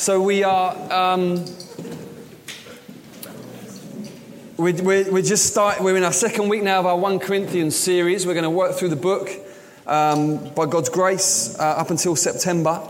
So 0.00 0.18
we 0.22 0.44
are. 0.44 0.74
Um, 0.90 1.44
we, 4.56 4.72
we're, 4.72 5.12
we're 5.12 5.20
just 5.20 5.44
start, 5.44 5.82
We're 5.82 5.94
in 5.94 6.04
our 6.04 6.12
second 6.12 6.48
week 6.48 6.62
now 6.62 6.80
of 6.80 6.86
our 6.86 6.96
1 6.96 7.18
Corinthians 7.18 7.76
series. 7.76 8.26
We're 8.26 8.32
going 8.32 8.44
to 8.44 8.48
work 8.48 8.76
through 8.76 8.88
the 8.88 8.96
book 8.96 9.28
um, 9.86 10.54
by 10.54 10.64
God's 10.64 10.88
grace 10.88 11.54
uh, 11.60 11.64
up 11.64 11.90
until 11.90 12.16
September. 12.16 12.82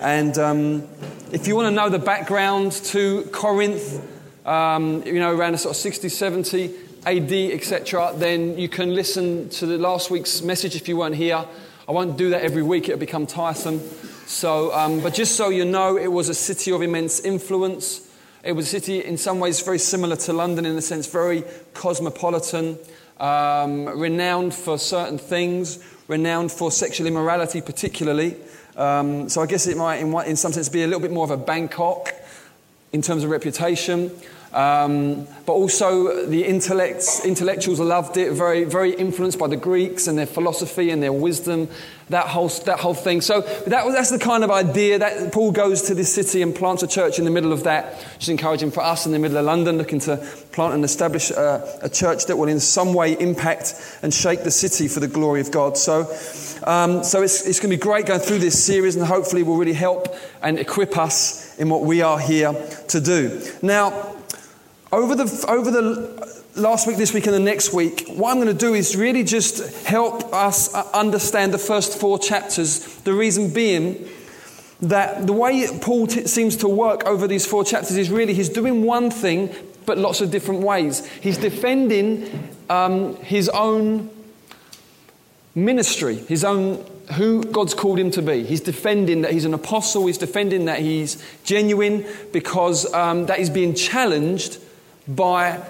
And 0.00 0.38
um, 0.38 0.88
if 1.32 1.46
you 1.46 1.54
want 1.54 1.66
to 1.66 1.70
know 1.70 1.90
the 1.90 1.98
background 1.98 2.72
to 2.72 3.28
Corinth, 3.30 4.02
um, 4.46 5.02
you 5.04 5.20
know, 5.20 5.36
around 5.36 5.52
the 5.52 5.58
sort 5.58 5.74
of 5.74 5.82
60, 5.82 6.08
70 6.08 6.74
AD, 7.04 7.30
etc., 7.30 8.14
then 8.16 8.56
you 8.56 8.70
can 8.70 8.94
listen 8.94 9.50
to 9.50 9.66
the 9.66 9.76
last 9.76 10.10
week's 10.10 10.40
message 10.40 10.76
if 10.76 10.88
you 10.88 10.96
weren't 10.96 11.16
here. 11.16 11.44
I 11.86 11.92
won't 11.92 12.16
do 12.16 12.30
that 12.30 12.40
every 12.40 12.62
week, 12.62 12.88
it'll 12.88 12.98
become 12.98 13.26
tiresome. 13.26 13.82
So, 14.26 14.72
um, 14.72 15.00
but 15.00 15.14
just 15.14 15.36
so 15.36 15.50
you 15.50 15.64
know, 15.64 15.98
it 15.98 16.08
was 16.08 16.28
a 16.28 16.34
city 16.34 16.72
of 16.72 16.82
immense 16.82 17.20
influence. 17.20 18.10
It 18.42 18.52
was 18.52 18.66
a 18.66 18.70
city 18.70 19.04
in 19.04 19.18
some 19.18 19.38
ways 19.38 19.60
very 19.60 19.78
similar 19.78 20.16
to 20.16 20.32
London 20.32 20.64
in 20.64 20.76
the 20.76 20.82
sense 20.82 21.06
very 21.06 21.44
cosmopolitan, 21.74 22.78
um, 23.20 23.86
renowned 23.86 24.54
for 24.54 24.78
certain 24.78 25.18
things, 25.18 25.84
renowned 26.08 26.52
for 26.52 26.70
sexual 26.70 27.06
immorality 27.06 27.60
particularly. 27.60 28.36
Um, 28.76 29.28
so 29.28 29.40
I 29.40 29.46
guess 29.46 29.66
it 29.66 29.76
might, 29.76 29.96
in, 29.96 30.12
in 30.26 30.36
some 30.36 30.52
sense, 30.52 30.68
be 30.68 30.82
a 30.82 30.86
little 30.86 31.00
bit 31.00 31.12
more 31.12 31.24
of 31.24 31.30
a 31.30 31.36
Bangkok 31.36 32.12
in 32.92 33.02
terms 33.02 33.24
of 33.24 33.30
reputation. 33.30 34.10
Um, 34.54 35.26
but 35.46 35.54
also 35.54 36.26
the 36.26 36.44
intellects, 36.44 37.24
intellectuals 37.24 37.80
loved 37.80 38.16
it, 38.16 38.32
very, 38.32 38.62
very 38.62 38.94
influenced 38.94 39.36
by 39.36 39.48
the 39.48 39.56
Greeks 39.56 40.06
and 40.06 40.16
their 40.16 40.26
philosophy 40.26 40.90
and 40.90 41.02
their 41.02 41.12
wisdom, 41.12 41.68
that 42.08 42.28
whole, 42.28 42.48
that 42.48 42.78
whole 42.78 42.94
thing. 42.94 43.20
So 43.20 43.40
that, 43.40 43.84
that's 43.92 44.10
the 44.10 44.18
kind 44.18 44.44
of 44.44 44.52
idea 44.52 45.00
that 45.00 45.32
Paul 45.32 45.50
goes 45.50 45.82
to 45.82 45.94
this 45.94 46.14
city 46.14 46.40
and 46.40 46.54
plants 46.54 46.84
a 46.84 46.86
church 46.86 47.18
in 47.18 47.24
the 47.24 47.32
middle 47.32 47.52
of 47.52 47.64
that, 47.64 47.94
which 48.14 48.22
is 48.22 48.28
encouraging 48.28 48.70
for 48.70 48.82
us 48.82 49.06
in 49.06 49.12
the 49.12 49.18
middle 49.18 49.36
of 49.36 49.44
London, 49.44 49.76
looking 49.76 49.98
to 50.00 50.16
plant 50.52 50.74
and 50.74 50.84
establish 50.84 51.30
a, 51.32 51.78
a 51.82 51.88
church 51.88 52.26
that 52.26 52.36
will 52.36 52.48
in 52.48 52.60
some 52.60 52.94
way 52.94 53.18
impact 53.18 53.98
and 54.02 54.14
shake 54.14 54.44
the 54.44 54.52
city 54.52 54.86
for 54.86 55.00
the 55.00 55.08
glory 55.08 55.40
of 55.40 55.50
God. 55.50 55.76
So, 55.76 56.02
um, 56.64 57.02
so 57.02 57.22
it's, 57.22 57.44
it's 57.44 57.58
going 57.58 57.70
to 57.70 57.76
be 57.76 57.82
great 57.82 58.06
going 58.06 58.20
through 58.20 58.38
this 58.38 58.64
series 58.64 58.94
and 58.94 59.04
hopefully 59.04 59.42
will 59.42 59.56
really 59.56 59.72
help 59.72 60.14
and 60.42 60.60
equip 60.60 60.96
us 60.96 61.58
in 61.58 61.68
what 61.68 61.82
we 61.82 62.02
are 62.02 62.20
here 62.20 62.52
to 62.88 63.00
do. 63.00 63.42
Now, 63.60 64.13
over 64.94 65.16
the, 65.16 65.44
over 65.48 65.70
the 65.70 66.42
last 66.54 66.86
week, 66.86 66.96
this 66.96 67.12
week, 67.12 67.26
and 67.26 67.34
the 67.34 67.40
next 67.40 67.72
week, 67.72 68.06
what 68.10 68.30
I'm 68.30 68.36
going 68.36 68.46
to 68.46 68.54
do 68.54 68.74
is 68.74 68.94
really 68.94 69.24
just 69.24 69.84
help 69.84 70.32
us 70.32 70.72
uh, 70.72 70.88
understand 70.94 71.52
the 71.52 71.58
first 71.58 71.98
four 71.98 72.16
chapters. 72.18 72.84
The 73.00 73.12
reason 73.12 73.52
being 73.52 74.08
that 74.82 75.26
the 75.26 75.32
way 75.32 75.66
Paul 75.80 76.06
t- 76.06 76.26
seems 76.26 76.56
to 76.58 76.68
work 76.68 77.04
over 77.06 77.26
these 77.26 77.44
four 77.44 77.64
chapters 77.64 77.96
is 77.96 78.08
really 78.08 78.34
he's 78.34 78.48
doing 78.48 78.84
one 78.84 79.10
thing, 79.10 79.52
but 79.84 79.98
lots 79.98 80.20
of 80.20 80.30
different 80.30 80.60
ways. 80.60 81.04
He's 81.20 81.38
defending 81.38 82.48
um, 82.70 83.16
his 83.16 83.48
own 83.48 84.10
ministry, 85.56 86.16
his 86.16 86.44
own 86.44 86.76
who 87.14 87.42
God's 87.42 87.74
called 87.74 87.98
him 87.98 88.10
to 88.12 88.22
be. 88.22 88.44
He's 88.44 88.60
defending 88.60 89.22
that 89.22 89.32
he's 89.32 89.44
an 89.44 89.54
apostle. 89.54 90.06
He's 90.06 90.18
defending 90.18 90.66
that 90.66 90.78
he's 90.78 91.22
genuine 91.42 92.06
because 92.32 92.92
um, 92.94 93.26
that 93.26 93.40
he's 93.40 93.50
being 93.50 93.74
challenged 93.74 94.60
by 95.06 95.64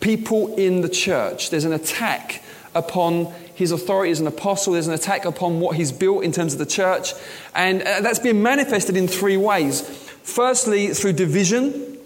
people 0.00 0.54
in 0.56 0.80
the 0.80 0.88
church. 0.88 1.50
There's 1.50 1.64
an 1.64 1.72
attack 1.72 2.42
upon 2.74 3.32
his 3.54 3.70
authority 3.70 4.10
as 4.10 4.20
an 4.20 4.26
apostle, 4.26 4.72
there's 4.72 4.88
an 4.88 4.94
attack 4.94 5.24
upon 5.24 5.60
what 5.60 5.76
he's 5.76 5.92
built 5.92 6.24
in 6.24 6.32
terms 6.32 6.52
of 6.52 6.58
the 6.58 6.66
church, 6.66 7.12
and 7.54 7.82
uh, 7.82 8.00
that's 8.00 8.18
being 8.18 8.42
manifested 8.42 8.96
in 8.96 9.06
three 9.06 9.36
ways. 9.36 9.82
Firstly, 10.24 10.88
through 10.88 11.12
division, 11.12 11.98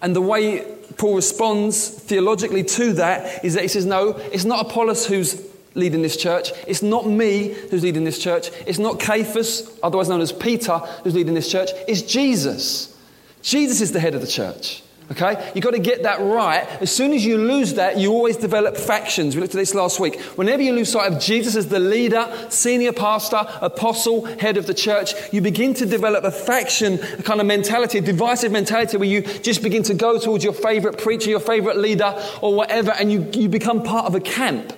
and 0.00 0.14
the 0.14 0.20
way 0.20 0.64
Paul 0.96 1.16
responds 1.16 1.88
theologically 1.88 2.62
to 2.62 2.92
that 2.94 3.44
is 3.44 3.54
that 3.54 3.62
he 3.62 3.68
says, 3.68 3.86
No, 3.86 4.10
it's 4.32 4.44
not 4.44 4.66
Apollos 4.66 5.06
who's 5.06 5.42
leading 5.74 6.02
this 6.02 6.16
church. 6.16 6.50
It's 6.66 6.82
not 6.82 7.06
me 7.06 7.54
who's 7.70 7.82
leading 7.82 8.04
this 8.04 8.18
church. 8.18 8.50
It's 8.66 8.78
not 8.78 9.00
Cephas, 9.00 9.78
otherwise 9.82 10.08
known 10.08 10.20
as 10.20 10.32
Peter, 10.32 10.78
who's 10.78 11.14
leading 11.14 11.34
this 11.34 11.50
church. 11.50 11.70
It's 11.86 12.02
Jesus. 12.02 12.96
Jesus 13.42 13.80
is 13.80 13.92
the 13.92 14.00
head 14.00 14.14
of 14.14 14.20
the 14.20 14.26
church. 14.26 14.82
Okay? 15.10 15.50
You've 15.54 15.64
got 15.64 15.72
to 15.72 15.80
get 15.80 16.04
that 16.04 16.20
right. 16.20 16.64
As 16.80 16.94
soon 16.94 17.12
as 17.12 17.24
you 17.24 17.36
lose 17.36 17.74
that, 17.74 17.98
you 17.98 18.12
always 18.12 18.36
develop 18.36 18.76
factions. 18.76 19.34
We 19.34 19.40
looked 19.42 19.54
at 19.54 19.58
this 19.58 19.74
last 19.74 19.98
week. 19.98 20.20
Whenever 20.36 20.62
you 20.62 20.72
lose 20.72 20.92
sight 20.92 21.12
of 21.12 21.20
Jesus 21.20 21.56
as 21.56 21.66
the 21.66 21.80
leader, 21.80 22.32
senior 22.48 22.92
pastor, 22.92 23.44
apostle, 23.60 24.24
head 24.24 24.56
of 24.56 24.66
the 24.66 24.74
church, 24.74 25.14
you 25.32 25.40
begin 25.40 25.74
to 25.74 25.86
develop 25.86 26.22
a 26.22 26.30
faction 26.30 27.00
a 27.18 27.22
kind 27.22 27.40
of 27.40 27.46
mentality, 27.46 27.98
a 27.98 28.00
divisive 28.00 28.52
mentality 28.52 28.96
where 28.96 29.08
you 29.08 29.22
just 29.22 29.62
begin 29.62 29.82
to 29.84 29.94
go 29.94 30.18
towards 30.18 30.44
your 30.44 30.52
favorite 30.52 30.98
preacher, 30.98 31.30
your 31.30 31.40
favorite 31.40 31.76
leader, 31.76 32.14
or 32.40 32.54
whatever, 32.54 32.92
and 32.92 33.10
you, 33.10 33.28
you 33.34 33.48
become 33.48 33.82
part 33.82 34.06
of 34.06 34.14
a 34.14 34.20
camp. 34.20 34.72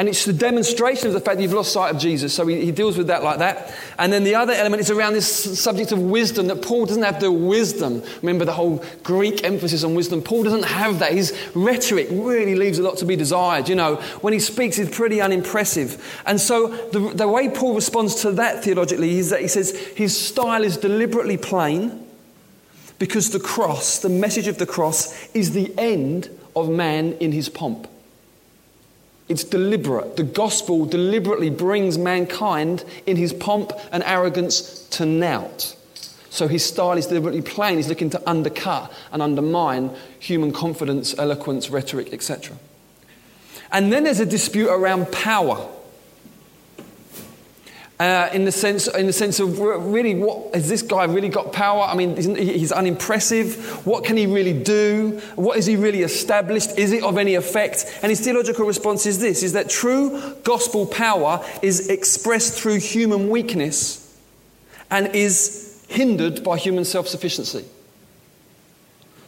And 0.00 0.08
it's 0.08 0.24
the 0.24 0.32
demonstration 0.32 1.08
of 1.08 1.12
the 1.12 1.20
fact 1.20 1.36
that 1.36 1.42
you've 1.42 1.52
lost 1.52 1.74
sight 1.74 1.94
of 1.94 2.00
Jesus. 2.00 2.32
So 2.32 2.46
he, 2.46 2.64
he, 2.64 2.72
deals 2.72 2.96
with 2.96 3.08
that 3.08 3.22
like 3.22 3.40
that. 3.40 3.76
And 3.98 4.10
then 4.10 4.24
the 4.24 4.34
other 4.34 4.54
element 4.54 4.80
is 4.80 4.90
around 4.90 5.12
this 5.12 5.60
subject 5.60 5.92
of 5.92 5.98
wisdom, 6.00 6.46
that 6.46 6.62
Paul 6.62 6.86
doesn't 6.86 7.02
have 7.02 7.20
the 7.20 7.30
wisdom. 7.30 8.02
Remember 8.22 8.46
the 8.46 8.54
whole 8.54 8.82
Greek 9.02 9.44
emphasis 9.44 9.84
on 9.84 9.94
wisdom. 9.94 10.22
Paul 10.22 10.44
doesn't 10.44 10.64
have 10.64 11.00
that. 11.00 11.12
His 11.12 11.38
rhetoric 11.54 12.08
really 12.10 12.54
leaves 12.54 12.78
a 12.78 12.82
lot 12.82 12.96
to 12.96 13.04
be 13.04 13.14
desired. 13.14 13.68
You 13.68 13.74
know, 13.74 13.96
when 14.22 14.32
he 14.32 14.38
speaks, 14.38 14.78
he's 14.78 14.88
pretty 14.88 15.20
unimpressive. 15.20 16.02
And 16.24 16.40
so 16.40 16.68
the, 16.68 17.12
the 17.14 17.28
way 17.28 17.50
Paul 17.50 17.74
responds 17.74 18.22
to 18.22 18.32
that 18.32 18.64
theologically 18.64 19.18
is 19.18 19.28
that 19.28 19.42
he 19.42 19.48
says 19.48 19.76
his 19.76 20.18
style 20.18 20.64
is 20.64 20.78
deliberately 20.78 21.36
plain 21.36 22.06
because 22.98 23.32
the 23.32 23.40
cross, 23.40 23.98
the 23.98 24.08
message 24.08 24.46
of 24.46 24.56
the 24.56 24.64
cross, 24.64 25.28
is 25.34 25.52
the 25.52 25.74
end 25.76 26.30
of 26.56 26.70
man 26.70 27.12
in 27.20 27.32
his 27.32 27.50
pomp. 27.50 27.86
It's 29.30 29.44
deliberate. 29.44 30.16
The 30.16 30.24
gospel 30.24 30.84
deliberately 30.84 31.50
brings 31.50 31.96
mankind 31.96 32.84
in 33.06 33.16
his 33.16 33.32
pomp 33.32 33.70
and 33.92 34.02
arrogance 34.02 34.88
to 34.88 35.06
nout. 35.06 35.76
So 36.30 36.48
his 36.48 36.64
style 36.64 36.98
is 36.98 37.06
deliberately 37.06 37.40
plain. 37.40 37.76
He's 37.76 37.88
looking 37.88 38.10
to 38.10 38.28
undercut 38.28 38.92
and 39.12 39.22
undermine 39.22 39.94
human 40.18 40.52
confidence, 40.52 41.16
eloquence, 41.16 41.70
rhetoric, 41.70 42.12
etc. 42.12 42.56
And 43.70 43.92
then 43.92 44.02
there's 44.02 44.18
a 44.18 44.26
dispute 44.26 44.68
around 44.68 45.12
power. 45.12 45.68
Uh, 48.00 48.30
in 48.32 48.46
the 48.46 48.52
sense, 48.52 48.88
in 48.88 49.06
the 49.06 49.12
sense 49.12 49.40
of 49.40 49.58
really, 49.60 50.14
what 50.14 50.54
has 50.54 50.70
this 50.70 50.80
guy 50.80 51.04
really 51.04 51.28
got 51.28 51.52
power? 51.52 51.82
I 51.82 51.94
mean, 51.94 52.16
he's 52.16 52.72
unimpressive. 52.72 53.86
What 53.86 54.04
can 54.04 54.16
he 54.16 54.26
really 54.26 54.58
do? 54.58 55.20
What 55.36 55.58
is 55.58 55.66
he 55.66 55.76
really 55.76 56.00
established? 56.00 56.78
Is 56.78 56.92
it 56.92 57.02
of 57.02 57.18
any 57.18 57.34
effect? 57.34 57.84
And 58.02 58.08
his 58.08 58.20
theological 58.20 58.64
response 58.64 59.04
is 59.04 59.18
this: 59.18 59.42
is 59.42 59.52
that 59.52 59.68
true 59.68 60.34
gospel 60.44 60.86
power 60.86 61.44
is 61.60 61.90
expressed 61.90 62.54
through 62.58 62.80
human 62.80 63.28
weakness 63.28 64.18
and 64.90 65.14
is 65.14 65.84
hindered 65.88 66.42
by 66.42 66.56
human 66.56 66.86
self-sufficiency. 66.86 67.66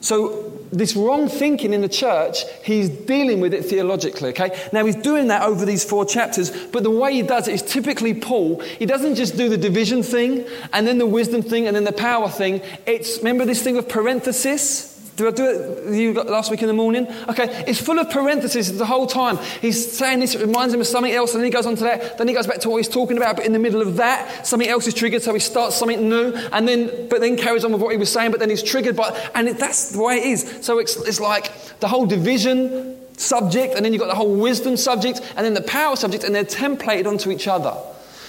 So, 0.02 0.52
this 0.72 0.96
wrong 0.96 1.28
thinking 1.28 1.72
in 1.72 1.80
the 1.80 1.88
church, 1.88 2.44
he's 2.64 2.88
dealing 2.88 3.40
with 3.40 3.54
it 3.54 3.64
theologically, 3.64 4.30
okay? 4.30 4.68
Now, 4.72 4.84
he's 4.84 4.96
doing 4.96 5.28
that 5.28 5.42
over 5.42 5.64
these 5.64 5.84
four 5.84 6.04
chapters, 6.04 6.50
but 6.68 6.82
the 6.82 6.90
way 6.90 7.14
he 7.14 7.22
does 7.22 7.46
it 7.46 7.54
is 7.54 7.62
typically 7.62 8.12
Paul. 8.12 8.58
He 8.60 8.84
doesn't 8.84 9.14
just 9.14 9.36
do 9.36 9.48
the 9.48 9.56
division 9.56 10.02
thing, 10.02 10.44
and 10.72 10.88
then 10.88 10.98
the 10.98 11.06
wisdom 11.06 11.40
thing, 11.40 11.68
and 11.68 11.76
then 11.76 11.84
the 11.84 11.92
power 11.92 12.28
thing. 12.28 12.62
It's, 12.84 13.18
remember 13.18 13.44
this 13.44 13.62
thing 13.62 13.76
of 13.76 13.88
parenthesis? 13.88 14.91
Did 15.16 15.26
I 15.26 15.30
do 15.30 15.44
it 15.44 15.94
you 15.94 16.14
last 16.14 16.50
week 16.50 16.62
in 16.62 16.68
the 16.68 16.74
morning? 16.74 17.06
Okay, 17.28 17.64
it's 17.66 17.80
full 17.80 17.98
of 17.98 18.08
parentheses 18.08 18.78
the 18.78 18.86
whole 18.86 19.06
time. 19.06 19.36
He's 19.60 19.92
saying 19.92 20.20
this, 20.20 20.34
it 20.34 20.40
reminds 20.40 20.72
him 20.72 20.80
of 20.80 20.86
something 20.86 21.12
else, 21.12 21.34
and 21.34 21.42
then 21.42 21.44
he 21.44 21.52
goes 21.52 21.66
on 21.66 21.76
to 21.76 21.84
that, 21.84 22.16
then 22.16 22.28
he 22.28 22.34
goes 22.34 22.46
back 22.46 22.60
to 22.60 22.70
what 22.70 22.78
he's 22.78 22.88
talking 22.88 23.18
about, 23.18 23.36
but 23.36 23.44
in 23.44 23.52
the 23.52 23.58
middle 23.58 23.82
of 23.82 23.96
that, 23.98 24.46
something 24.46 24.68
else 24.68 24.86
is 24.86 24.94
triggered, 24.94 25.22
so 25.22 25.34
he 25.34 25.40
starts 25.40 25.76
something 25.76 26.08
new, 26.08 26.32
and 26.52 26.66
then, 26.66 27.08
but 27.08 27.20
then 27.20 27.36
carries 27.36 27.62
on 27.62 27.72
with 27.72 27.82
what 27.82 27.92
he 27.92 27.98
was 27.98 28.10
saying, 28.10 28.30
but 28.30 28.40
then 28.40 28.48
he's 28.48 28.62
triggered 28.62 28.96
by, 28.96 29.10
and 29.34 29.48
it, 29.48 29.58
that's 29.58 29.90
the 29.90 30.02
way 30.02 30.16
it 30.16 30.24
is. 30.24 30.58
So 30.62 30.78
it's, 30.78 30.96
it's 30.96 31.20
like 31.20 31.52
the 31.80 31.88
whole 31.88 32.06
division 32.06 32.96
subject, 33.18 33.74
and 33.74 33.84
then 33.84 33.92
you've 33.92 34.00
got 34.00 34.08
the 34.08 34.14
whole 34.14 34.34
wisdom 34.34 34.78
subject, 34.78 35.20
and 35.36 35.44
then 35.44 35.52
the 35.52 35.62
power 35.62 35.94
subject, 35.94 36.24
and 36.24 36.34
they're 36.34 36.44
templated 36.44 37.06
onto 37.06 37.30
each 37.30 37.46
other. 37.46 37.76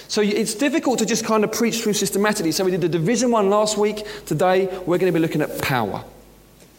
So 0.08 0.20
it's 0.20 0.54
difficult 0.54 0.98
to 0.98 1.06
just 1.06 1.24
kind 1.24 1.44
of 1.44 1.50
preach 1.50 1.80
through 1.80 1.94
systematically. 1.94 2.52
So 2.52 2.62
we 2.66 2.70
did 2.70 2.82
the 2.82 2.90
division 2.90 3.30
one 3.30 3.48
last 3.48 3.78
week. 3.78 4.06
Today 4.26 4.66
we're 4.86 4.98
going 4.98 5.10
to 5.10 5.12
be 5.12 5.18
looking 5.18 5.40
at 5.40 5.62
power. 5.62 6.04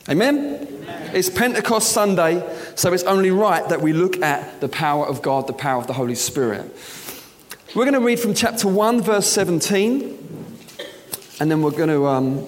Amen? 0.07 0.37
Amen? 0.37 1.11
It's 1.15 1.31
Pentecost 1.31 1.91
Sunday, 1.91 2.47
so 2.75 2.93
it's 2.93 3.03
only 3.03 3.31
right 3.31 3.67
that 3.69 3.81
we 3.81 3.91
look 3.91 4.21
at 4.21 4.61
the 4.61 4.69
power 4.69 5.03
of 5.07 5.23
God, 5.23 5.47
the 5.47 5.53
power 5.53 5.79
of 5.79 5.87
the 5.87 5.93
Holy 5.93 6.13
Spirit. 6.13 6.71
We're 7.73 7.85
going 7.85 7.99
to 7.99 8.05
read 8.05 8.19
from 8.19 8.35
chapter 8.35 8.67
1, 8.67 9.01
verse 9.01 9.25
17, 9.27 10.57
and 11.39 11.49
then 11.51 11.61
we're 11.61 11.71
going 11.71 11.89
to. 11.89 12.05
Um, 12.07 12.47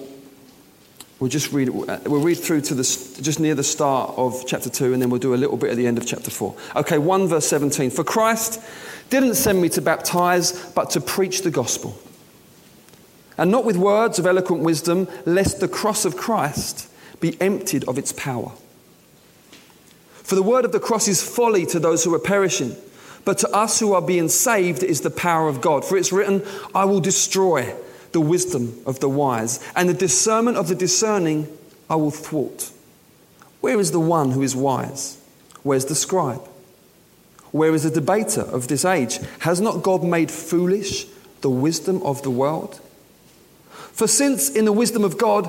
We'll 1.20 1.28
just 1.28 1.52
read, 1.52 1.68
we'll 1.70 2.22
read 2.22 2.36
through 2.36 2.60
to 2.60 2.74
the, 2.74 2.82
just 2.84 3.40
near 3.40 3.56
the 3.56 3.64
start 3.64 4.14
of 4.16 4.44
chapter 4.46 4.70
2, 4.70 4.92
and 4.92 5.02
then 5.02 5.10
we'll 5.10 5.18
do 5.18 5.34
a 5.34 5.36
little 5.36 5.56
bit 5.56 5.70
at 5.70 5.76
the 5.76 5.84
end 5.84 5.98
of 5.98 6.06
chapter 6.06 6.30
4. 6.30 6.54
Okay, 6.76 6.98
1 6.98 7.26
verse 7.26 7.48
17. 7.48 7.90
For 7.90 8.04
Christ 8.04 8.62
didn't 9.10 9.34
send 9.34 9.60
me 9.60 9.68
to 9.70 9.82
baptize, 9.82 10.70
but 10.76 10.90
to 10.90 11.00
preach 11.00 11.42
the 11.42 11.50
gospel 11.50 11.98
and 13.36 13.50
not 13.50 13.64
with 13.64 13.76
words 13.76 14.20
of 14.20 14.26
eloquent 14.26 14.62
wisdom, 14.62 15.08
lest 15.26 15.58
the 15.58 15.66
cross 15.66 16.04
of 16.04 16.16
Christ 16.16 16.87
be 17.20 17.40
emptied 17.40 17.84
of 17.84 17.98
its 17.98 18.12
power. 18.12 18.52
For 20.12 20.34
the 20.34 20.42
word 20.42 20.64
of 20.64 20.72
the 20.72 20.80
cross 20.80 21.08
is 21.08 21.22
folly 21.22 21.64
to 21.66 21.80
those 21.80 22.04
who 22.04 22.14
are 22.14 22.18
perishing, 22.18 22.76
but 23.24 23.38
to 23.38 23.48
us 23.50 23.80
who 23.80 23.94
are 23.94 24.02
being 24.02 24.28
saved 24.28 24.82
is 24.82 25.00
the 25.00 25.10
power 25.10 25.48
of 25.48 25.60
God. 25.60 25.84
For 25.84 25.96
it's 25.96 26.12
written, 26.12 26.44
I 26.74 26.84
will 26.84 27.00
destroy 27.00 27.74
the 28.12 28.20
wisdom 28.20 28.80
of 28.86 29.00
the 29.00 29.08
wise, 29.08 29.60
and 29.74 29.88
the 29.88 29.94
discernment 29.94 30.56
of 30.56 30.68
the 30.68 30.74
discerning 30.74 31.48
I 31.90 31.96
will 31.96 32.10
thwart. 32.10 32.70
Where 33.60 33.80
is 33.80 33.90
the 33.92 34.00
one 34.00 34.30
who 34.30 34.42
is 34.42 34.54
wise? 34.54 35.18
Where's 35.62 35.86
the 35.86 35.94
scribe? 35.94 36.46
Where 37.50 37.74
is 37.74 37.82
the 37.82 37.90
debater 37.90 38.42
of 38.42 38.68
this 38.68 38.84
age? 38.84 39.18
Has 39.40 39.60
not 39.60 39.82
God 39.82 40.02
made 40.04 40.30
foolish 40.30 41.06
the 41.40 41.50
wisdom 41.50 42.02
of 42.02 42.22
the 42.22 42.30
world? 42.30 42.80
For 43.92 44.06
since 44.06 44.50
in 44.50 44.64
the 44.64 44.72
wisdom 44.72 45.04
of 45.04 45.18
God, 45.18 45.48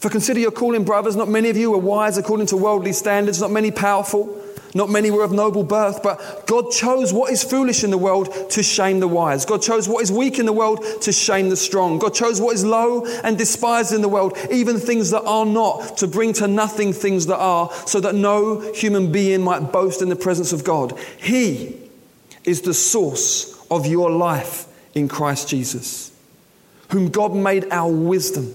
For 0.00 0.08
consider 0.08 0.40
your 0.40 0.50
calling, 0.50 0.84
brothers. 0.84 1.14
Not 1.14 1.28
many 1.28 1.50
of 1.50 1.58
you 1.58 1.70
were 1.70 1.78
wise 1.78 2.16
according 2.16 2.46
to 2.48 2.56
worldly 2.56 2.94
standards, 2.94 3.40
not 3.40 3.50
many 3.50 3.70
powerful, 3.70 4.42
not 4.74 4.88
many 4.88 5.10
were 5.10 5.22
of 5.22 5.32
noble 5.32 5.62
birth, 5.62 6.02
but 6.02 6.46
God 6.46 6.70
chose 6.70 7.12
what 7.12 7.30
is 7.30 7.44
foolish 7.44 7.84
in 7.84 7.90
the 7.90 7.98
world 7.98 8.50
to 8.50 8.62
shame 8.62 9.00
the 9.00 9.08
wise. 9.08 9.44
God 9.44 9.60
chose 9.60 9.88
what 9.88 10.02
is 10.02 10.10
weak 10.10 10.38
in 10.38 10.46
the 10.46 10.54
world 10.54 10.82
to 11.02 11.12
shame 11.12 11.50
the 11.50 11.56
strong. 11.56 11.98
God 11.98 12.14
chose 12.14 12.40
what 12.40 12.54
is 12.54 12.64
low 12.64 13.04
and 13.24 13.36
despised 13.36 13.92
in 13.92 14.00
the 14.00 14.08
world, 14.08 14.38
even 14.50 14.78
things 14.78 15.10
that 15.10 15.22
are 15.24 15.44
not, 15.44 15.98
to 15.98 16.06
bring 16.06 16.32
to 16.34 16.48
nothing 16.48 16.94
things 16.94 17.26
that 17.26 17.38
are, 17.38 17.70
so 17.84 18.00
that 18.00 18.14
no 18.14 18.72
human 18.72 19.12
being 19.12 19.42
might 19.42 19.70
boast 19.70 20.00
in 20.00 20.08
the 20.08 20.16
presence 20.16 20.54
of 20.54 20.64
God. 20.64 20.98
He 21.18 21.76
is 22.44 22.62
the 22.62 22.74
source 22.74 23.54
of 23.70 23.86
your 23.86 24.10
life 24.10 24.66
in 24.94 25.08
Christ 25.08 25.50
Jesus, 25.50 26.10
whom 26.88 27.10
God 27.10 27.34
made 27.34 27.66
our 27.70 27.90
wisdom 27.92 28.54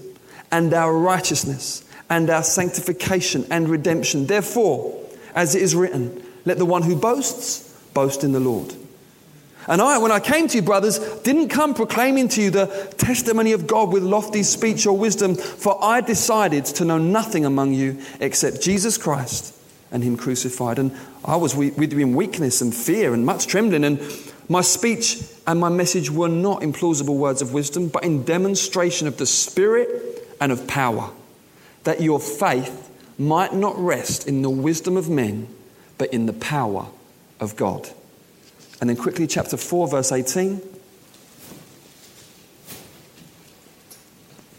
and 0.56 0.74
our 0.74 0.98
righteousness 0.98 1.84
and 2.10 2.30
our 2.30 2.42
sanctification 2.42 3.46
and 3.52 3.68
redemption. 3.68 4.26
Therefore, 4.26 5.06
as 5.36 5.54
it 5.54 5.62
is 5.62 5.76
written, 5.76 6.24
let 6.46 6.58
the 6.58 6.66
one 6.66 6.82
who 6.82 6.96
boasts 6.96 7.78
boast 7.94 8.24
in 8.24 8.32
the 8.32 8.40
Lord. 8.40 8.74
And 9.68 9.82
I, 9.82 9.98
when 9.98 10.14
I 10.14 10.22
came 10.22 10.48
to 10.48 10.56
you, 10.56 10.62
brothers, 10.62 11.00
didn't 11.24 11.50
come 11.50 11.74
proclaiming 11.74 12.30
to 12.30 12.42
you 12.42 12.52
the 12.52 12.68
testimony 12.98 13.52
of 13.52 13.68
God 13.68 13.92
with 13.92 14.02
lofty 14.02 14.44
speech 14.44 14.86
or 14.86 14.98
wisdom, 14.98 15.36
for 15.36 15.84
I 15.84 16.00
decided 16.00 16.64
to 16.66 16.86
know 16.86 17.00
nothing 17.00 17.46
among 17.46 17.74
you 17.74 18.00
except 18.22 18.62
Jesus 18.62 18.98
Christ 18.98 19.54
and 19.92 20.04
Him 20.04 20.16
crucified. 20.16 20.80
And 20.80 20.96
I 21.26 21.36
was 21.36 21.54
with 21.54 21.92
you 21.92 22.00
in 22.00 22.16
weakness 22.16 22.62
and 22.62 22.74
fear 22.74 23.14
and 23.14 23.26
much 23.26 23.48
trembling. 23.48 23.84
And 23.84 24.00
my 24.48 24.62
speech 24.62 25.22
and 25.46 25.60
my 25.60 25.70
message 25.70 26.10
were 26.10 26.30
not 26.30 26.64
in 26.64 26.72
plausible 26.72 27.18
words 27.18 27.42
of 27.42 27.52
wisdom, 27.52 27.90
but 27.90 28.06
in 28.06 28.24
demonstration 28.24 29.06
of 29.06 29.18
the 29.18 29.26
Spirit 29.26 30.15
and 30.40 30.52
of 30.52 30.68
power, 30.68 31.12
that 31.84 32.02
your 32.02 32.20
faith 32.20 32.90
might 33.18 33.54
not 33.54 33.78
rest 33.78 34.28
in 34.28 34.42
the 34.42 34.50
wisdom 34.50 34.98
of 34.98 35.10
men, 35.10 35.48
but 35.98 36.14
in 36.14 36.26
the 36.26 36.34
power 36.34 36.88
of 37.40 37.56
God. 37.56 37.90
And 38.82 38.90
then 38.90 38.98
quickly, 38.98 39.28
chapter 39.28 39.58
4, 39.58 39.88
verse 39.88 40.12
18. 40.12 40.62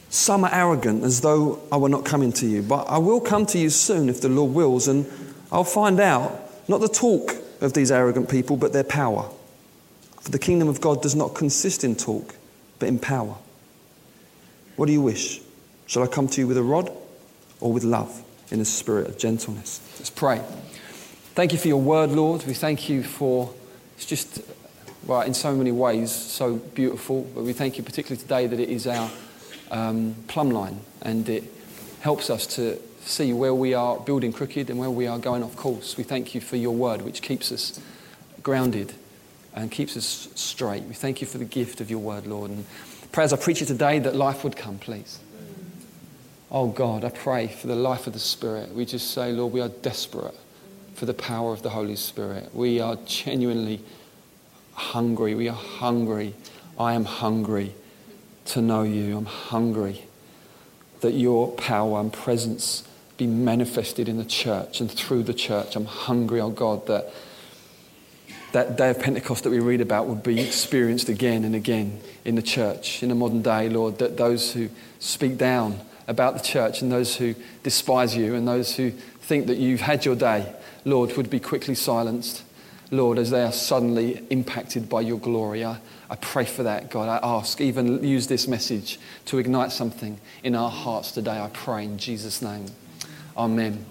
Some 0.08 0.44
are 0.44 0.50
arrogant 0.52 1.04
as 1.04 1.20
though 1.20 1.60
I 1.70 1.76
were 1.76 1.90
not 1.90 2.04
coming 2.04 2.32
to 2.34 2.46
you, 2.46 2.62
but 2.62 2.88
I 2.88 2.98
will 2.98 3.20
come 3.20 3.44
to 3.46 3.58
you 3.58 3.68
soon 3.68 4.08
if 4.08 4.22
the 4.22 4.30
Lord 4.30 4.54
wills, 4.54 4.88
and 4.88 5.06
I'll 5.52 5.64
find 5.64 6.00
out 6.00 6.68
not 6.68 6.80
the 6.80 6.88
talk 6.88 7.36
of 7.60 7.74
these 7.74 7.90
arrogant 7.92 8.28
people, 8.28 8.56
but 8.56 8.72
their 8.72 8.84
power. 8.84 9.28
For 10.20 10.30
the 10.30 10.38
kingdom 10.38 10.68
of 10.68 10.80
God 10.80 11.02
does 11.02 11.14
not 11.14 11.34
consist 11.34 11.84
in 11.84 11.94
talk, 11.94 12.34
but 12.78 12.88
in 12.88 12.98
power. 12.98 13.36
What 14.76 14.86
do 14.86 14.92
you 14.92 15.02
wish? 15.02 15.40
Shall 15.86 16.02
I 16.02 16.06
come 16.06 16.28
to 16.28 16.40
you 16.40 16.46
with 16.46 16.56
a 16.56 16.62
rod 16.62 16.90
or 17.60 17.72
with 17.72 17.84
love 17.84 18.22
in 18.50 18.60
a 18.60 18.64
spirit 18.64 19.08
of 19.08 19.18
gentleness? 19.18 19.80
Let's 19.98 20.10
pray. 20.10 20.42
Thank 21.34 21.52
you 21.52 21.58
for 21.58 21.68
your 21.68 21.80
word, 21.80 22.10
Lord. 22.10 22.44
We 22.44 22.54
thank 22.54 22.88
you 22.88 23.02
for 23.02 23.52
it's 23.96 24.06
just, 24.06 24.42
well, 25.06 25.22
in 25.22 25.32
so 25.32 25.54
many 25.54 25.72
ways, 25.72 26.12
so 26.12 26.56
beautiful. 26.56 27.22
But 27.34 27.44
we 27.44 27.52
thank 27.52 27.78
you 27.78 27.84
particularly 27.84 28.20
today 28.20 28.46
that 28.46 28.60
it 28.60 28.68
is 28.68 28.86
our 28.86 29.10
um, 29.70 30.14
plumb 30.28 30.50
line 30.50 30.80
and 31.02 31.28
it 31.28 31.44
helps 32.00 32.30
us 32.30 32.46
to 32.56 32.78
see 33.00 33.32
where 33.32 33.54
we 33.54 33.72
are 33.72 33.98
building 33.98 34.32
crooked 34.32 34.68
and 34.68 34.78
where 34.78 34.90
we 34.90 35.06
are 35.06 35.18
going 35.18 35.42
off 35.42 35.56
course. 35.56 35.96
We 35.96 36.04
thank 36.04 36.34
you 36.34 36.40
for 36.40 36.56
your 36.56 36.74
word, 36.74 37.02
which 37.02 37.22
keeps 37.22 37.50
us 37.50 37.80
grounded 38.42 38.92
and 39.54 39.70
keeps 39.70 39.96
us 39.96 40.28
straight. 40.34 40.82
We 40.82 40.94
thank 40.94 41.20
you 41.20 41.26
for 41.26 41.38
the 41.38 41.44
gift 41.44 41.80
of 41.80 41.90
your 41.90 42.00
word, 42.00 42.26
Lord. 42.26 42.50
And 42.50 42.66
pray 43.12 43.24
as 43.24 43.32
I 43.32 43.36
preach 43.36 43.62
it 43.62 43.66
today 43.66 43.98
that 44.00 44.14
life 44.14 44.44
would 44.44 44.56
come, 44.56 44.78
please. 44.78 45.20
Oh 46.58 46.68
God, 46.68 47.04
I 47.04 47.10
pray 47.10 47.48
for 47.48 47.66
the 47.66 47.76
life 47.76 48.06
of 48.06 48.14
the 48.14 48.18
Spirit. 48.18 48.72
We 48.72 48.86
just 48.86 49.10
say, 49.10 49.30
Lord, 49.30 49.52
we 49.52 49.60
are 49.60 49.68
desperate 49.68 50.34
for 50.94 51.04
the 51.04 51.12
power 51.12 51.52
of 51.52 51.60
the 51.60 51.68
Holy 51.68 51.96
Spirit. 51.96 52.48
We 52.54 52.80
are 52.80 52.96
genuinely 53.04 53.82
hungry. 54.72 55.34
We 55.34 55.50
are 55.50 55.54
hungry. 55.54 56.32
I 56.80 56.94
am 56.94 57.04
hungry 57.04 57.74
to 58.46 58.62
know 58.62 58.84
you. 58.84 59.18
I'm 59.18 59.26
hungry 59.26 60.04
that 61.02 61.12
your 61.12 61.52
power 61.52 62.00
and 62.00 62.10
presence 62.10 62.88
be 63.18 63.26
manifested 63.26 64.08
in 64.08 64.16
the 64.16 64.24
church 64.24 64.80
and 64.80 64.90
through 64.90 65.24
the 65.24 65.34
church. 65.34 65.76
I'm 65.76 65.84
hungry, 65.84 66.40
oh 66.40 66.48
God, 66.48 66.86
that 66.86 67.12
that 68.52 68.78
day 68.78 68.88
of 68.88 68.98
Pentecost 68.98 69.44
that 69.44 69.50
we 69.50 69.60
read 69.60 69.82
about 69.82 70.06
would 70.06 70.22
be 70.22 70.40
experienced 70.40 71.10
again 71.10 71.44
and 71.44 71.54
again 71.54 72.00
in 72.24 72.34
the 72.34 72.40
church 72.40 73.02
in 73.02 73.10
the 73.10 73.14
modern 73.14 73.42
day, 73.42 73.68
Lord, 73.68 73.98
that 73.98 74.16
those 74.16 74.54
who 74.54 74.70
speak 74.98 75.36
down 75.36 75.80
about 76.08 76.34
the 76.34 76.42
church 76.42 76.82
and 76.82 76.90
those 76.90 77.16
who 77.16 77.34
despise 77.62 78.16
you 78.16 78.34
and 78.34 78.46
those 78.46 78.76
who 78.76 78.90
think 78.90 79.46
that 79.46 79.58
you've 79.58 79.80
had 79.80 80.04
your 80.04 80.16
day, 80.16 80.52
Lord, 80.84 81.16
would 81.16 81.30
be 81.30 81.40
quickly 81.40 81.74
silenced. 81.74 82.44
Lord, 82.90 83.18
as 83.18 83.30
they 83.30 83.42
are 83.42 83.52
suddenly 83.52 84.24
impacted 84.30 84.88
by 84.88 85.00
your 85.00 85.18
glory. 85.18 85.64
I, 85.64 85.78
I 86.08 86.16
pray 86.16 86.44
for 86.44 86.62
that, 86.62 86.88
God. 86.90 87.08
I 87.08 87.18
ask, 87.26 87.60
even 87.60 88.04
use 88.04 88.28
this 88.28 88.46
message 88.46 89.00
to 89.26 89.38
ignite 89.38 89.72
something 89.72 90.20
in 90.44 90.54
our 90.54 90.70
hearts 90.70 91.10
today. 91.10 91.40
I 91.40 91.50
pray 91.52 91.84
in 91.84 91.98
Jesus' 91.98 92.40
name. 92.42 92.66
Amen. 93.36 93.84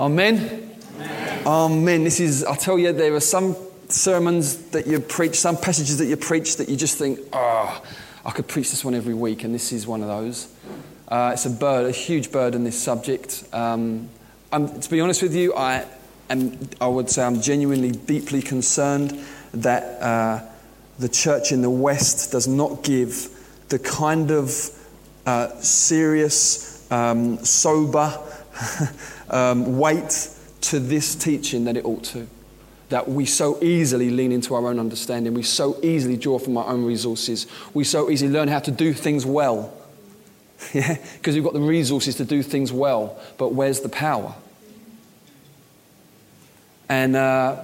Amen. 0.00 0.72
Amen. 0.96 1.46
Amen. 1.46 2.04
This 2.04 2.18
is, 2.18 2.44
I 2.44 2.56
tell 2.56 2.78
you, 2.78 2.92
there 2.92 3.14
are 3.14 3.20
some 3.20 3.56
sermons 3.88 4.56
that 4.70 4.86
you 4.86 4.98
preach, 4.98 5.36
some 5.36 5.56
passages 5.56 5.98
that 5.98 6.06
you 6.06 6.16
preach 6.16 6.56
that 6.56 6.68
you 6.68 6.76
just 6.76 6.98
think, 6.98 7.20
ah. 7.32 7.80
Oh, 7.80 7.88
I 8.28 8.30
could 8.30 8.46
preach 8.46 8.68
this 8.68 8.84
one 8.84 8.94
every 8.94 9.14
week, 9.14 9.42
and 9.44 9.54
this 9.54 9.72
is 9.72 9.86
one 9.86 10.02
of 10.02 10.08
those. 10.08 10.52
Uh, 11.08 11.30
it's 11.32 11.46
a 11.46 11.50
bird, 11.50 11.86
a 11.86 11.90
huge 11.90 12.30
burden, 12.30 12.62
this 12.62 12.78
subject. 12.78 13.42
Um, 13.54 14.10
to 14.52 14.90
be 14.90 15.00
honest 15.00 15.22
with 15.22 15.34
you, 15.34 15.54
I, 15.54 15.86
am, 16.28 16.58
I 16.78 16.88
would 16.88 17.08
say 17.08 17.24
I'm 17.24 17.40
genuinely 17.40 17.90
deeply 17.90 18.42
concerned 18.42 19.18
that 19.54 20.02
uh, 20.02 20.42
the 20.98 21.08
church 21.08 21.52
in 21.52 21.62
the 21.62 21.70
West 21.70 22.30
does 22.30 22.46
not 22.46 22.84
give 22.84 23.30
the 23.70 23.78
kind 23.78 24.30
of 24.30 24.52
uh, 25.24 25.48
serious, 25.60 26.86
um, 26.92 27.42
sober 27.42 28.12
um, 29.30 29.78
weight 29.78 30.28
to 30.60 30.78
this 30.78 31.14
teaching 31.14 31.64
that 31.64 31.78
it 31.78 31.86
ought 31.86 32.04
to 32.04 32.28
that 32.88 33.08
we 33.08 33.26
so 33.26 33.62
easily 33.62 34.10
lean 34.10 34.32
into 34.32 34.54
our 34.54 34.66
own 34.66 34.78
understanding. 34.78 35.34
We 35.34 35.42
so 35.42 35.78
easily 35.82 36.16
draw 36.16 36.38
from 36.38 36.56
our 36.56 36.66
own 36.66 36.84
resources. 36.84 37.46
We 37.74 37.84
so 37.84 38.10
easily 38.10 38.32
learn 38.32 38.48
how 38.48 38.60
to 38.60 38.70
do 38.70 38.92
things 38.92 39.26
well. 39.26 39.74
Yeah, 40.74 40.98
because 41.14 41.36
we've 41.36 41.44
got 41.44 41.52
the 41.52 41.60
resources 41.60 42.16
to 42.16 42.24
do 42.24 42.42
things 42.42 42.72
well, 42.72 43.16
but 43.38 43.54
where's 43.54 43.78
the 43.78 43.88
power? 43.88 44.34
And 46.88 47.14
uh, 47.14 47.62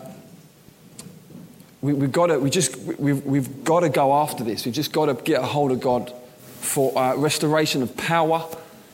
we, 1.81 1.93
have 1.93 2.12
got 2.12 2.28
to, 2.28 2.38
we 2.38 2.50
just, 2.50 2.76
we've, 2.76 3.25
we've 3.25 3.64
got 3.64 3.81
to 3.81 3.88
go 3.88 4.14
after 4.14 4.45
this. 4.45 4.64
We've 4.64 4.75
just 4.75 4.93
got 4.93 5.07
to 5.07 5.14
get 5.14 5.43
a 5.43 5.47
hold 5.47 5.73
of 5.73 5.81
God 5.81 6.12
for 6.61 6.97
uh, 6.97 7.16
restoration 7.16 7.83
of 7.83 7.97
power 7.97 8.47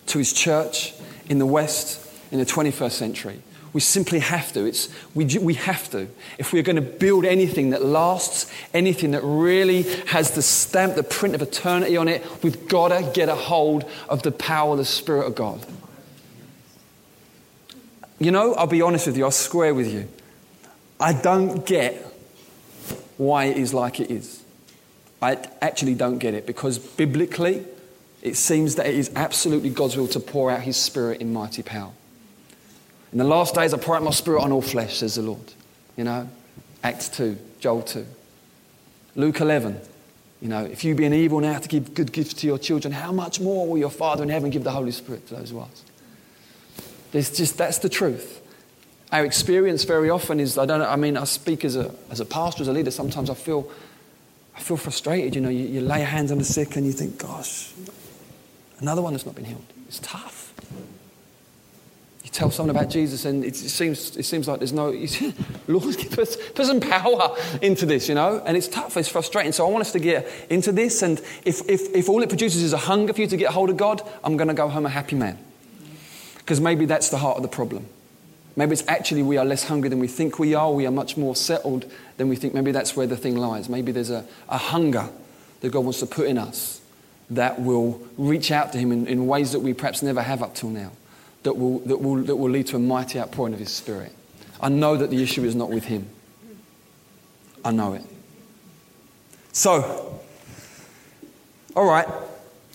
to 0.07 0.19
His 0.19 0.33
church 0.33 0.95
in 1.29 1.39
the 1.39 1.47
West 1.47 2.11
in 2.33 2.39
the 2.39 2.47
21st 2.47 2.93
century. 2.93 3.43
We 3.73 3.81
simply 3.81 4.19
have 4.19 4.53
to. 4.55 4.65
It's, 4.65 4.89
we, 5.15 5.27
we 5.39 5.55
have 5.55 5.91
to. 5.91 6.09
If 6.39 6.53
we're 6.53 6.63
going 6.63 6.77
to 6.77 6.83
build 6.83 7.25
anything 7.25 7.71
that 7.71 7.85
lasts, 7.85 8.51
anything 8.75 9.13
that 9.13 9.23
really 9.23 9.83
has 10.07 10.33
the 10.33 10.43
stamp, 10.43 10.97
the 10.97 11.05
print 11.05 11.35
of 11.35 11.43
eternity 11.43 11.97
on 11.97 12.09
it, 12.09 12.25
we've 12.43 12.69
got 12.69 12.89
to 12.89 13.09
get 13.15 13.29
a 13.29 13.35
hold 13.35 13.85
of 14.09 14.23
the 14.23 14.33
power 14.33 14.73
of 14.73 14.79
the 14.79 14.85
Spirit 14.85 15.27
of 15.27 15.35
God. 15.37 15.65
You 18.19 18.33
know, 18.33 18.55
I'll 18.55 18.67
be 18.67 18.83
honest 18.83 19.07
with 19.07 19.17
you, 19.17 19.25
I'll 19.25 19.31
square 19.31 19.73
with 19.75 19.93
you. 19.93 20.09
I 20.99 21.13
don't 21.13 21.65
get 21.65 21.95
why 23.17 23.45
it 23.47 23.57
is 23.57 23.73
like 23.73 24.01
it 24.01 24.11
is. 24.11 24.43
I 25.23 25.39
actually 25.63 25.95
don't 25.95 26.19
get 26.19 26.35
it 26.35 26.47
because 26.47 26.79
biblically, 26.79 27.65
it 28.23 28.37
seems 28.37 28.75
that 28.77 28.87
it 28.87 28.95
is 28.95 29.11
absolutely 29.15 29.71
God's 29.71 29.97
will 29.97 30.09
to 30.09 30.21
pour 30.21 30.51
out 30.51 30.61
His 30.61 30.77
Spirit 30.77 31.21
in 31.21 31.33
mighty 31.33 31.63
power. 31.63 31.93
In 33.13 33.19
the 33.19 33.25
last 33.25 33.55
days, 33.55 33.75
I 33.75 33.79
pour 33.79 33.97
out 33.97 34.03
my 34.03 34.11
Spirit 34.11 34.43
on 34.43 34.53
all 34.53 34.63
flesh, 34.63 34.99
says 34.99 35.17
the 35.17 35.23
Lord. 35.23 35.53
You 35.97 36.05
know, 36.05 36.29
Acts 36.83 37.09
2, 37.09 37.37
Joel 37.59 37.83
2. 37.83 38.07
Luke 39.17 39.41
11, 39.41 39.81
you 40.41 40.49
know, 40.49 40.65
if 40.65 40.85
you 40.85 40.95
be 40.95 41.05
an 41.05 41.13
evil 41.13 41.41
now 41.41 41.59
to 41.59 41.69
give 41.69 41.95
good 41.95 42.13
gifts 42.13 42.35
to 42.35 42.47
your 42.47 42.59
children, 42.59 42.93
how 42.93 43.13
much 43.13 43.41
more 43.41 43.67
will 43.67 43.79
your 43.79 43.91
Father 43.91 44.23
in 44.23 44.29
heaven 44.29 44.51
give 44.51 44.65
the 44.65 44.71
Holy 44.71 44.93
Spirit 44.93 45.27
to 45.29 45.35
those 45.35 45.51
who 45.51 45.61
ask? 45.61 45.85
There's 47.11 47.37
just, 47.37 47.59
that's 47.59 47.79
the 47.79 47.89
truth. 47.89 48.41
Our 49.11 49.25
experience 49.25 49.83
very 49.83 50.09
often 50.09 50.39
is, 50.39 50.57
I 50.57 50.67
don't 50.67 50.79
know, 50.79 50.89
I 50.89 50.95
mean, 50.95 51.17
I 51.17 51.25
speak 51.25 51.65
as 51.65 51.75
a, 51.75 51.93
as 52.11 52.21
a 52.21 52.25
pastor, 52.25 52.63
as 52.63 52.69
a 52.69 52.73
leader, 52.73 52.93
sometimes 52.93 53.29
I 53.29 53.35
feel, 53.35 53.71
I 54.57 54.61
feel 54.61 54.77
frustrated. 54.77 55.35
You 55.35 55.41
know, 55.41 55.49
you, 55.49 55.67
you 55.67 55.81
lay 55.81 56.01
hands 56.03 56.31
on 56.31 56.39
the 56.39 56.45
sick 56.45 56.77
and 56.77 56.87
you 56.87 56.93
think, 56.93 57.19
gosh, 57.19 57.73
another 58.79 59.03
one 59.03 59.13
that's 59.13 59.27
not 59.27 59.35
been 59.35 59.45
healed. 59.45 59.65
It's 59.89 59.99
tough. 59.99 60.55
You 62.25 62.31
tell 62.31 62.51
someone 62.51 62.75
about 62.77 62.91
Jesus 62.91 63.25
and 63.25 63.45
it 63.45 63.57
seems, 63.57 64.17
it 64.17 64.25
seems 64.25 64.47
like 64.47 64.59
there's 64.59 64.73
no, 64.73 64.91
Lord, 65.69 65.97
put, 66.11 66.55
put 66.55 66.67
some 66.67 66.81
power 66.81 67.37
into 67.63 67.87
this, 67.87 68.09
you 68.09 68.15
know, 68.15 68.43
and 68.45 68.57
it's 68.57 68.69
tough, 68.69 68.97
it's 68.97 69.09
frustrating. 69.09 69.53
So 69.53 69.67
I 69.67 69.71
want 69.71 69.83
us 69.83 69.93
to 69.93 69.99
get 69.99 70.29
into 70.51 70.71
this 70.73 71.03
and 71.03 71.19
if, 71.45 71.69
if, 71.69 71.95
if 71.95 72.09
all 72.09 72.23
it 72.23 72.29
produces 72.29 72.63
is 72.63 72.73
a 72.73 72.79
hunger 72.79 73.13
for 73.13 73.21
you 73.23 73.27
to 73.27 73.37
get 73.37 73.53
hold 73.53 73.71
of 73.71 73.77
God, 73.77 74.03
I'm 74.23 74.37
going 74.37 74.49
to 74.49 74.55
go 74.55 74.69
home 74.69 74.85
a 74.85 74.91
happy 74.91 75.17
man. 75.17 75.39
Because 76.37 76.61
maybe 76.61 76.85
that's 76.85 77.09
the 77.09 77.19
heart 77.19 77.37
of 77.37 77.43
the 77.43 77.49
problem. 77.49 77.87
Maybe 78.57 78.73
it's 78.73 78.85
actually 78.89 79.23
we 79.23 79.37
are 79.37 79.45
less 79.45 79.65
hungry 79.65 79.89
than 79.89 80.01
we 80.01 80.09
think 80.09 80.39
we 80.39 80.55
are. 80.55 80.73
We 80.73 80.87
are 80.87 80.91
much 80.91 81.17
more 81.17 81.37
settled 81.37 81.91
than 82.17 82.29
we 82.29 82.37
think. 82.37 82.53
Maybe 82.53 82.73
that's 82.73 82.97
where 82.97 83.07
the 83.07 83.17
thing 83.17 83.37
lies. 83.37 83.69
Maybe 83.69 83.93
there's 83.93 84.11
a, 84.11 84.27
a 84.49 84.59
hunger 84.59 85.09
that 85.61 85.71
God 85.71 85.85
wants 85.85 86.01
to 86.01 86.07
put 86.07 86.27
in 86.27 86.37
us 86.37 86.81
that 87.31 87.61
will 87.61 88.03
reach 88.19 88.51
out 88.51 88.73
to 88.73 88.79
Him 88.79 88.93
in, 88.93 89.07
in 89.07 89.27
ways 89.27 89.53
that 89.53 89.61
we 89.61 89.73
perhaps 89.73 90.03
never 90.03 90.21
have 90.21 90.43
up 90.43 90.55
till 90.55 90.69
now, 90.69 90.91
that 91.43 91.57
will, 91.57 91.79
that, 91.81 91.97
will, 91.97 92.17
that 92.23 92.37
will 92.37 92.51
lead 92.51 92.67
to 92.69 92.77
a 92.77 92.79
mighty 92.79 93.19
outpouring 93.19 93.55
of 93.55 93.61
His 93.61 93.71
Spirit. 93.71 94.13
I 94.61 94.69
know 94.69 94.97
that 94.97 95.11
the 95.11 95.23
issue 95.23 95.45
is 95.45 95.55
not 95.55 95.71
with 95.71 95.85
Him. 95.85 96.09
I 97.65 97.73
know 97.73 97.95
it. 97.95 98.03
So, 99.53 100.21
all 101.75 101.87
right, 101.87 102.07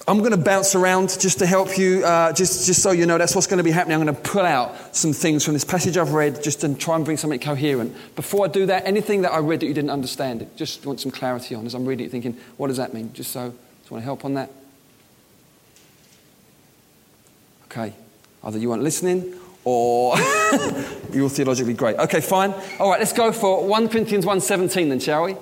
I'm 0.08 0.20
going 0.20 0.32
to 0.32 0.38
bounce 0.38 0.76
around 0.76 1.18
just 1.20 1.40
to 1.40 1.46
help 1.46 1.78
you, 1.78 2.06
uh, 2.06 2.32
just, 2.34 2.68
just 2.68 2.84
so 2.84 2.92
you 2.92 3.06
know 3.06 3.18
that's 3.18 3.34
what's 3.34 3.48
going 3.48 3.58
to 3.58 3.64
be 3.64 3.72
happening. 3.72 3.98
I'm 3.98 4.04
going 4.04 4.16
to 4.16 4.22
pull 4.22 4.46
out 4.46 4.96
some 4.96 5.14
things 5.14 5.44
from 5.44 5.54
this 5.54 5.64
passage 5.64 5.98
I've 5.98 6.14
read 6.14 6.44
just 6.44 6.62
to 6.62 6.76
try 6.76 6.96
and 6.96 7.04
bring 7.04 7.18
something 7.18 7.40
coherent. 7.40 7.96
Before 8.16 8.46
I 8.46 8.50
do 8.50 8.68
that, 8.68 8.86
anything 8.86 9.24
that 9.24 9.32
I 9.32 9.40
read 9.40 9.62
that 9.62 9.66
you 9.66 9.74
didn't 9.74 9.90
understand, 9.90 10.44
it, 10.44 10.56
just 10.56 10.86
want 10.86 11.00
some 11.00 11.12
clarity 11.12 11.56
on 11.56 11.66
as 11.66 11.74
I'm 11.74 11.86
reading 11.86 12.06
it, 12.06 12.12
thinking, 12.12 12.38
what 12.58 12.68
does 12.68 12.78
that 12.78 12.94
mean? 12.94 13.14
Just 13.14 13.32
so, 13.32 13.54
just 13.80 13.92
want 13.92 14.02
to 14.02 14.06
help 14.06 14.26
on 14.26 14.36
that. 14.36 14.52
Okay. 17.66 17.94
Either 18.46 18.60
you 18.60 18.70
weren't 18.70 18.84
listening 18.84 19.34
or 19.64 20.16
you're 21.12 21.30
theologically 21.30 21.74
great. 21.74 21.98
Okay, 21.98 22.22
fine. 22.22 22.54
All 22.80 22.90
right, 22.90 23.00
let's 23.00 23.14
go 23.14 23.32
for 23.32 23.68
1 23.68 23.90
Corinthians 23.90 24.24
1.17 24.24 24.90
then, 24.90 25.00
shall 25.00 25.24
we? 25.24 25.36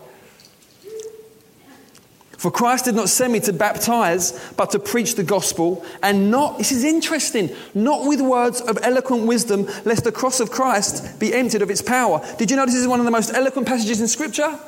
For 2.44 2.52
Christ 2.52 2.86
did 2.86 2.96
not 2.96 3.08
send 3.08 3.32
me 3.32 3.40
to 3.42 3.54
baptize, 3.54 4.54
but 4.58 4.72
to 4.72 4.80
preach 4.80 5.16
the 5.16 5.24
gospel, 5.24 5.86
and 6.02 6.30
not, 6.30 6.58
this 6.58 6.74
is 6.74 6.84
interesting, 6.84 7.50
not 7.74 8.06
with 8.06 8.20
words 8.20 8.60
of 8.60 8.78
eloquent 8.82 9.28
wisdom, 9.28 9.66
lest 9.86 10.04
the 10.04 10.12
cross 10.12 10.42
of 10.42 10.52
Christ 10.52 11.20
be 11.22 11.34
emptied 11.34 11.62
of 11.62 11.70
its 11.70 11.82
power. 11.82 12.22
Did 12.38 12.52
you 12.52 12.58
know 12.58 12.66
this 12.66 12.76
is 12.76 12.86
one 12.88 13.00
of 13.00 13.06
the 13.06 13.12
most 13.12 13.34
eloquent 13.34 13.66
passages 13.66 14.02
in 14.02 14.10
Scripture? 14.10 14.60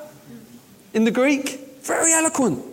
In 0.94 1.04
the 1.04 1.12
Greek? 1.12 1.82
Very 1.82 2.14
eloquent. 2.14 2.64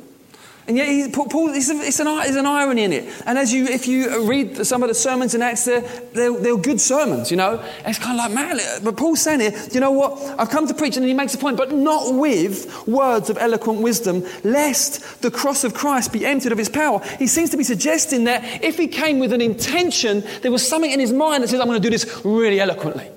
And 0.68 0.76
yet, 0.76 0.86
he, 0.86 1.08
Paul, 1.10 1.52
it's, 1.54 1.68
an, 1.68 1.80
it's 1.80 1.98
an 1.98 2.46
irony 2.46 2.84
in 2.84 2.92
it. 2.92 3.12
And 3.26 3.36
as 3.36 3.52
you, 3.52 3.64
if 3.64 3.88
you 3.88 4.28
read 4.28 4.64
some 4.64 4.82
of 4.82 4.88
the 4.88 4.94
sermons 4.94 5.34
in 5.34 5.42
Acts, 5.42 5.64
they're, 5.64 5.80
they're, 6.12 6.38
they're 6.38 6.56
good 6.56 6.80
sermons, 6.80 7.32
you 7.32 7.36
know. 7.36 7.58
And 7.58 7.88
it's 7.88 7.98
kind 7.98 8.18
of 8.18 8.24
like, 8.24 8.32
man, 8.32 8.60
but 8.84 8.96
Paul's 8.96 9.20
saying 9.20 9.40
here, 9.40 9.52
you 9.72 9.80
know 9.80 9.90
what? 9.90 10.20
I've 10.38 10.50
come 10.50 10.68
to 10.68 10.74
preach, 10.74 10.96
and 10.96 11.04
he 11.04 11.14
makes 11.14 11.34
a 11.34 11.38
point, 11.38 11.56
but 11.56 11.72
not 11.72 12.14
with 12.14 12.86
words 12.86 13.28
of 13.28 13.38
eloquent 13.38 13.80
wisdom, 13.80 14.24
lest 14.44 15.20
the 15.20 15.32
cross 15.32 15.64
of 15.64 15.74
Christ 15.74 16.12
be 16.12 16.24
emptied 16.24 16.52
of 16.52 16.58
his 16.58 16.68
power. 16.68 17.00
He 17.18 17.26
seems 17.26 17.50
to 17.50 17.56
be 17.56 17.64
suggesting 17.64 18.24
that 18.24 18.62
if 18.62 18.78
he 18.78 18.86
came 18.86 19.18
with 19.18 19.32
an 19.32 19.40
intention, 19.40 20.22
there 20.42 20.52
was 20.52 20.66
something 20.66 20.90
in 20.90 21.00
his 21.00 21.12
mind 21.12 21.42
that 21.42 21.48
says, 21.48 21.60
I'm 21.60 21.66
going 21.66 21.82
to 21.82 21.86
do 21.86 21.90
this 21.90 22.24
really 22.24 22.60
eloquently. 22.60 23.10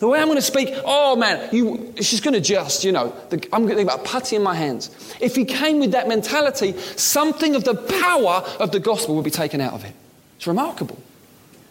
The 0.00 0.06
way 0.08 0.20
I'm 0.20 0.26
going 0.26 0.36
to 0.36 0.42
speak, 0.42 0.74
oh 0.84 1.16
man, 1.16 1.48
you, 1.52 1.94
she's 2.00 2.20
going 2.20 2.34
to 2.34 2.40
just, 2.40 2.84
you 2.84 2.92
know, 2.92 3.14
the, 3.30 3.36
I'm 3.52 3.62
going 3.62 3.70
to 3.70 3.74
think 3.76 3.90
about 3.90 4.04
putty 4.04 4.36
in 4.36 4.42
my 4.42 4.54
hands. 4.54 4.90
If 5.20 5.34
he 5.34 5.44
came 5.44 5.80
with 5.80 5.92
that 5.92 6.08
mentality, 6.08 6.78
something 6.96 7.54
of 7.54 7.64
the 7.64 7.74
power 7.74 8.44
of 8.60 8.70
the 8.70 8.80
gospel 8.80 9.16
would 9.16 9.24
be 9.24 9.30
taken 9.30 9.60
out 9.60 9.72
of 9.72 9.82
him. 9.82 9.94
It's 10.36 10.46
remarkable. 10.46 10.98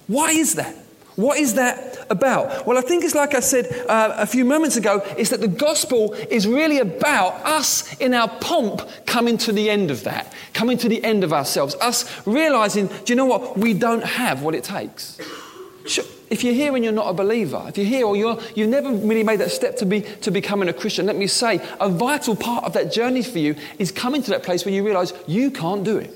Why 0.07 0.31
is 0.31 0.55
that? 0.55 0.75
What 1.17 1.39
is 1.39 1.55
that 1.55 2.05
about? 2.11 2.67
Well, 2.67 2.77
I 2.77 2.81
think 2.81 3.03
it's 3.03 3.15
like 3.15 3.33
I 3.33 3.39
said 3.39 3.65
uh, 3.89 4.13
a 4.17 4.27
few 4.27 4.45
moments 4.45 4.75
ago, 4.75 5.03
is 5.17 5.31
that 5.31 5.41
the 5.41 5.47
gospel 5.47 6.13
is 6.13 6.47
really 6.47 6.77
about 6.77 7.33
us 7.43 7.97
in 7.97 8.13
our 8.13 8.27
pomp 8.27 8.87
coming 9.07 9.37
to 9.39 9.51
the 9.51 9.67
end 9.67 9.89
of 9.89 10.03
that, 10.03 10.31
coming 10.53 10.77
to 10.77 10.87
the 10.87 11.03
end 11.03 11.23
of 11.23 11.33
ourselves, 11.33 11.75
us 11.81 12.05
realizing, 12.27 12.85
do 12.87 13.03
you 13.07 13.15
know 13.15 13.25
what? 13.25 13.57
We 13.57 13.73
don't 13.73 14.03
have 14.03 14.43
what 14.43 14.53
it 14.53 14.63
takes. 14.63 15.17
If 16.29 16.43
you're 16.43 16.53
here 16.53 16.75
and 16.75 16.83
you're 16.83 16.93
not 16.93 17.09
a 17.09 17.13
believer, 17.13 17.63
if 17.67 17.77
you're 17.77 17.87
here 17.87 18.05
or 18.05 18.15
you're, 18.15 18.39
you've 18.55 18.69
never 18.69 18.91
really 18.91 19.23
made 19.23 19.39
that 19.39 19.51
step 19.51 19.77
to, 19.77 19.85
be, 19.85 20.01
to 20.01 20.31
becoming 20.31 20.67
a 20.67 20.73
Christian, 20.73 21.05
let 21.05 21.15
me 21.15 21.27
say, 21.27 21.65
a 21.79 21.89
vital 21.89 22.35
part 22.35 22.65
of 22.65 22.73
that 22.73 22.91
journey 22.91 23.23
for 23.23 23.39
you 23.39 23.55
is 23.79 23.91
coming 23.91 24.21
to 24.23 24.31
that 24.31 24.43
place 24.43 24.65
where 24.65 24.73
you 24.73 24.83
realize 24.85 25.13
you 25.27 25.51
can't 25.51 25.83
do 25.83 25.97
it. 25.97 26.13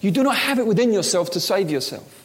You 0.00 0.10
do 0.10 0.22
not 0.22 0.36
have 0.36 0.58
it 0.58 0.66
within 0.66 0.92
yourself 0.92 1.30
to 1.32 1.40
save 1.40 1.70
yourself. 1.70 2.16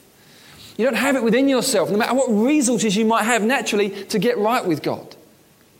You 0.77 0.85
don't 0.85 0.95
have 0.95 1.15
it 1.15 1.23
within 1.23 1.47
yourself, 1.47 1.89
no 1.89 1.97
matter 1.97 2.13
what 2.13 2.27
resources 2.27 2.95
you 2.95 3.05
might 3.05 3.23
have 3.23 3.43
naturally 3.43 3.89
to 4.05 4.19
get 4.19 4.37
right 4.37 4.65
with 4.65 4.81
God. 4.81 5.14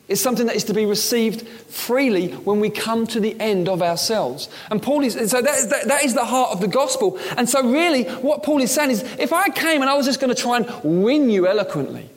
It's 0.08 0.22
something 0.22 0.46
that 0.46 0.56
is 0.56 0.66
to 0.66 0.74
be 0.74 0.86
received 0.86 1.48
freely 1.48 2.30
when 2.30 2.60
we 2.60 2.70
come 2.70 3.08
to 3.08 3.20
the 3.20 3.40
end 3.40 3.68
of 3.68 3.82
ourselves. 3.82 4.50
And 4.70 4.82
Paul 4.82 5.04
is, 5.04 5.14
so 5.14 5.42
that 5.42 5.56
is, 5.56 5.70
that, 5.70 5.88
that 5.88 6.04
is 6.04 6.14
the 6.14 6.26
heart 6.26 6.52
of 6.52 6.62
the 6.62 6.68
gospel. 6.68 7.20
And 7.38 7.50
so, 7.50 7.68
really, 7.68 8.04
what 8.04 8.44
Paul 8.44 8.62
is 8.62 8.72
saying 8.72 8.92
is 8.92 9.02
if 9.18 9.34
I 9.34 9.50
came 9.50 9.82
and 9.82 9.90
I 9.90 9.96
was 9.96 10.06
just 10.06 10.20
going 10.20 10.34
to 10.34 10.40
try 10.40 10.58
and 10.58 11.04
win 11.04 11.32
you 11.32 11.48
eloquently, 11.48 12.08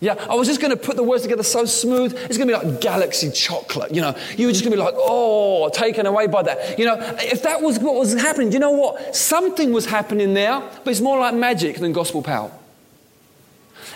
yeah, 0.00 0.14
I 0.30 0.34
was 0.34 0.46
just 0.46 0.60
going 0.60 0.70
to 0.70 0.76
put 0.76 0.96
the 0.96 1.02
words 1.02 1.22
together 1.22 1.42
so 1.42 1.64
smooth, 1.64 2.12
it's 2.12 2.36
going 2.36 2.48
to 2.48 2.58
be 2.58 2.66
like 2.66 2.80
galaxy 2.80 3.30
chocolate. 3.30 3.92
You 3.92 4.02
know, 4.02 4.14
you 4.36 4.46
were 4.46 4.52
just 4.52 4.62
going 4.62 4.70
to 4.70 4.76
be 4.76 4.82
like, 4.82 4.94
oh, 4.96 5.70
taken 5.70 6.06
away 6.06 6.26
by 6.26 6.42
that. 6.42 6.78
You 6.78 6.84
know, 6.84 6.96
if 7.18 7.42
that 7.42 7.62
was 7.62 7.78
what 7.78 7.94
was 7.94 8.12
happening, 8.14 8.52
you 8.52 8.58
know 8.58 8.70
what? 8.70 9.16
Something 9.16 9.72
was 9.72 9.86
happening 9.86 10.34
there, 10.34 10.60
but 10.60 10.90
it's 10.90 11.00
more 11.00 11.18
like 11.18 11.34
magic 11.34 11.78
than 11.78 11.92
gospel 11.92 12.22
power. 12.22 12.52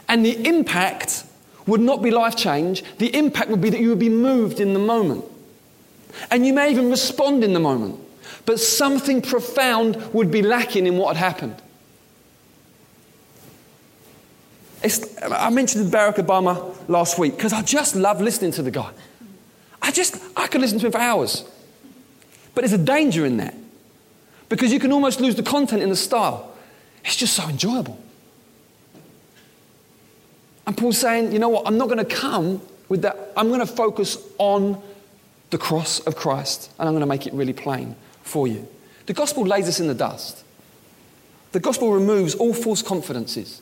And 0.08 0.24
the 0.24 0.48
impact 0.48 1.24
would 1.66 1.80
not 1.80 2.02
be 2.02 2.10
life 2.10 2.36
change. 2.36 2.82
The 2.98 3.14
impact 3.16 3.50
would 3.50 3.60
be 3.60 3.70
that 3.70 3.80
you 3.80 3.88
would 3.90 3.98
be 3.98 4.08
moved 4.08 4.60
in 4.60 4.72
the 4.72 4.78
moment. 4.78 5.24
And 6.30 6.46
you 6.46 6.52
may 6.52 6.70
even 6.70 6.90
respond 6.90 7.44
in 7.44 7.52
the 7.52 7.60
moment. 7.60 7.98
But 8.44 8.58
something 8.60 9.22
profound 9.22 9.96
would 10.12 10.30
be 10.30 10.42
lacking 10.42 10.86
in 10.86 10.96
what 10.96 11.16
had 11.16 11.32
happened. 11.32 11.62
It's, 14.82 15.22
I 15.22 15.50
mentioned 15.50 15.92
Barack 15.92 16.16
Obama 16.16 16.76
last 16.88 17.18
week 17.18 17.36
because 17.36 17.52
I 17.52 17.62
just 17.62 17.94
love 17.94 18.20
listening 18.20 18.50
to 18.52 18.62
the 18.62 18.72
guy. 18.72 18.90
I 19.80 19.92
just, 19.92 20.20
I 20.36 20.48
could 20.48 20.60
listen 20.60 20.78
to 20.80 20.86
him 20.86 20.92
for 20.92 20.98
hours. 20.98 21.44
But 22.54 22.62
there's 22.62 22.72
a 22.72 22.78
danger 22.78 23.24
in 23.24 23.36
that 23.38 23.54
because 24.48 24.72
you 24.72 24.80
can 24.80 24.92
almost 24.92 25.20
lose 25.20 25.36
the 25.36 25.42
content 25.42 25.82
in 25.82 25.88
the 25.88 25.96
style. 25.96 26.52
It's 27.04 27.16
just 27.16 27.34
so 27.34 27.48
enjoyable. 27.48 27.98
And 30.72 30.78
Paul's 30.78 30.96
saying, 30.96 31.32
you 31.32 31.38
know 31.38 31.50
what, 31.50 31.66
I'm 31.66 31.76
not 31.76 31.88
going 31.88 31.98
to 31.98 32.04
come 32.06 32.62
with 32.88 33.02
that. 33.02 33.34
I'm 33.36 33.48
going 33.48 33.60
to 33.60 33.66
focus 33.66 34.16
on 34.38 34.80
the 35.50 35.58
cross 35.58 36.00
of 36.06 36.16
Christ 36.16 36.70
and 36.78 36.88
I'm 36.88 36.94
going 36.94 37.02
to 37.02 37.06
make 37.06 37.26
it 37.26 37.34
really 37.34 37.52
plain 37.52 37.94
for 38.22 38.48
you. 38.48 38.66
The 39.04 39.12
gospel 39.12 39.44
lays 39.44 39.68
us 39.68 39.80
in 39.80 39.86
the 39.86 39.94
dust. 39.94 40.42
The 41.52 41.60
gospel 41.60 41.92
removes 41.92 42.34
all 42.34 42.54
false 42.54 42.80
confidences 42.80 43.60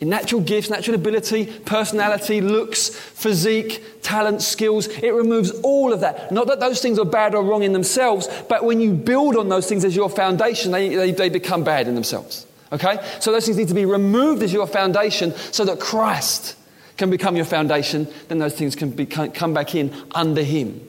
in 0.00 0.08
natural 0.08 0.40
gifts, 0.40 0.70
natural 0.70 0.94
ability, 0.94 1.44
personality, 1.66 2.40
looks, 2.40 2.88
physique, 2.88 4.00
talent, 4.00 4.40
skills. 4.40 4.86
It 4.86 5.12
removes 5.12 5.50
all 5.60 5.92
of 5.92 6.00
that. 6.00 6.32
Not 6.32 6.46
that 6.46 6.58
those 6.58 6.80
things 6.80 6.98
are 6.98 7.04
bad 7.04 7.34
or 7.34 7.42
wrong 7.42 7.64
in 7.64 7.74
themselves, 7.74 8.30
but 8.48 8.64
when 8.64 8.80
you 8.80 8.94
build 8.94 9.36
on 9.36 9.50
those 9.50 9.68
things 9.68 9.84
as 9.84 9.94
your 9.94 10.08
foundation, 10.08 10.72
they, 10.72 10.88
they, 10.88 11.10
they 11.10 11.28
become 11.28 11.64
bad 11.64 11.86
in 11.86 11.94
themselves. 11.94 12.46
Okay? 12.72 12.98
So 13.20 13.32
those 13.32 13.46
things 13.46 13.56
need 13.56 13.68
to 13.68 13.74
be 13.74 13.84
removed 13.84 14.42
as 14.42 14.52
your 14.52 14.66
foundation 14.66 15.34
so 15.52 15.64
that 15.64 15.80
Christ 15.80 16.56
can 16.96 17.10
become 17.10 17.36
your 17.36 17.44
foundation. 17.44 18.08
Then 18.28 18.38
those 18.38 18.54
things 18.54 18.76
can 18.76 18.90
be, 18.90 19.06
come 19.06 19.54
back 19.54 19.74
in 19.74 19.94
under 20.14 20.42
Him 20.42 20.80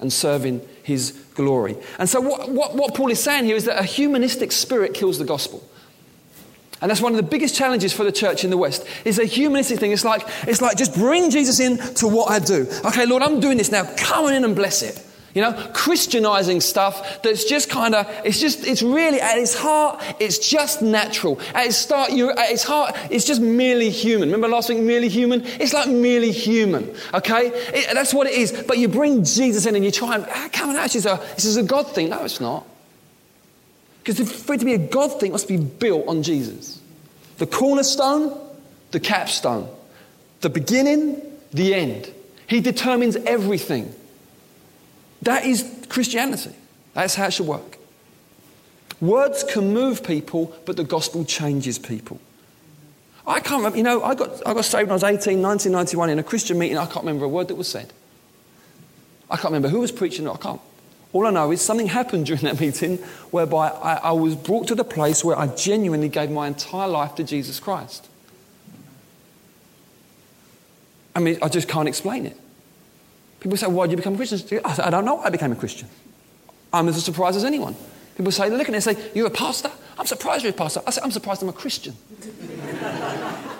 and 0.00 0.12
serve 0.12 0.44
in 0.44 0.60
His 0.82 1.12
glory. 1.34 1.76
And 1.98 2.08
so, 2.08 2.20
what, 2.20 2.50
what, 2.50 2.74
what 2.74 2.94
Paul 2.94 3.10
is 3.10 3.20
saying 3.20 3.44
here 3.44 3.56
is 3.56 3.64
that 3.64 3.78
a 3.78 3.84
humanistic 3.84 4.52
spirit 4.52 4.94
kills 4.94 5.18
the 5.18 5.24
gospel. 5.24 5.68
And 6.80 6.90
that's 6.90 7.00
one 7.00 7.12
of 7.12 7.16
the 7.16 7.22
biggest 7.22 7.54
challenges 7.54 7.92
for 7.92 8.04
the 8.04 8.12
church 8.12 8.44
in 8.44 8.50
the 8.50 8.58
West. 8.58 8.86
It's 9.04 9.18
a 9.18 9.24
humanistic 9.24 9.78
thing. 9.78 9.92
It's 9.92 10.04
like, 10.04 10.22
it's 10.46 10.60
like 10.60 10.76
just 10.76 10.94
bring 10.94 11.30
Jesus 11.30 11.58
in 11.60 11.78
to 11.94 12.08
what 12.08 12.30
I 12.30 12.38
do. 12.38 12.68
Okay, 12.84 13.06
Lord, 13.06 13.22
I'm 13.22 13.40
doing 13.40 13.56
this 13.56 13.70
now. 13.70 13.88
Come 13.96 14.32
in 14.32 14.44
and 14.44 14.54
bless 14.54 14.82
it. 14.82 15.03
You 15.34 15.42
know, 15.42 15.52
Christianizing 15.72 16.60
stuff 16.60 17.20
that's 17.22 17.44
just 17.44 17.68
kind 17.68 17.96
of, 17.96 18.08
it's 18.24 18.40
just, 18.40 18.64
it's 18.64 18.82
really, 18.82 19.20
at 19.20 19.36
its 19.36 19.56
heart, 19.56 20.00
it's 20.20 20.38
just 20.38 20.80
natural. 20.80 21.40
At 21.54 21.66
its 21.66 21.76
start, 21.76 22.12
you 22.12 22.30
at 22.30 22.50
its 22.50 22.62
heart, 22.62 22.96
it's 23.10 23.24
just 23.24 23.40
merely 23.40 23.90
human. 23.90 24.28
Remember 24.28 24.46
last 24.46 24.68
week, 24.68 24.78
merely 24.78 25.08
human? 25.08 25.42
It's 25.44 25.72
like 25.72 25.88
merely 25.88 26.30
human, 26.30 26.94
okay? 27.12 27.48
It, 27.48 27.92
that's 27.94 28.14
what 28.14 28.28
it 28.28 28.34
is. 28.34 28.52
But 28.52 28.78
you 28.78 28.86
bring 28.86 29.24
Jesus 29.24 29.66
in 29.66 29.74
and 29.74 29.84
you 29.84 29.90
try 29.90 30.14
and, 30.14 30.24
ah, 30.28 30.48
come 30.52 30.70
on, 30.70 30.76
actually, 30.76 31.00
this 31.00 31.44
is 31.44 31.56
a 31.56 31.64
God 31.64 31.92
thing. 31.92 32.10
No, 32.10 32.24
it's 32.24 32.40
not. 32.40 32.64
Because 34.04 34.30
for 34.42 34.54
it 34.54 34.58
to 34.58 34.64
be 34.64 34.74
a 34.74 34.78
God 34.78 35.18
thing, 35.18 35.30
it 35.30 35.32
must 35.32 35.48
be 35.48 35.56
built 35.56 36.06
on 36.06 36.22
Jesus. 36.22 36.80
The 37.38 37.46
cornerstone, 37.48 38.38
the 38.92 39.00
capstone, 39.00 39.68
the 40.42 40.50
beginning, 40.50 41.20
the 41.52 41.74
end. 41.74 42.08
He 42.46 42.60
determines 42.60 43.16
everything. 43.16 43.92
That 45.24 45.44
is 45.44 45.86
Christianity. 45.88 46.54
That's 46.92 47.14
how 47.14 47.26
it 47.26 47.32
should 47.32 47.46
work. 47.46 47.78
Words 49.00 49.44
can 49.44 49.74
move 49.74 50.04
people, 50.04 50.54
but 50.64 50.76
the 50.76 50.84
gospel 50.84 51.24
changes 51.24 51.78
people. 51.78 52.20
I 53.26 53.40
can't 53.40 53.58
remember, 53.58 53.78
you 53.78 53.82
know, 53.82 54.02
I 54.02 54.14
got, 54.14 54.46
I 54.46 54.54
got 54.54 54.64
saved 54.64 54.88
when 54.88 54.90
I 54.90 54.94
was 54.94 55.04
18, 55.04 55.42
1991 55.42 56.10
in 56.10 56.18
a 56.18 56.22
Christian 56.22 56.58
meeting. 56.58 56.78
I 56.78 56.84
can't 56.84 57.04
remember 57.04 57.24
a 57.24 57.28
word 57.28 57.48
that 57.48 57.54
was 57.54 57.68
said. 57.68 57.92
I 59.30 59.36
can't 59.36 59.46
remember 59.46 59.68
who 59.68 59.80
was 59.80 59.90
preaching. 59.90 60.28
I 60.28 60.36
can't. 60.36 60.60
All 61.12 61.26
I 61.26 61.30
know 61.30 61.50
is 61.50 61.62
something 61.62 61.86
happened 61.86 62.26
during 62.26 62.42
that 62.42 62.60
meeting 62.60 62.98
whereby 63.30 63.68
I, 63.68 63.94
I 63.96 64.12
was 64.12 64.36
brought 64.36 64.68
to 64.68 64.74
the 64.74 64.84
place 64.84 65.24
where 65.24 65.38
I 65.38 65.46
genuinely 65.46 66.08
gave 66.08 66.30
my 66.30 66.46
entire 66.46 66.88
life 66.88 67.14
to 67.14 67.24
Jesus 67.24 67.58
Christ. 67.60 68.08
I 71.14 71.20
mean, 71.20 71.38
I 71.40 71.48
just 71.48 71.68
can't 71.68 71.88
explain 71.88 72.26
it. 72.26 72.36
People 73.44 73.58
say, 73.58 73.66
Why 73.66 73.84
did 73.84 73.90
you 73.90 73.96
become 73.98 74.14
a 74.14 74.16
Christian? 74.16 74.60
I, 74.64 74.72
say, 74.72 74.82
I 74.84 74.88
don't 74.88 75.04
know 75.04 75.16
why 75.16 75.24
I 75.26 75.30
became 75.30 75.52
a 75.52 75.56
Christian. 75.56 75.86
I'm 76.72 76.88
as 76.88 77.04
surprised 77.04 77.36
as 77.36 77.44
anyone. 77.44 77.76
People 78.16 78.32
say, 78.32 78.48
Look 78.48 78.62
at 78.62 78.68
me 78.70 78.76
and 78.76 78.82
say, 78.82 78.96
You're 79.14 79.26
a 79.26 79.30
pastor? 79.30 79.70
I'm 79.98 80.06
surprised 80.06 80.44
you're 80.44 80.54
a 80.54 80.56
pastor. 80.56 80.80
I 80.86 80.90
say, 80.92 81.02
I'm 81.04 81.10
surprised 81.10 81.42
I'm 81.42 81.50
a 81.50 81.52
Christian. 81.52 81.94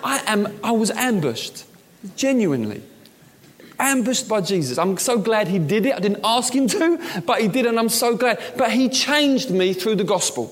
I, 0.03 0.23
am, 0.25 0.59
I 0.63 0.71
was 0.71 0.89
ambushed, 0.89 1.65
genuinely. 2.15 2.81
Ambushed 3.77 4.27
by 4.27 4.41
Jesus. 4.41 4.79
I'm 4.79 4.97
so 4.97 5.19
glad 5.19 5.49
he 5.49 5.59
did 5.59 5.85
it. 5.85 5.93
I 5.93 5.99
didn't 5.99 6.21
ask 6.23 6.51
him 6.51 6.67
to, 6.67 7.21
but 7.27 7.41
he 7.41 7.47
did, 7.47 7.67
and 7.67 7.77
I'm 7.77 7.89
so 7.89 8.17
glad. 8.17 8.41
But 8.57 8.71
he 8.71 8.89
changed 8.89 9.51
me 9.51 9.73
through 9.73 9.97
the 9.97 10.03
gospel. 10.03 10.51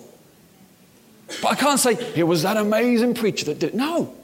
But 1.41 1.53
I 1.53 1.55
can't 1.55 1.79
say, 1.79 1.93
it 2.15 2.23
was 2.23 2.43
that 2.43 2.55
amazing 2.55 3.15
preacher 3.15 3.45
that 3.45 3.57
did 3.57 3.69
it. 3.69 3.73
No. 3.73 4.15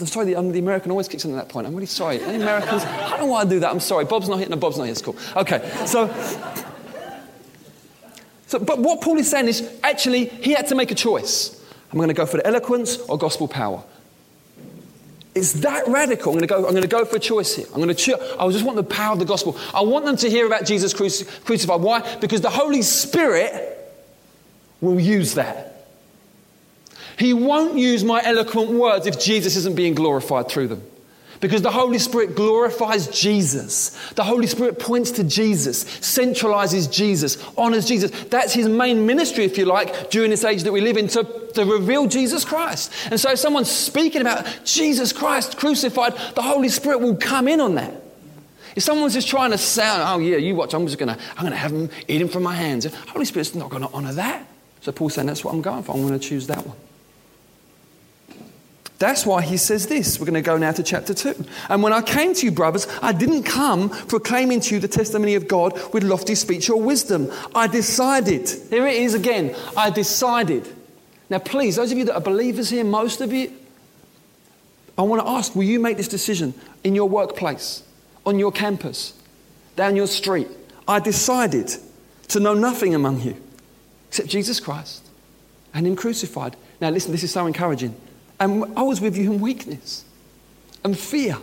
I'm 0.00 0.06
sorry, 0.06 0.26
the, 0.26 0.36
um, 0.36 0.52
the, 0.52 0.58
American 0.58 0.90
always 0.90 1.08
kicks 1.08 1.24
in 1.24 1.30
at 1.32 1.36
that 1.36 1.48
point. 1.48 1.66
I'm 1.66 1.74
really 1.74 1.86
sorry. 1.86 2.20
Any 2.20 2.42
Americans, 2.42 2.84
I 2.84 3.10
don't 3.10 3.20
know 3.20 3.26
why 3.26 3.42
I 3.42 3.44
do 3.44 3.60
that. 3.60 3.70
I'm 3.70 3.80
sorry. 3.80 4.04
Bob's 4.04 4.28
not 4.28 4.38
here. 4.38 4.48
No, 4.48 4.56
Bob's 4.56 4.76
not 4.76 4.84
here. 4.84 4.92
It's 4.92 5.02
cool. 5.02 5.16
Okay, 5.34 5.68
so, 5.86 6.12
so, 8.46 8.58
but 8.58 8.78
what 8.78 9.00
Paul 9.00 9.18
is 9.18 9.30
saying 9.30 9.48
is 9.48 9.78
actually 9.82 10.26
he 10.26 10.52
had 10.52 10.66
to 10.68 10.74
make 10.74 10.90
a 10.90 10.94
choice. 10.94 11.64
I'm 11.90 11.98
going 11.98 12.08
to 12.08 12.14
go 12.14 12.26
for 12.26 12.36
the 12.36 12.46
eloquence 12.46 12.98
or 12.98 13.16
gospel 13.16 13.48
power. 13.48 13.82
It's 15.34 15.52
that 15.54 15.86
radical. 15.86 16.32
I'm 16.32 16.38
going 16.38 16.48
to 16.48 16.54
go, 16.54 16.64
I'm 16.64 16.70
going 16.70 16.82
to 16.82 16.88
go 16.88 17.04
for 17.04 17.16
a 17.16 17.20
choice 17.20 17.54
here. 17.54 17.66
I'm 17.66 17.76
going 17.76 17.88
to 17.88 17.94
choose. 17.94 18.16
I 18.38 18.48
just 18.50 18.64
want 18.64 18.76
the 18.76 18.82
power 18.84 19.12
of 19.12 19.18
the 19.18 19.24
gospel. 19.24 19.58
I 19.74 19.82
want 19.82 20.04
them 20.04 20.16
to 20.16 20.30
hear 20.30 20.46
about 20.46 20.64
Jesus 20.64 20.94
crucified. 20.94 21.80
Why? 21.80 22.16
Because 22.16 22.40
the 22.40 22.50
Holy 22.50 22.82
Spirit 22.82 23.76
will 24.80 24.98
use 24.98 25.34
that. 25.34 25.75
He 27.18 27.32
won't 27.32 27.78
use 27.78 28.04
my 28.04 28.22
eloquent 28.22 28.70
words 28.70 29.06
if 29.06 29.18
Jesus 29.18 29.56
isn't 29.56 29.76
being 29.76 29.94
glorified 29.94 30.48
through 30.48 30.68
them. 30.68 30.82
Because 31.40 31.62
the 31.62 31.70
Holy 31.70 31.98
Spirit 31.98 32.34
glorifies 32.34 33.08
Jesus. 33.08 33.90
The 34.14 34.24
Holy 34.24 34.46
Spirit 34.46 34.78
points 34.78 35.10
to 35.12 35.24
Jesus, 35.24 35.84
centralizes 35.84 36.90
Jesus, 36.90 37.36
honors 37.58 37.86
Jesus. 37.86 38.10
That's 38.24 38.54
his 38.54 38.68
main 38.68 39.06
ministry, 39.06 39.44
if 39.44 39.58
you 39.58 39.66
like, 39.66 40.10
during 40.10 40.30
this 40.30 40.44
age 40.44 40.62
that 40.62 40.72
we 40.72 40.80
live 40.80 40.96
in, 40.96 41.08
to, 41.08 41.24
to 41.54 41.64
reveal 41.64 42.06
Jesus 42.06 42.44
Christ. 42.44 42.92
And 43.10 43.20
so 43.20 43.30
if 43.32 43.38
someone's 43.38 43.70
speaking 43.70 44.22
about 44.22 44.46
Jesus 44.64 45.12
Christ 45.12 45.58
crucified, 45.58 46.14
the 46.34 46.42
Holy 46.42 46.70
Spirit 46.70 47.00
will 47.00 47.16
come 47.16 47.48
in 47.48 47.60
on 47.60 47.74
that. 47.74 47.92
If 48.74 48.82
someone's 48.82 49.14
just 49.14 49.28
trying 49.28 49.52
to 49.52 49.58
sound, 49.58 50.02
oh 50.06 50.18
yeah, 50.18 50.36
you 50.36 50.54
watch, 50.54 50.74
I'm 50.74 50.86
just 50.86 50.98
gonna, 50.98 51.18
I'm 51.36 51.44
gonna 51.44 51.56
have 51.56 51.72
him 51.72 51.88
eat 52.08 52.20
him 52.20 52.28
from 52.28 52.42
my 52.42 52.54
hands. 52.54 52.84
The 52.84 52.96
Holy 53.10 53.24
Spirit's 53.24 53.54
not 53.54 53.70
gonna 53.70 53.88
honor 53.92 54.12
that. 54.14 54.46
So 54.82 54.92
Paul's 54.92 55.14
saying 55.14 55.26
that's 55.26 55.44
what 55.44 55.54
I'm 55.54 55.62
going 55.62 55.82
for. 55.82 55.94
I'm 55.94 56.02
gonna 56.02 56.18
choose 56.18 56.46
that 56.48 56.66
one. 56.66 56.76
That's 58.98 59.26
why 59.26 59.42
he 59.42 59.58
says 59.58 59.86
this. 59.86 60.18
We're 60.18 60.26
going 60.26 60.34
to 60.34 60.42
go 60.42 60.56
now 60.56 60.72
to 60.72 60.82
chapter 60.82 61.12
2. 61.12 61.44
And 61.68 61.82
when 61.82 61.92
I 61.92 62.00
came 62.00 62.32
to 62.32 62.46
you, 62.46 62.50
brothers, 62.50 62.86
I 63.02 63.12
didn't 63.12 63.42
come 63.42 63.90
proclaiming 63.90 64.60
to 64.60 64.74
you 64.74 64.80
the 64.80 64.88
testimony 64.88 65.34
of 65.34 65.46
God 65.46 65.78
with 65.92 66.02
lofty 66.02 66.34
speech 66.34 66.70
or 66.70 66.80
wisdom. 66.80 67.30
I 67.54 67.66
decided. 67.66 68.48
Here 68.70 68.86
it 68.86 68.94
is 68.94 69.12
again. 69.12 69.54
I 69.76 69.90
decided. 69.90 70.66
Now, 71.28 71.40
please, 71.40 71.76
those 71.76 71.92
of 71.92 71.98
you 71.98 72.04
that 72.06 72.14
are 72.14 72.22
believers 72.22 72.70
here, 72.70 72.84
most 72.84 73.20
of 73.20 73.32
you, 73.32 73.52
I 74.96 75.02
want 75.02 75.22
to 75.22 75.28
ask 75.28 75.54
will 75.54 75.64
you 75.64 75.78
make 75.78 75.98
this 75.98 76.08
decision 76.08 76.54
in 76.82 76.94
your 76.94 77.08
workplace, 77.08 77.82
on 78.24 78.38
your 78.38 78.50
campus, 78.50 79.12
down 79.74 79.94
your 79.94 80.06
street? 80.06 80.48
I 80.88 81.00
decided 81.00 81.70
to 82.28 82.40
know 82.40 82.54
nothing 82.54 82.94
among 82.94 83.20
you 83.20 83.36
except 84.08 84.28
Jesus 84.28 84.58
Christ 84.58 85.06
and 85.74 85.86
Him 85.86 85.96
crucified. 85.96 86.56
Now, 86.80 86.88
listen, 86.88 87.12
this 87.12 87.24
is 87.24 87.32
so 87.32 87.46
encouraging. 87.46 87.94
And 88.38 88.64
I 88.76 88.82
was 88.82 89.00
with 89.00 89.16
you 89.16 89.32
in 89.32 89.40
weakness 89.40 90.04
and 90.84 90.98
fear 90.98 91.38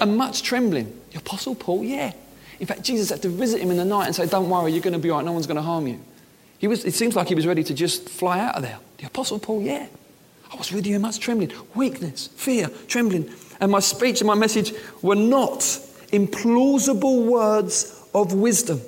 and 0.00 0.16
much 0.16 0.42
trembling. 0.42 0.98
The 1.12 1.18
Apostle 1.18 1.54
Paul, 1.54 1.84
yeah. 1.84 2.12
In 2.60 2.66
fact, 2.66 2.82
Jesus 2.82 3.10
had 3.10 3.22
to 3.22 3.28
visit 3.28 3.60
him 3.60 3.70
in 3.70 3.76
the 3.76 3.84
night 3.84 4.06
and 4.06 4.14
say, 4.14 4.26
Don't 4.26 4.48
worry, 4.50 4.72
you're 4.72 4.82
going 4.82 4.92
to 4.92 4.98
be 4.98 5.10
all 5.10 5.18
right, 5.18 5.24
no 5.24 5.32
one's 5.32 5.46
going 5.46 5.56
to 5.56 5.62
harm 5.62 5.86
you. 5.86 6.00
He 6.58 6.68
was, 6.68 6.84
it 6.84 6.94
seems 6.94 7.14
like 7.14 7.28
he 7.28 7.34
was 7.34 7.46
ready 7.46 7.62
to 7.64 7.74
just 7.74 8.08
fly 8.08 8.40
out 8.40 8.56
of 8.56 8.62
there. 8.62 8.78
The 8.98 9.06
Apostle 9.06 9.38
Paul, 9.38 9.62
yeah. 9.62 9.86
I 10.52 10.56
was 10.56 10.72
with 10.72 10.86
you 10.86 10.96
in 10.96 11.02
much 11.02 11.18
trembling, 11.18 11.52
weakness, 11.74 12.28
fear, 12.28 12.70
trembling. 12.88 13.30
And 13.60 13.72
my 13.72 13.80
speech 13.80 14.20
and 14.20 14.28
my 14.28 14.34
message 14.34 14.72
were 15.02 15.16
not 15.16 15.60
implausible 16.12 17.26
words 17.26 18.08
of 18.14 18.32
wisdom 18.32 18.80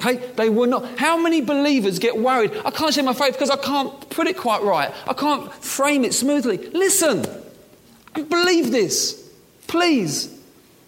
Okay? 0.00 0.16
They 0.36 0.48
were 0.48 0.66
not. 0.66 0.98
How 0.98 1.16
many 1.16 1.40
believers 1.40 1.98
get 1.98 2.16
worried? 2.16 2.52
I 2.64 2.70
can't 2.70 2.92
share 2.92 3.04
my 3.04 3.14
faith 3.14 3.32
because 3.32 3.50
I 3.50 3.56
can't 3.56 4.08
put 4.10 4.26
it 4.26 4.36
quite 4.36 4.62
right. 4.62 4.92
I 5.06 5.14
can't 5.14 5.52
frame 5.54 6.04
it 6.04 6.14
smoothly. 6.14 6.58
Listen, 6.58 7.24
believe 8.14 8.70
this. 8.70 9.30
Please. 9.66 10.32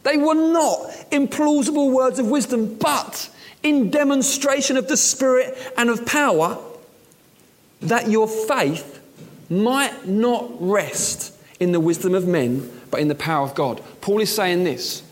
They 0.05 0.17
were 0.17 0.35
not 0.35 0.81
implausible 1.11 1.93
words 1.93 2.19
of 2.19 2.31
wisdom, 2.31 2.77
but 2.77 3.29
in 3.63 3.91
demonstration 3.91 4.77
of 4.77 4.89
the 4.89 4.97
Spirit 4.97 5.57
and 5.77 5.91
of 5.91 6.07
power, 6.07 6.59
that 7.81 8.09
your 8.09 8.29
faith 8.29 9.01
might 9.51 10.07
not 10.07 10.51
rest 10.61 11.35
in 11.61 11.73
the 11.73 11.81
wisdom 11.81 12.15
of 12.15 12.27
men, 12.27 12.71
but 12.91 13.01
in 13.01 13.09
the 13.09 13.15
power 13.15 13.45
of 13.45 13.55
God. 13.55 13.83
Paul 14.01 14.21
is 14.21 14.35
saying 14.35 14.65
this 14.65 15.03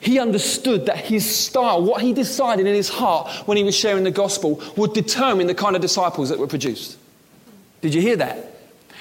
he 0.00 0.18
understood 0.18 0.86
that 0.86 0.96
his 0.96 1.28
style, 1.28 1.82
what 1.82 2.00
he 2.00 2.12
decided 2.12 2.66
in 2.66 2.74
his 2.74 2.88
heart 2.88 3.30
when 3.46 3.56
he 3.56 3.64
was 3.64 3.76
sharing 3.76 4.04
the 4.04 4.10
gospel, 4.10 4.62
would 4.76 4.94
determine 4.94 5.46
the 5.46 5.54
kind 5.54 5.76
of 5.76 5.82
disciples 5.82 6.30
that 6.30 6.38
were 6.38 6.46
produced. 6.46 6.96
Did 7.82 7.94
you 7.94 8.00
hear 8.00 8.16
that? 8.16 8.54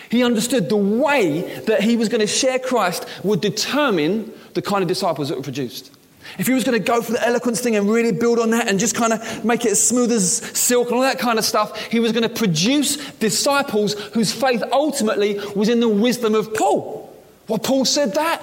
He 0.10 0.24
understood 0.24 0.70
the 0.70 0.78
way 0.78 1.62
that 1.68 1.82
he 1.82 1.96
was 1.96 2.10
going 2.10 2.22
to 2.22 2.28
share 2.28 2.60
Christ 2.60 3.06
would 3.24 3.42
determine 3.42 4.34
the 4.54 4.62
kind 4.62 4.82
of 4.82 4.88
disciples 4.88 5.30
that 5.30 5.38
were 5.38 5.44
produced. 5.44 5.92
If 6.38 6.48
he 6.48 6.54
was 6.54 6.64
going 6.64 6.78
to 6.78 6.86
go 6.86 7.02
for 7.02 7.14
the 7.14 7.26
eloquence 7.26 7.62
thing 7.62 7.76
and 7.76 7.90
really 7.90 8.12
build 8.12 8.40
on 8.40 8.52
that 8.52 8.68
and 8.68 8.80
just 8.80 8.96
kind 8.96 9.14
of 9.14 9.46
make 9.46 9.66
it 9.66 9.72
as 9.72 9.88
smooth 9.88 10.12
as 10.12 10.38
silk 10.38 10.88
and 10.88 10.98
all 10.98 11.02
that 11.02 11.20
kind 11.20 11.40
of 11.40 11.46
stuff, 11.46 11.80
he 11.86 12.00
was 12.00 12.12
going 12.12 12.28
to 12.28 12.30
produce 12.30 12.98
disciples 13.14 13.94
whose 14.10 14.32
faith 14.32 14.64
ultimately 14.72 15.40
was 15.56 15.70
in 15.70 15.80
the 15.80 15.90
wisdom 15.90 16.36
of 16.36 16.54
Paul. 16.54 17.16
Well, 17.48 17.60
Paul 17.60 17.86
said 17.86 18.16
that. 18.16 18.42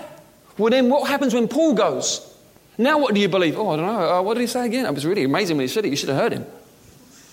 Well, 0.59 0.71
then 0.71 0.89
what 0.89 1.09
happens 1.09 1.35
when 1.35 1.49
Paul 1.49 1.75
goes? 1.75 2.36
Now, 2.79 2.99
what 2.99 3.15
do 3.15 3.21
you 3.21 3.29
believe? 3.29 3.57
Oh, 3.57 3.71
I 3.71 3.77
don't 3.77 3.87
know. 3.87 4.19
Uh, 4.19 4.23
what 4.23 4.35
did 4.35 4.43
he 4.43 4.47
say 4.47 4.67
again? 4.67 4.85
It 4.85 4.95
was 4.95 5.07
really 5.07 5.25
amazing 5.25 5.57
when 5.57 5.65
he 5.65 5.69
said 5.69 5.85
it. 5.85 5.89
You 5.89 5.97
should 5.97 6.11
have 6.11 6.19
heard 6.19 6.33
him. 6.33 6.47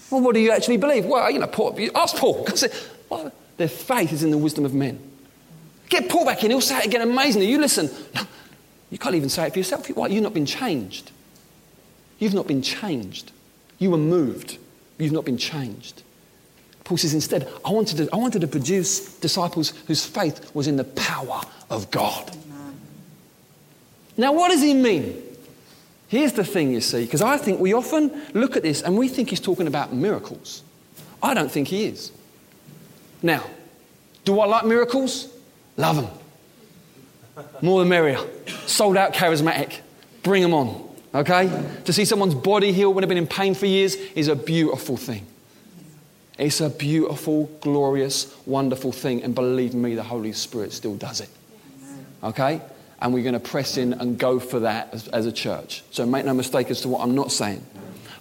Well, 0.09 0.21
what 0.21 0.35
do 0.35 0.39
you 0.39 0.51
actually 0.51 0.77
believe? 0.77 1.05
Well, 1.05 1.29
you 1.29 1.39
know, 1.39 1.47
Paul, 1.47 1.77
ask 1.95 2.15
Paul. 2.15 2.47
well, 3.09 3.31
their 3.57 3.67
faith 3.67 4.13
is 4.13 4.23
in 4.23 4.31
the 4.31 4.37
wisdom 4.37 4.63
of 4.63 4.73
men. 4.73 4.99
Get 5.89 6.09
Paul 6.09 6.25
back 6.25 6.43
in. 6.43 6.51
He'll 6.51 6.61
say 6.61 6.79
it 6.79 6.85
again 6.85 7.01
amazingly. 7.01 7.47
You 7.47 7.59
listen. 7.59 7.89
You 8.89 8.99
can't 8.99 9.15
even 9.15 9.29
say 9.29 9.47
it 9.47 9.53
for 9.53 9.59
yourself. 9.59 9.87
Why? 9.89 10.05
You've 10.05 10.21
not 10.21 10.35
been 10.35 10.45
changed. 10.45 11.09
You've 12.19 12.35
not 12.35 12.47
been 12.47 12.61
changed. 12.61 13.31
You 13.79 13.89
were 13.89 13.97
moved. 13.97 14.59
You've 14.99 15.11
not 15.11 15.25
been 15.25 15.39
changed. 15.39 16.03
Paul 16.83 16.97
says, 16.97 17.13
instead, 17.13 17.49
I 17.65 17.71
wanted, 17.71 17.97
to, 17.97 18.09
I 18.13 18.17
wanted 18.17 18.41
to 18.41 18.47
produce 18.47 19.15
disciples 19.15 19.71
whose 19.87 20.05
faith 20.05 20.53
was 20.53 20.67
in 20.67 20.77
the 20.77 20.83
power 20.83 21.41
of 21.71 21.89
God. 21.89 22.37
Now, 24.15 24.31
what 24.33 24.49
does 24.49 24.61
he 24.61 24.75
mean? 24.75 25.21
Here's 26.13 26.33
the 26.33 26.43
thing, 26.43 26.71
you 26.71 26.79
see, 26.79 27.05
because 27.05 27.23
I 27.23 27.37
think 27.37 27.59
we 27.59 27.73
often 27.73 28.11
look 28.35 28.55
at 28.55 28.61
this 28.61 28.83
and 28.83 28.95
we 28.95 29.07
think 29.07 29.31
he's 29.31 29.39
talking 29.39 29.65
about 29.65 29.93
miracles. 29.93 30.61
I 31.23 31.33
don't 31.33 31.51
think 31.51 31.69
he 31.69 31.85
is. 31.85 32.11
Now, 33.23 33.43
do 34.23 34.39
I 34.39 34.45
like 34.45 34.63
miracles? 34.63 35.27
Love 35.75 35.95
them. 35.95 37.45
More 37.63 37.79
the 37.83 37.89
merrier. 37.89 38.19
Sold 38.67 38.95
out 38.95 39.15
charismatic. 39.15 39.79
Bring 40.21 40.43
them 40.43 40.53
on. 40.53 40.87
Okay? 41.15 41.49
To 41.85 41.91
see 41.91 42.05
someone's 42.05 42.35
body 42.35 42.71
healed 42.71 42.93
when 42.93 43.01
they've 43.01 43.09
been 43.09 43.17
in 43.17 43.25
pain 43.25 43.55
for 43.55 43.65
years 43.65 43.95
is 43.95 44.27
a 44.27 44.35
beautiful 44.35 44.97
thing. 44.97 45.25
It's 46.37 46.61
a 46.61 46.69
beautiful, 46.69 47.45
glorious, 47.59 48.37
wonderful 48.45 48.91
thing. 48.91 49.23
And 49.23 49.33
believe 49.33 49.73
me, 49.73 49.95
the 49.95 50.03
Holy 50.03 50.33
Spirit 50.33 50.73
still 50.73 50.95
does 50.95 51.21
it. 51.21 51.29
Okay? 52.23 52.61
And 53.03 53.13
we're 53.13 53.21
going 53.21 53.33
to 53.33 53.39
press 53.39 53.77
in 53.77 53.93
and 53.93 54.17
go 54.17 54.39
for 54.39 54.61
that 54.61 54.93
as, 54.93 55.07
as, 55.09 55.25
a 55.25 55.31
church. 55.31 55.83
So 55.91 56.05
make 56.05 56.25
no 56.25 56.33
mistake 56.33 56.71
as 56.71 56.81
to 56.81 56.87
what 56.87 57.01
I'm 57.01 57.13
not 57.13 57.31
saying. 57.31 57.63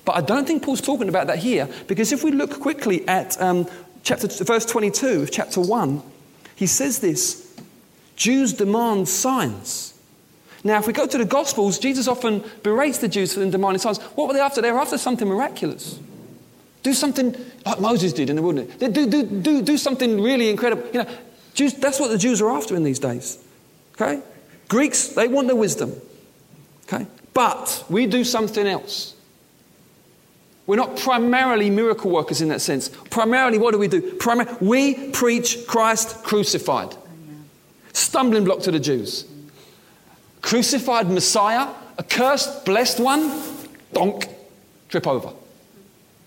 But 0.04 0.16
I 0.16 0.20
don't 0.20 0.44
think 0.44 0.64
Paul's 0.64 0.80
talking 0.80 1.08
about 1.08 1.28
that 1.28 1.38
here, 1.38 1.68
because 1.86 2.12
if 2.12 2.24
we 2.24 2.32
look 2.32 2.60
quickly 2.60 3.06
at 3.06 3.40
um, 3.40 3.68
chapter, 4.02 4.26
verse 4.26 4.66
22 4.66 5.22
of 5.22 5.30
chapter 5.30 5.60
1, 5.60 6.02
he 6.56 6.66
says 6.66 6.98
this 6.98 7.56
Jews 8.16 8.52
demand 8.52 9.08
signs. 9.08 9.94
Now, 10.64 10.78
if 10.78 10.86
we 10.88 10.92
go 10.92 11.06
to 11.06 11.18
the 11.18 11.24
Gospels, 11.24 11.78
Jesus 11.78 12.08
often 12.08 12.44
berates 12.64 12.98
the 12.98 13.08
Jews 13.08 13.34
for 13.34 13.40
them 13.40 13.50
demanding 13.50 13.80
signs. 13.80 13.98
What 13.98 14.28
were 14.28 14.34
they 14.34 14.40
after? 14.40 14.60
They 14.60 14.70
were 14.72 14.78
after 14.80 14.98
something 14.98 15.28
miraculous. 15.28 15.98
Do 16.82 16.92
something 16.92 17.36
like 17.64 17.80
Moses 17.80 18.12
did 18.12 18.30
in 18.30 18.36
the 18.36 18.42
wilderness. 18.42 18.74
Do, 18.76 19.06
do, 19.06 19.24
do, 19.24 19.62
do 19.62 19.76
something 19.76 20.20
really 20.20 20.50
incredible. 20.50 20.84
You 20.92 21.04
know, 21.04 21.10
Jews, 21.54 21.74
that's 21.74 22.00
what 22.00 22.10
the 22.10 22.18
Jews 22.18 22.40
are 22.42 22.50
after 22.50 22.74
in 22.74 22.82
these 22.82 22.98
days. 22.98 23.38
Okay? 23.94 24.20
Greeks, 24.72 25.08
they 25.08 25.28
want 25.28 25.48
the 25.48 25.54
wisdom. 25.54 25.94
Okay? 26.84 27.06
But 27.34 27.84
we 27.90 28.06
do 28.06 28.24
something 28.24 28.66
else. 28.66 29.14
We're 30.66 30.76
not 30.76 30.96
primarily 30.96 31.68
miracle 31.68 32.10
workers 32.10 32.40
in 32.40 32.48
that 32.48 32.62
sense. 32.62 32.88
Primarily, 33.10 33.58
what 33.58 33.72
do 33.72 33.78
we 33.78 33.86
do? 33.86 34.00
Primar- 34.12 34.62
we 34.62 35.10
preach 35.10 35.66
Christ 35.66 36.24
crucified. 36.24 36.96
Stumbling 37.92 38.44
block 38.44 38.60
to 38.60 38.70
the 38.70 38.80
Jews. 38.80 39.26
Crucified 40.40 41.10
Messiah, 41.10 41.68
accursed, 41.98 42.64
blessed 42.64 42.98
one, 42.98 43.30
donk, 43.92 44.26
trip 44.88 45.06
over. 45.06 45.34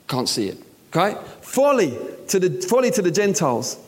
Can't 0.07 0.29
see 0.29 0.49
it. 0.49 0.59
Okay? 0.95 1.19
Folly 1.41 1.97
to 2.27 2.39
the, 2.39 2.61
folly 2.61 2.91
to 2.91 3.01
the 3.01 3.09
Gentiles. 3.09 3.79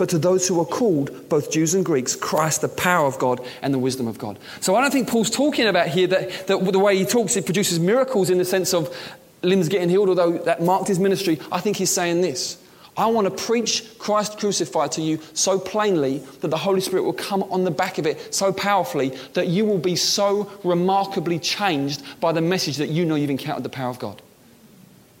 But 0.00 0.08
to 0.08 0.18
those 0.18 0.48
who 0.48 0.58
are 0.58 0.64
called, 0.64 1.28
both 1.28 1.50
Jews 1.50 1.74
and 1.74 1.84
Greeks, 1.84 2.16
Christ, 2.16 2.62
the 2.62 2.70
power 2.70 3.06
of 3.06 3.18
God 3.18 3.46
and 3.60 3.74
the 3.74 3.78
wisdom 3.78 4.08
of 4.08 4.16
God. 4.16 4.38
So 4.62 4.74
I 4.74 4.80
don't 4.80 4.90
think 4.90 5.10
Paul's 5.10 5.28
talking 5.28 5.66
about 5.66 5.88
here 5.88 6.06
that, 6.06 6.46
that 6.46 6.72
the 6.72 6.78
way 6.78 6.96
he 6.96 7.04
talks, 7.04 7.34
he 7.34 7.42
produces 7.42 7.78
miracles 7.78 8.30
in 8.30 8.38
the 8.38 8.46
sense 8.46 8.72
of 8.72 8.96
limbs 9.42 9.68
getting 9.68 9.90
healed, 9.90 10.08
although 10.08 10.38
that 10.38 10.62
marked 10.62 10.88
his 10.88 10.98
ministry. 10.98 11.38
I 11.52 11.60
think 11.60 11.76
he's 11.76 11.90
saying 11.90 12.22
this. 12.22 12.56
I 12.96 13.08
want 13.08 13.26
to 13.26 13.44
preach 13.44 13.98
Christ 13.98 14.38
crucified 14.38 14.92
to 14.92 15.02
you 15.02 15.20
so 15.34 15.58
plainly 15.58 16.22
that 16.40 16.48
the 16.48 16.56
Holy 16.56 16.80
Spirit 16.80 17.02
will 17.02 17.12
come 17.12 17.42
on 17.42 17.64
the 17.64 17.70
back 17.70 17.98
of 17.98 18.06
it 18.06 18.34
so 18.34 18.54
powerfully 18.54 19.10
that 19.34 19.48
you 19.48 19.66
will 19.66 19.76
be 19.76 19.96
so 19.96 20.50
remarkably 20.64 21.38
changed 21.38 22.02
by 22.22 22.32
the 22.32 22.40
message 22.40 22.78
that 22.78 22.88
you 22.88 23.04
know 23.04 23.16
you've 23.16 23.28
encountered 23.28 23.64
the 23.64 23.68
power 23.68 23.90
of 23.90 23.98
God. 23.98 24.22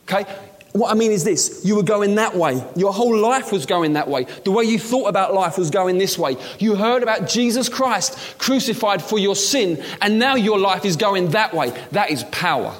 Okay? 0.08 0.24
What 0.72 0.92
I 0.92 0.94
mean 0.94 1.10
is 1.10 1.24
this 1.24 1.64
you 1.64 1.74
were 1.76 1.82
going 1.82 2.14
that 2.14 2.36
way. 2.36 2.62
Your 2.76 2.92
whole 2.92 3.16
life 3.16 3.50
was 3.50 3.66
going 3.66 3.94
that 3.94 4.08
way. 4.08 4.26
The 4.44 4.52
way 4.52 4.64
you 4.64 4.78
thought 4.78 5.08
about 5.08 5.34
life 5.34 5.58
was 5.58 5.70
going 5.70 5.98
this 5.98 6.16
way. 6.16 6.36
You 6.58 6.76
heard 6.76 7.02
about 7.02 7.28
Jesus 7.28 7.68
Christ 7.68 8.38
crucified 8.38 9.02
for 9.02 9.18
your 9.18 9.34
sin, 9.34 9.82
and 10.00 10.18
now 10.18 10.36
your 10.36 10.58
life 10.58 10.84
is 10.84 10.96
going 10.96 11.30
that 11.30 11.52
way. 11.52 11.70
That 11.90 12.10
is 12.10 12.22
power. 12.24 12.74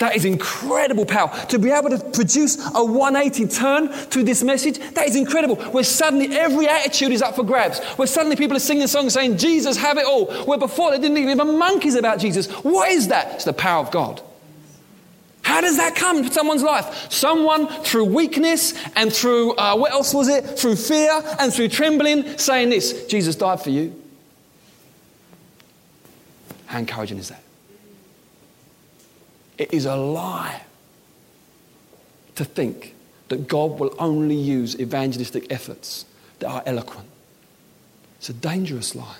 That 0.00 0.16
is 0.16 0.24
incredible 0.24 1.04
power. 1.04 1.30
To 1.48 1.58
be 1.58 1.70
able 1.70 1.90
to 1.90 1.98
produce 1.98 2.56
a 2.74 2.82
180 2.82 3.46
turn 3.48 3.92
to 4.08 4.22
this 4.22 4.42
message, 4.42 4.78
that 4.94 5.06
is 5.06 5.14
incredible. 5.14 5.56
Where 5.56 5.84
suddenly 5.84 6.34
every 6.34 6.66
attitude 6.66 7.12
is 7.12 7.20
up 7.20 7.36
for 7.36 7.44
grabs. 7.44 7.80
Where 7.96 8.08
suddenly 8.08 8.36
people 8.36 8.56
are 8.56 8.60
singing 8.60 8.86
songs 8.86 9.12
saying, 9.12 9.36
Jesus, 9.36 9.76
have 9.76 9.98
it 9.98 10.06
all. 10.06 10.32
Where 10.44 10.58
before 10.58 10.90
they 10.90 10.98
didn't 10.98 11.18
even 11.18 11.38
a 11.38 11.44
monkeys 11.44 11.96
about 11.96 12.18
Jesus. 12.18 12.50
What 12.64 12.90
is 12.90 13.08
that? 13.08 13.34
It's 13.34 13.44
the 13.44 13.52
power 13.52 13.84
of 13.84 13.90
God. 13.90 14.22
How 15.50 15.60
does 15.60 15.78
that 15.78 15.96
come 15.96 16.22
to 16.22 16.32
someone's 16.32 16.62
life? 16.62 17.10
Someone 17.10 17.66
through 17.82 18.04
weakness 18.04 18.72
and 18.94 19.12
through, 19.12 19.56
uh, 19.56 19.74
what 19.74 19.90
else 19.90 20.14
was 20.14 20.28
it? 20.28 20.44
Through 20.44 20.76
fear 20.76 21.10
and 21.40 21.52
through 21.52 21.66
trembling 21.70 22.38
saying 22.38 22.70
this 22.70 23.04
Jesus 23.06 23.34
died 23.34 23.60
for 23.60 23.70
you. 23.70 24.00
How 26.66 26.78
encouraging 26.78 27.18
is 27.18 27.30
that? 27.30 27.42
It 29.58 29.74
is 29.74 29.86
a 29.86 29.96
lie 29.96 30.62
to 32.36 32.44
think 32.44 32.94
that 33.26 33.48
God 33.48 33.80
will 33.80 33.96
only 33.98 34.36
use 34.36 34.78
evangelistic 34.78 35.50
efforts 35.50 36.04
that 36.38 36.48
are 36.48 36.62
eloquent. 36.64 37.08
It's 38.18 38.28
a 38.28 38.34
dangerous 38.34 38.94
lie. 38.94 39.16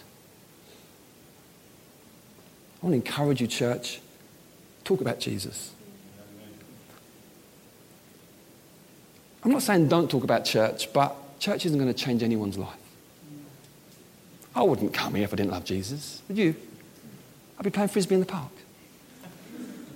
I 2.81 2.87
want 2.87 2.93
to 2.93 3.11
encourage 3.11 3.41
you, 3.41 3.49
church, 3.49 4.01
talk 4.85 5.01
about 5.01 5.19
Jesus. 5.19 5.73
I'm 9.43 9.51
not 9.51 9.63
saying 9.63 9.89
don't 9.89 10.11
talk 10.11 10.25
about 10.25 10.45
church, 10.45 10.93
but 10.93 11.17
church 11.39 11.65
isn't 11.67 11.79
going 11.79 11.93
to 11.93 11.99
change 11.99 12.23
anyone's 12.23 12.59
life. 12.59 12.77
I 14.55 14.63
wouldn't 14.63 14.93
come 14.93 15.15
here 15.15 15.25
if 15.25 15.33
I 15.33 15.37
didn't 15.37 15.53
love 15.53 15.65
Jesus. 15.65 16.23
Would 16.29 16.37
you? 16.37 16.55
I'd 17.59 17.65
be 17.65 17.71
playing 17.71 17.89
frisbee 17.89 18.15
in 18.15 18.21
the 18.21 18.27
park. 18.27 18.51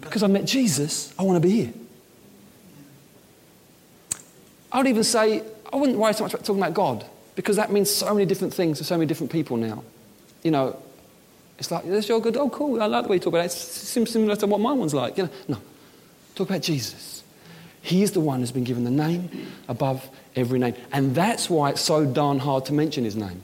Because 0.00 0.22
I 0.22 0.26
met 0.26 0.44
Jesus, 0.44 1.12
I 1.18 1.22
want 1.22 1.42
to 1.42 1.48
be 1.48 1.54
here. 1.64 1.72
I 4.70 4.78
would 4.78 4.86
even 4.86 5.04
say, 5.04 5.42
I 5.72 5.76
wouldn't 5.76 5.98
worry 5.98 6.12
so 6.14 6.24
much 6.24 6.34
about 6.34 6.44
talking 6.44 6.62
about 6.62 6.74
God, 6.74 7.04
because 7.36 7.56
that 7.56 7.72
means 7.72 7.90
so 7.90 8.12
many 8.14 8.26
different 8.26 8.54
things 8.54 8.78
to 8.78 8.84
so 8.84 8.96
many 8.96 9.06
different 9.06 9.32
people 9.32 9.56
now. 9.56 9.82
You 10.42 10.50
know, 10.50 10.76
it's 11.58 11.70
like, 11.70 11.84
that's 11.84 12.08
your 12.08 12.20
good, 12.20 12.36
oh, 12.36 12.50
cool, 12.50 12.82
I 12.82 12.86
like 12.86 13.04
the 13.04 13.08
way 13.08 13.16
you 13.16 13.20
talk 13.20 13.32
about 13.32 13.46
it. 13.46 13.46
It 13.46 13.52
seems 13.52 14.10
similar 14.10 14.36
to 14.36 14.46
what 14.46 14.60
my 14.60 14.72
one's 14.72 14.94
like. 14.94 15.16
You 15.16 15.24
know, 15.24 15.30
no, 15.48 15.58
talk 16.34 16.48
about 16.50 16.62
Jesus. 16.62 17.23
He 17.84 18.02
is 18.02 18.12
the 18.12 18.20
one 18.20 18.40
who's 18.40 18.50
been 18.50 18.64
given 18.64 18.84
the 18.84 18.90
name 18.90 19.28
above 19.68 20.08
every 20.34 20.58
name. 20.58 20.74
And 20.90 21.14
that's 21.14 21.50
why 21.50 21.68
it's 21.68 21.82
so 21.82 22.06
darn 22.06 22.38
hard 22.38 22.64
to 22.66 22.72
mention 22.72 23.04
his 23.04 23.14
name. 23.14 23.42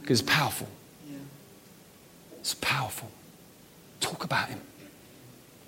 Because 0.00 0.20
it's 0.20 0.30
powerful. 0.30 0.68
It's 2.38 2.54
powerful. 2.54 3.10
Talk 3.98 4.22
about 4.22 4.50
him. 4.50 4.60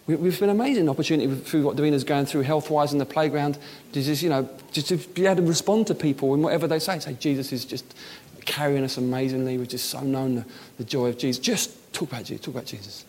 We, 0.07 0.15
have 0.15 0.39
been 0.39 0.51
amazing 0.51 0.89
opportunity 0.89 1.35
through 1.35 1.65
what 1.65 1.75
Davina's 1.75 2.05
going 2.05 2.27
through 2.27 2.43
health 2.43 2.71
wise 2.71 2.93
in 2.93 3.01
the 3.01 3.05
playground 3.05 3.59
to 3.95 4.01
just, 4.01 4.23
you 4.23 4.31
know, 4.31 4.49
just 4.71 4.87
to 4.89 4.97
be 4.97 5.27
able 5.27 5.43
to 5.43 5.49
respond 5.49 5.89
to 5.89 5.95
people 5.97 6.35
and 6.35 6.43
whatever 6.45 6.69
they 6.69 6.79
say. 6.79 7.01
Say, 7.01 7.15
Jesus 7.15 7.53
is 7.53 7.65
just 7.65 7.97
carrying 8.45 8.85
us 8.85 8.97
amazingly. 8.97 9.59
We've 9.59 9.67
just 9.67 9.91
so 9.91 10.03
known 10.03 10.37
the, 10.37 10.45
the 10.79 10.85
joy 10.85 11.09
of 11.09 11.19
Jesus. 11.19 11.45
Just 11.45 11.93
talk 11.93 12.11
about 12.11 12.27
Jesus. 12.27 12.45
Talk 12.45 12.55
about 12.55 12.67
Jesus. 12.67 13.05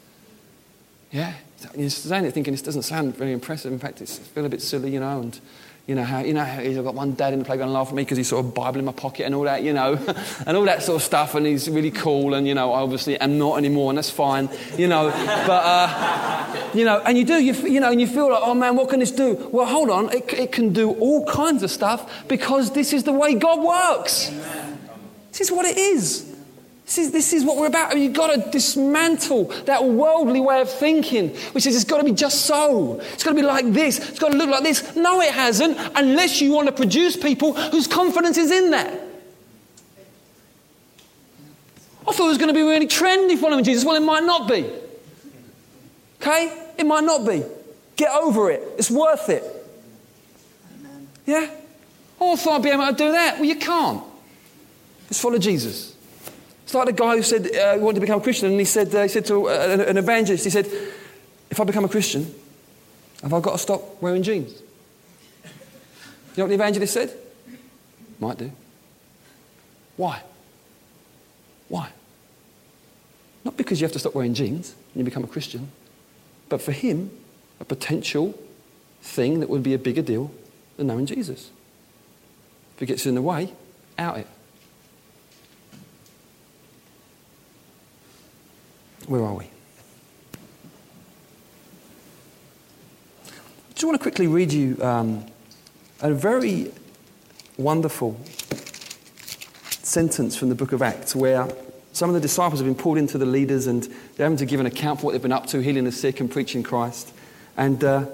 Yeah? 1.12 1.34
You're 1.76 1.89
saying 1.89 2.26
it 2.26 2.34
thinking 2.34 2.54
this 2.54 2.62
doesn't 2.62 2.84
sound 2.84 3.15
very 3.15 3.32
impressive. 3.32 3.71
In 3.71 3.80
fact, 3.80 4.02
it's, 4.02 4.17
feel 4.17 4.45
a 4.45 4.49
bit 4.49 4.62
silly, 4.62 4.91
you 4.91 4.99
know, 4.99 5.21
and 5.21 5.39
you 5.86 5.95
know 5.95 6.04
how 6.04 6.19
you 6.19 6.34
know 6.34 6.45
how 6.45 6.62
he's 6.62 6.78
got 6.78 6.95
one 6.95 7.13
dad 7.13 7.34
in 7.34 7.39
the 7.39 7.45
playground 7.45 7.73
laughing 7.73 7.91
at 7.91 7.95
me 7.97 8.04
because 8.04 8.17
he's 8.17 8.30
sort 8.30 8.45
of 8.45 8.54
Bible 8.54 8.80
in 8.80 8.86
my 8.86 8.93
pocket 8.93 9.26
and 9.26 9.36
all 9.36 9.43
that, 9.43 9.63
you 9.63 9.73
know, 9.73 9.95
and 10.47 10.56
all 10.56 10.63
that 10.63 10.82
sort 10.82 10.95
of 10.95 11.04
stuff, 11.04 11.36
and 11.36 11.45
he's 11.45 11.69
really 11.69 11.91
cool, 11.91 12.36
and 12.36 12.47
you 12.47 12.56
know, 12.56 12.71
I 12.71 12.80
obviously 12.80 13.19
am 13.19 13.38
not 13.38 13.58
anymore, 13.58 13.91
and 13.91 13.97
that's 13.97 14.10
fine, 14.10 14.49
you 14.78 14.88
know, 14.88 15.10
but 15.12 15.63
uh, 15.65 16.69
you 16.73 16.86
know, 16.86 17.02
and 17.06 17.17
you 17.17 17.26
do, 17.26 17.43
you, 17.43 17.54
you 17.67 17.82
know, 17.82 17.91
and 17.91 17.99
you 17.99 18.08
feel 18.08 18.32
like, 18.32 18.41
oh 18.43 18.54
man, 18.54 18.78
what 18.78 18.89
can 18.89 19.02
this 19.02 19.12
do? 19.12 19.49
Well, 19.52 19.65
hold 19.65 19.89
on, 19.89 20.13
it, 20.13 20.34
it 20.34 20.52
can 20.54 20.71
do 20.71 20.91
all 20.91 21.26
kinds 21.26 21.63
of 21.63 21.71
stuff 21.71 22.28
because 22.30 22.71
this 22.71 22.93
is 22.93 23.04
the 23.04 23.13
way 23.13 23.36
God 23.36 23.62
works. 23.62 24.30
Amen. 24.30 24.80
This 25.32 25.41
is 25.41 25.52
what 25.52 25.65
it 25.65 25.78
is. 25.78 26.33
This 26.86 26.98
is, 26.98 27.12
this 27.12 27.34
is 27.34 27.46
what 27.46 27.58
we're 27.58 27.67
about. 27.67 27.98
You've 27.98 28.13
got 28.13 28.36
to 28.36 28.52
dismantle 28.52 29.46
that 29.65 29.84
worldly 29.86 30.41
way 30.41 30.62
of 30.62 30.69
thinking, 30.69 31.30
which 31.54 31.65
is 31.65 31.76
it's 31.76 31.86
got 31.86 32.00
to 32.00 32.04
be 32.04 32.12
just 32.12 32.46
so. 32.46 33.00
It's 33.00 33.24
got 33.24 33.32
to 33.32 33.36
be 33.36 33.41
like 33.41 33.72
this. 33.72 33.98
It's 34.10 34.19
got 34.19 34.32
to 34.32 34.38
look 34.38 34.50
like 34.50 34.63
this. 34.63 34.96
No, 34.96 35.22
it 35.22 35.32
hasn't, 35.34 35.78
unless 35.96 36.41
you 36.41 36.52
want 36.52 36.67
to 36.67 36.74
produce 36.74 37.15
people 37.15 37.54
whose 37.54 37.88
confidence 37.88 38.38
is 38.38 38.52
in 38.52 38.72
that. 38.72 39.00
I 42.06 42.12
thought 42.12 42.26
it 42.26 42.30
was 42.30 42.38
going 42.38 42.50
to 42.50 42.54
be 42.54 42.63
really 42.63 42.88
trendy 42.88 43.38
following 43.38 43.63
Jesus. 43.63 43.86
Well, 43.86 43.96
it 43.96 44.06
might 44.06 44.24
not 44.24 44.50
be. 44.50 44.69
Okay? 46.22 46.65
It 46.78 46.86
might 46.86 47.06
not 47.06 47.26
be. 47.26 47.43
Get 47.96 48.12
over 48.12 48.52
it. 48.52 48.62
It's 48.78 48.91
worth 48.91 49.30
it. 49.30 49.43
Yeah? 51.26 51.50
Oh, 52.19 52.34
I 52.34 52.36
thought 52.36 52.56
I'd 52.56 52.63
be 52.63 52.69
able 52.69 52.88
to 52.88 52.93
do 52.93 53.12
that. 53.13 53.36
Well, 53.36 53.46
you 53.46 53.56
can't. 53.56 54.04
Just 55.08 55.22
follow 55.22 55.38
Jesus. 55.38 55.92
It's 56.63 56.73
like 56.73 56.88
the 56.88 56.93
guy 56.93 57.17
who 57.17 57.23
said 57.23 57.54
uh, 57.56 57.73
he 57.73 57.80
wanted 57.80 57.95
to 57.95 58.02
become 58.02 58.19
a 58.19 58.23
Christian, 58.23 58.52
and 58.52 58.60
he 58.60 58.65
said, 58.65 58.93
uh, 58.95 59.04
he 59.04 59.10
said 59.10 59.26
to 59.26 59.49
uh, 59.49 59.52
an, 59.52 59.82
an 59.82 59.97
evangelist, 59.97 60.43
he 60.43 60.49
said, 60.49 60.65
If 61.49 61.60
I 61.60 61.63
become 61.63 61.86
a 61.86 61.89
Christian, 61.89 62.34
have 63.21 63.34
I 63.34 63.39
got 63.39 63.54
to 63.54 63.58
stop 63.58 64.02
wearing 64.02 64.23
jeans? 64.23 64.52
You 65.43 66.38
know 66.38 66.43
what 66.45 66.49
the 66.49 66.56
evangelist 66.56 66.93
said? 66.93 67.13
Might 68.19 68.38
do. 68.38 68.52
Why? 69.97 70.21
Why? 71.69 71.89
Not 73.43 73.58
because 73.58 73.80
you 73.80 73.86
have 73.86 73.93
to 73.93 73.99
stop 73.99 74.15
wearing 74.15 74.34
jeans 74.34 74.73
and 74.93 75.02
you 75.02 75.04
become 75.04 75.23
a 75.23 75.28
Christian, 75.28 75.71
but 76.49 76.62
for 76.62 76.71
him, 76.71 77.12
a 77.60 77.65
potential 77.65 78.38
thing 79.02 79.41
that 79.41 79.49
would 79.49 79.63
be 79.63 79.73
a 79.73 79.78
bigger 79.78 80.02
deal 80.02 80.32
than 80.78 80.88
knowing 80.88 81.06
Jesus. 81.06 81.52
If 82.76 82.84
it 82.84 82.86
gets 82.88 83.06
in 83.06 83.15
the 83.15 83.21
way, 83.21 83.54
out 83.97 84.17
it. 84.17 84.28
Where 89.08 89.22
are 89.22 89.34
we? 89.34 89.46
I 93.26 93.74
just 93.74 93.84
want 93.84 94.00
to 94.00 94.02
quickly 94.02 94.28
read 94.28 94.54
you 94.54 94.82
um, 94.82 95.26
a 96.02 96.13
very 96.13 96.72
wonderful 97.58 98.18
sentence 99.70 100.38
from 100.38 100.48
the 100.50 100.56
book 100.56 100.72
of 100.72 100.82
Acts 100.82 101.16
where 101.16 101.50
some 101.92 102.10
of 102.10 102.13
the 102.13 102.22
disciples 102.22 102.62
have 102.62 102.68
been 102.68 102.82
pulled 102.82 102.98
into 102.98 103.18
the 103.18 103.26
leaders 103.26 103.68
and 103.68 103.84
they're 104.16 104.26
having 104.26 104.38
to 104.38 104.46
give 104.46 104.62
an 104.62 104.66
account 104.68 105.00
for 105.00 105.08
what 105.08 105.12
they've 105.12 105.22
been 105.22 105.34
up 105.34 105.48
to, 105.48 105.62
healing 105.62 105.84
the 105.84 105.92
sick 105.92 106.22
and 106.22 106.32
preaching 106.32 106.63
Christ. 106.63 107.13
And 107.58 107.84
uh, 107.84 108.06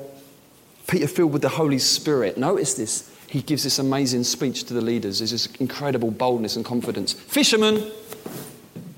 Peter, 0.87 1.07
filled 1.07 1.33
with 1.33 1.43
the 1.43 1.49
Holy 1.49 1.79
Spirit, 1.79 2.37
notice 2.37 2.73
this. 2.73 3.15
He 3.27 3.43
gives 3.43 3.63
this 3.63 3.77
amazing 3.77 4.23
speech 4.23 4.63
to 4.65 4.73
the 4.73 4.81
leaders. 4.81 5.19
There's 5.19 5.31
this 5.31 5.45
incredible 5.57 6.09
boldness 6.09 6.55
and 6.55 6.65
confidence. 6.65 7.13
Fishermen, 7.13 7.91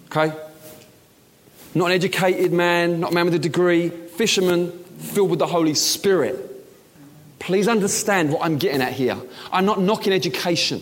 okay? 0.05 0.33
Not 1.73 1.87
an 1.87 1.91
educated 1.93 2.51
man, 2.51 2.99
not 2.99 3.11
a 3.11 3.13
man 3.13 3.25
with 3.25 3.35
a 3.35 3.39
degree, 3.39 3.89
fisherman 3.89 4.71
filled 4.99 5.29
with 5.29 5.39
the 5.39 5.47
Holy 5.47 5.73
Spirit. 5.73 6.47
Please 7.39 7.67
understand 7.67 8.31
what 8.31 8.43
I'm 8.43 8.57
getting 8.57 8.81
at 8.81 8.93
here. 8.93 9.17
I'm 9.51 9.65
not 9.65 9.81
knocking 9.81 10.13
education. 10.13 10.81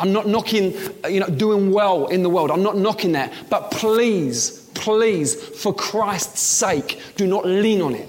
I'm 0.00 0.12
not 0.12 0.26
knocking, 0.26 0.74
uh, 1.04 1.08
you 1.08 1.20
know, 1.20 1.26
doing 1.26 1.72
well 1.72 2.06
in 2.06 2.22
the 2.22 2.30
world. 2.30 2.50
I'm 2.50 2.62
not 2.62 2.76
knocking 2.76 3.12
that. 3.12 3.32
But 3.50 3.72
please, 3.72 4.70
please, 4.74 5.34
for 5.34 5.74
Christ's 5.74 6.40
sake, 6.40 7.00
do 7.16 7.26
not 7.26 7.44
lean 7.44 7.82
on 7.82 7.94
it. 7.94 8.08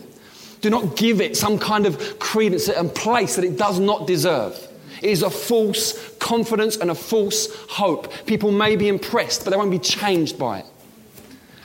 Do 0.62 0.70
not 0.70 0.96
give 0.96 1.20
it 1.20 1.36
some 1.36 1.58
kind 1.58 1.86
of 1.86 2.20
credence 2.20 2.70
and 2.70 2.94
place 2.94 3.36
that 3.38 3.46
it 3.46 3.58
does 3.58 3.80
not 3.80 4.06
deserve. 4.06 4.56
It 5.02 5.10
is 5.10 5.24
a 5.24 5.30
false 5.30 6.16
confidence 6.18 6.78
and 6.78 6.92
a 6.92 6.96
false 6.96 7.48
hope. 7.70 8.14
People 8.26 8.52
may 8.52 8.76
be 8.76 8.88
impressed, 8.88 9.44
but 9.44 9.52
they 9.52 9.58
won't 9.58 9.72
be 9.72 9.80
changed 9.80 10.38
by 10.38 10.60
it. 10.60 10.66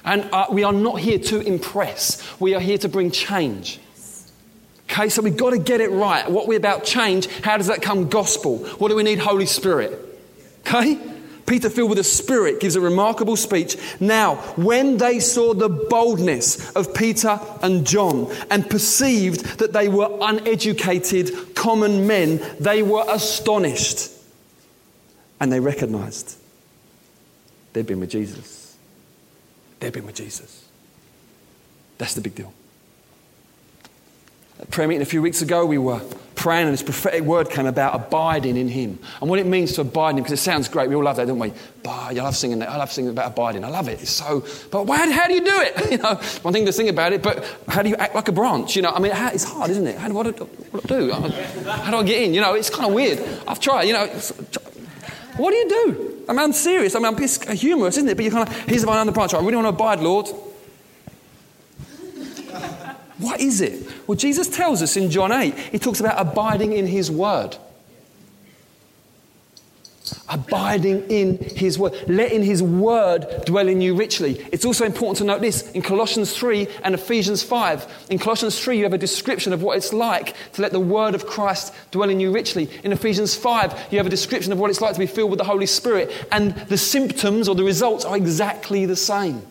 And 0.05 0.29
uh, 0.33 0.47
we 0.51 0.65
are 0.65 0.73
not 0.73 1.01
here 1.01 1.19
to 1.19 1.41
impress, 1.41 2.23
we 2.41 2.55
are 2.55 2.61
here 2.61 2.79
to 2.79 2.89
bring 2.89 3.11
change. 3.11 3.81
Okay, 4.91 5.09
so 5.09 5.23
we've 5.23 5.37
got 5.37 5.51
to 5.51 5.59
get 5.59 5.81
it 5.81 5.91
right. 5.91 6.31
What 6.31 6.47
we're 6.47 6.59
about 6.59 6.85
change, 6.85 7.27
how 7.41 7.57
does 7.57 7.69
that 7.69 7.83
come 7.83 8.09
gospel? 8.09 8.59
What 8.59 8.89
do 8.89 8.97
we 8.97 9.03
need? 9.03 9.19
Holy 9.19 9.47
Spirit. 9.47 9.99
Okay? 10.61 11.01
Peter, 11.47 11.69
filled 11.69 11.91
with 11.91 11.99
the 11.99 12.05
Spirit, 12.05 12.61
gives 12.61 12.77
a 12.77 12.81
remarkable 12.81 13.37
speech. 13.37 13.77
Now, 14.01 14.37
when 14.57 14.97
they 14.97 15.21
saw 15.21 15.53
the 15.53 15.69
boldness 15.69 16.71
of 16.73 16.95
Peter 16.95 17.39
and 17.63 17.87
John 17.87 18.33
and 18.51 18.69
perceived 18.69 19.59
that 19.59 19.73
they 19.73 19.89
were 19.89 20.17
uneducated, 20.21 21.55
common 21.55 22.07
men, 22.07 22.41
they 22.61 22.83
were 22.83 23.05
astonished. 23.09 24.11
And 25.41 25.53
they 25.53 25.61
recognized 25.61 26.39
they'd 27.73 27.87
been 27.87 28.01
with 28.01 28.11
Jesus. 28.11 28.64
They'd 29.81 29.93
been 29.93 30.07
with 30.07 30.17
Jesus. 30.17 30.65
That's 31.99 32.15
the 32.15 32.21
big 32.21 32.35
deal 32.35 32.53
At 34.61 34.71
prayer 34.71 34.89
meeting 34.89 35.03
a 35.03 35.07
few 35.07 35.23
weeks 35.23 35.43
ago, 35.43 35.65
we 35.65 35.79
were 35.79 36.01
praying, 36.35 36.67
and 36.67 36.73
this 36.75 36.83
prophetic 36.83 37.23
word 37.23 37.49
came 37.49 37.67
about 37.67 37.95
abiding 37.95 38.57
in 38.57 38.69
Him. 38.69 38.99
And 39.21 39.31
what 39.31 39.39
it 39.39 39.47
means 39.47 39.73
to 39.75 39.81
abide 39.81 40.11
in 40.11 40.19
Him, 40.19 40.25
because 40.25 40.39
it 40.39 40.43
sounds 40.43 40.69
great. 40.69 40.89
We 40.89 40.95
all 40.95 41.03
love 41.03 41.17
that, 41.17 41.27
don't 41.27 41.39
we? 41.39 41.53
Bah, 41.83 42.09
I 42.09 42.13
love 42.13 42.37
singing 42.37 42.59
that. 42.59 42.69
I 42.69 42.77
love 42.77 42.93
singing 42.93 43.11
about 43.11 43.33
abiding. 43.33 43.65
I 43.65 43.69
love 43.69 43.89
it. 43.89 44.03
It's 44.03 44.11
so, 44.11 44.45
but 44.71 44.87
how, 44.87 45.11
how 45.11 45.27
do 45.27 45.35
you 45.35 45.45
do 45.45 45.61
it? 45.61 45.91
you 45.93 45.99
know, 45.99 46.15
one 46.43 46.53
thing 46.53 46.67
to 46.67 46.73
sing 46.73 46.89
about 46.89 47.13
it, 47.13 47.23
but 47.23 47.45
how 47.69 47.83
do 47.83 47.89
you 47.89 47.97
act 47.97 48.15
like 48.15 48.29
a 48.29 48.33
branch? 48.33 48.77
You 48.77 48.83
know, 48.83 48.91
I 48.91 48.99
mean, 48.99 49.13
it's 49.15 49.45
hard, 49.45 49.71
isn't 49.71 49.87
it? 49.87 49.97
How 49.97 50.09
do 50.09 50.19
I 50.19 50.23
do? 50.23 51.11
How 51.13 51.91
do 51.91 51.97
I 51.97 52.03
get 52.03 52.23
in? 52.23 52.35
You 52.35 52.41
know, 52.41 52.55
it's 52.55 52.71
kind 52.71 52.87
of 52.87 52.93
weird. 52.93 53.21
I've 53.47 53.61
tried, 53.61 53.85
you 53.85 53.95
know. 53.95 54.07
What 55.37 55.51
do 55.51 55.57
you 55.57 55.69
do? 55.69 56.25
I 56.29 56.33
mean, 56.33 56.41
I'm 56.41 56.53
serious. 56.53 56.95
I 56.95 57.01
mean, 57.01 57.15
it's 57.23 57.43
humorous, 57.61 57.97
isn't 57.97 58.09
it? 58.09 58.15
But 58.15 58.25
you 58.25 58.31
kind 58.31 58.49
of, 58.49 58.55
here's 58.63 58.83
the 58.83 58.87
vine 58.87 59.07
the 59.07 59.13
branch. 59.13 59.35
I 59.35 59.39
really 59.39 59.57
want 59.57 59.67
to 59.67 59.71
abide, 59.71 60.01
Lord. 60.01 60.29
What 63.19 63.41
is 63.41 63.61
it? 63.61 63.89
Well, 64.09 64.17
Jesus 64.17 64.49
tells 64.49 64.83
us 64.83 64.97
in 64.97 65.09
John 65.09 65.31
8, 65.31 65.57
he 65.57 65.79
talks 65.79 66.01
about 66.01 66.21
abiding 66.21 66.73
in 66.73 66.85
his 66.85 67.13
word. 67.13 67.57
Abiding 70.29 71.09
in 71.11 71.39
his 71.39 71.79
word, 71.79 71.95
letting 72.09 72.43
his 72.43 72.63
word 72.63 73.27
dwell 73.47 73.69
in 73.69 73.81
you 73.81 73.95
richly. 73.95 74.33
It's 74.53 74.65
also 74.65 74.85
important 74.85 75.19
to 75.19 75.25
note 75.25 75.41
this 75.41 75.71
in 75.73 75.83
Colossians 75.83 76.37
3 76.37 76.69
and 76.83 76.95
Ephesians 76.95 77.43
5. 77.43 78.07
In 78.11 78.19
Colossians 78.19 78.59
3, 78.61 78.77
you 78.77 78.85
have 78.85 78.93
a 78.93 78.99
description 78.99 79.53
of 79.53 79.63
what 79.63 79.77
it's 79.77 79.93
like 79.93 80.37
to 80.53 80.63
let 80.63 80.73
the 80.73 80.81
word 80.81 81.15
of 81.15 81.27
Christ 81.27 81.73
dwell 81.91 82.11
in 82.11 82.21
you 82.21 82.33
richly. 82.33 82.69
In 82.83 82.93
Ephesians 82.93 83.35
5, 83.35 83.89
you 83.91 83.99
have 83.99 84.07
a 84.07 84.11
description 84.11 84.53
of 84.53 84.59
what 84.59 84.71
it's 84.71 84.81
like 84.81 84.93
to 84.95 85.01
be 85.01 85.07
filled 85.07 85.31
with 85.31 85.39
the 85.39 85.45
Holy 85.45 85.67
Spirit. 85.67 86.13
And 86.31 86.55
the 86.55 86.79
symptoms 86.79 87.49
or 87.49 87.55
the 87.55 87.65
results 87.65 88.05
are 88.05 88.17
exactly 88.17 88.87
the 88.87 88.97
same. 88.97 89.43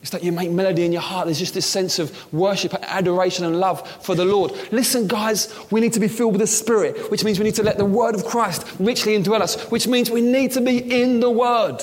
It's 0.00 0.10
that 0.10 0.22
you 0.22 0.30
make 0.30 0.50
melody 0.50 0.84
in 0.84 0.92
your 0.92 1.02
heart. 1.02 1.26
There's 1.26 1.40
just 1.40 1.54
this 1.54 1.66
sense 1.66 1.98
of 1.98 2.32
worship, 2.32 2.72
adoration, 2.82 3.44
and 3.44 3.58
love 3.58 3.86
for 4.02 4.14
the 4.14 4.24
Lord. 4.24 4.52
Listen, 4.70 5.08
guys, 5.08 5.52
we 5.72 5.80
need 5.80 5.92
to 5.94 6.00
be 6.00 6.06
filled 6.06 6.32
with 6.32 6.40
the 6.40 6.46
Spirit, 6.46 7.10
which 7.10 7.24
means 7.24 7.38
we 7.38 7.44
need 7.44 7.56
to 7.56 7.64
let 7.64 7.78
the 7.78 7.84
Word 7.84 8.14
of 8.14 8.24
Christ 8.24 8.64
richly 8.78 9.18
indwell 9.18 9.40
us, 9.40 9.60
which 9.70 9.88
means 9.88 10.08
we 10.10 10.20
need 10.20 10.52
to 10.52 10.60
be 10.60 10.78
in 10.78 11.18
the 11.18 11.30
Word. 11.30 11.78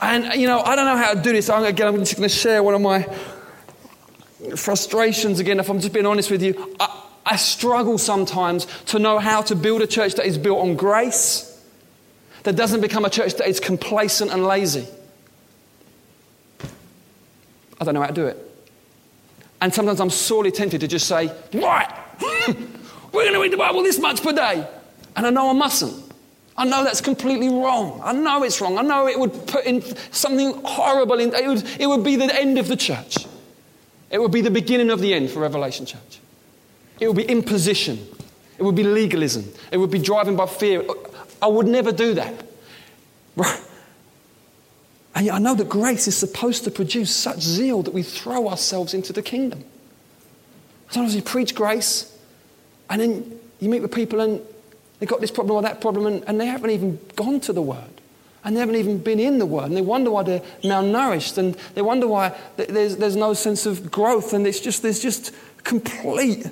And, 0.00 0.40
you 0.40 0.48
know, 0.48 0.60
I 0.60 0.74
don't 0.74 0.86
know 0.86 0.96
how 0.96 1.14
to 1.14 1.20
do 1.20 1.32
this. 1.32 1.48
I'm, 1.48 1.62
again, 1.62 1.88
I'm 1.88 1.96
just 1.98 2.16
going 2.16 2.28
to 2.28 2.34
share 2.34 2.62
one 2.62 2.74
of 2.74 2.80
my 2.80 3.02
frustrations 4.56 5.38
again, 5.38 5.60
if 5.60 5.68
I'm 5.68 5.78
just 5.78 5.92
being 5.92 6.06
honest 6.06 6.30
with 6.30 6.42
you. 6.42 6.74
I, 6.80 7.04
I 7.24 7.36
struggle 7.36 7.98
sometimes 7.98 8.66
to 8.86 8.98
know 8.98 9.18
how 9.18 9.42
to 9.42 9.54
build 9.54 9.82
a 9.82 9.86
church 9.86 10.14
that 10.14 10.26
is 10.26 10.38
built 10.38 10.58
on 10.58 10.74
grace, 10.74 11.46
that 12.42 12.56
doesn't 12.56 12.80
become 12.80 13.04
a 13.04 13.10
church 13.10 13.34
that 13.34 13.46
is 13.46 13.60
complacent 13.60 14.32
and 14.32 14.44
lazy. 14.44 14.88
I 17.80 17.84
don't 17.84 17.94
know 17.94 18.00
how 18.00 18.08
to 18.08 18.12
do 18.12 18.26
it. 18.26 18.36
And 19.60 19.72
sometimes 19.74 20.00
I'm 20.00 20.10
sorely 20.10 20.50
tempted 20.50 20.80
to 20.80 20.88
just 20.88 21.06
say, 21.06 21.30
right, 21.54 21.92
we're 23.12 23.24
going 23.24 23.34
to 23.34 23.40
read 23.40 23.52
the 23.52 23.56
Bible 23.56 23.82
this 23.82 23.98
much 23.98 24.22
per 24.22 24.32
day. 24.32 24.66
And 25.16 25.26
I 25.26 25.30
know 25.30 25.50
I 25.50 25.52
mustn't. 25.52 26.10
I 26.56 26.64
know 26.64 26.84
that's 26.84 27.00
completely 27.00 27.48
wrong. 27.48 28.00
I 28.04 28.12
know 28.12 28.42
it's 28.42 28.60
wrong. 28.60 28.78
I 28.78 28.82
know 28.82 29.06
it 29.08 29.18
would 29.18 29.46
put 29.46 29.64
in 29.64 29.82
something 30.12 30.60
horrible. 30.64 31.18
In, 31.18 31.34
it, 31.34 31.46
would, 31.46 31.64
it 31.80 31.86
would 31.86 32.04
be 32.04 32.16
the 32.16 32.34
end 32.34 32.58
of 32.58 32.68
the 32.68 32.76
church. 32.76 33.26
It 34.10 34.20
would 34.20 34.32
be 34.32 34.40
the 34.40 34.50
beginning 34.50 34.90
of 34.90 35.00
the 35.00 35.14
end 35.14 35.30
for 35.30 35.40
Revelation 35.40 35.86
Church. 35.86 36.20
It 36.98 37.06
would 37.06 37.16
be 37.16 37.24
imposition. 37.24 38.06
It 38.58 38.62
would 38.62 38.74
be 38.74 38.82
legalism. 38.82 39.50
It 39.72 39.78
would 39.78 39.90
be 39.90 39.98
driving 39.98 40.36
by 40.36 40.46
fear. 40.46 40.84
I 41.40 41.46
would 41.46 41.66
never 41.66 41.92
do 41.92 42.14
that. 42.14 42.44
Right? 43.36 43.60
And 45.14 45.26
yet 45.26 45.34
I 45.34 45.38
know 45.38 45.54
that 45.54 45.68
grace 45.68 46.06
is 46.06 46.16
supposed 46.16 46.64
to 46.64 46.70
produce 46.70 47.14
such 47.14 47.40
zeal 47.40 47.82
that 47.82 47.92
we 47.92 48.02
throw 48.02 48.48
ourselves 48.48 48.94
into 48.94 49.12
the 49.12 49.22
kingdom. 49.22 49.64
Sometimes 50.90 51.14
you 51.14 51.22
preach 51.22 51.54
grace, 51.54 52.16
and 52.88 53.00
then 53.00 53.40
you 53.60 53.68
meet 53.68 53.80
with 53.80 53.92
people 53.92 54.20
and 54.20 54.40
they've 54.98 55.08
got 55.08 55.20
this 55.20 55.30
problem 55.30 55.56
or 55.56 55.62
that 55.62 55.80
problem, 55.80 56.06
and, 56.06 56.24
and 56.26 56.40
they 56.40 56.46
haven't 56.46 56.70
even 56.70 56.98
gone 57.16 57.40
to 57.40 57.52
the 57.52 57.62
Word. 57.62 57.84
And 58.42 58.56
they 58.56 58.60
haven't 58.60 58.76
even 58.76 58.98
been 58.98 59.20
in 59.20 59.38
the 59.38 59.46
Word. 59.46 59.66
And 59.66 59.76
they 59.76 59.82
wonder 59.82 60.10
why 60.10 60.22
they're 60.22 60.42
malnourished, 60.62 61.38
and 61.38 61.54
they 61.74 61.82
wonder 61.82 62.06
why 62.08 62.36
there's, 62.56 62.96
there's 62.96 63.16
no 63.16 63.34
sense 63.34 63.66
of 63.66 63.90
growth, 63.90 64.32
and 64.32 64.46
it's 64.46 64.60
just, 64.60 64.82
there's 64.82 65.00
just 65.00 65.34
complete 65.62 66.46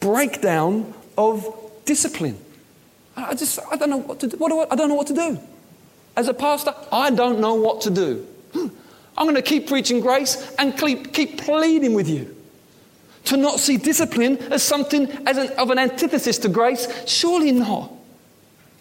breakdown 0.00 0.92
of 1.16 1.46
discipline. 1.84 2.38
I 3.16 3.34
just, 3.34 3.58
I 3.70 3.76
don't 3.76 3.90
know 3.90 3.96
what 3.98 4.20
to 4.20 4.26
do. 4.26 4.36
What 4.36 4.50
do 4.50 4.60
I, 4.60 4.66
I 4.72 4.76
don't 4.76 4.88
know 4.88 4.96
what 4.96 5.06
to 5.08 5.14
do. 5.14 5.38
As 6.16 6.28
a 6.28 6.34
pastor, 6.34 6.74
I 6.92 7.10
don't 7.10 7.40
know 7.40 7.54
what 7.54 7.80
to 7.82 7.90
do. 7.90 8.26
Hmm. 8.52 8.68
I'm 9.16 9.26
going 9.26 9.36
to 9.36 9.42
keep 9.42 9.68
preaching 9.68 10.00
grace 10.00 10.54
and 10.58 10.76
keep, 10.76 11.12
keep 11.12 11.40
pleading 11.40 11.94
with 11.94 12.08
you 12.08 12.34
to 13.24 13.36
not 13.36 13.58
see 13.58 13.76
discipline 13.76 14.38
as 14.52 14.62
something 14.62 15.10
as 15.26 15.36
an, 15.36 15.48
of 15.58 15.70
an 15.70 15.78
antithesis 15.78 16.38
to 16.38 16.48
grace. 16.48 16.88
Surely 17.08 17.52
not. 17.52 17.90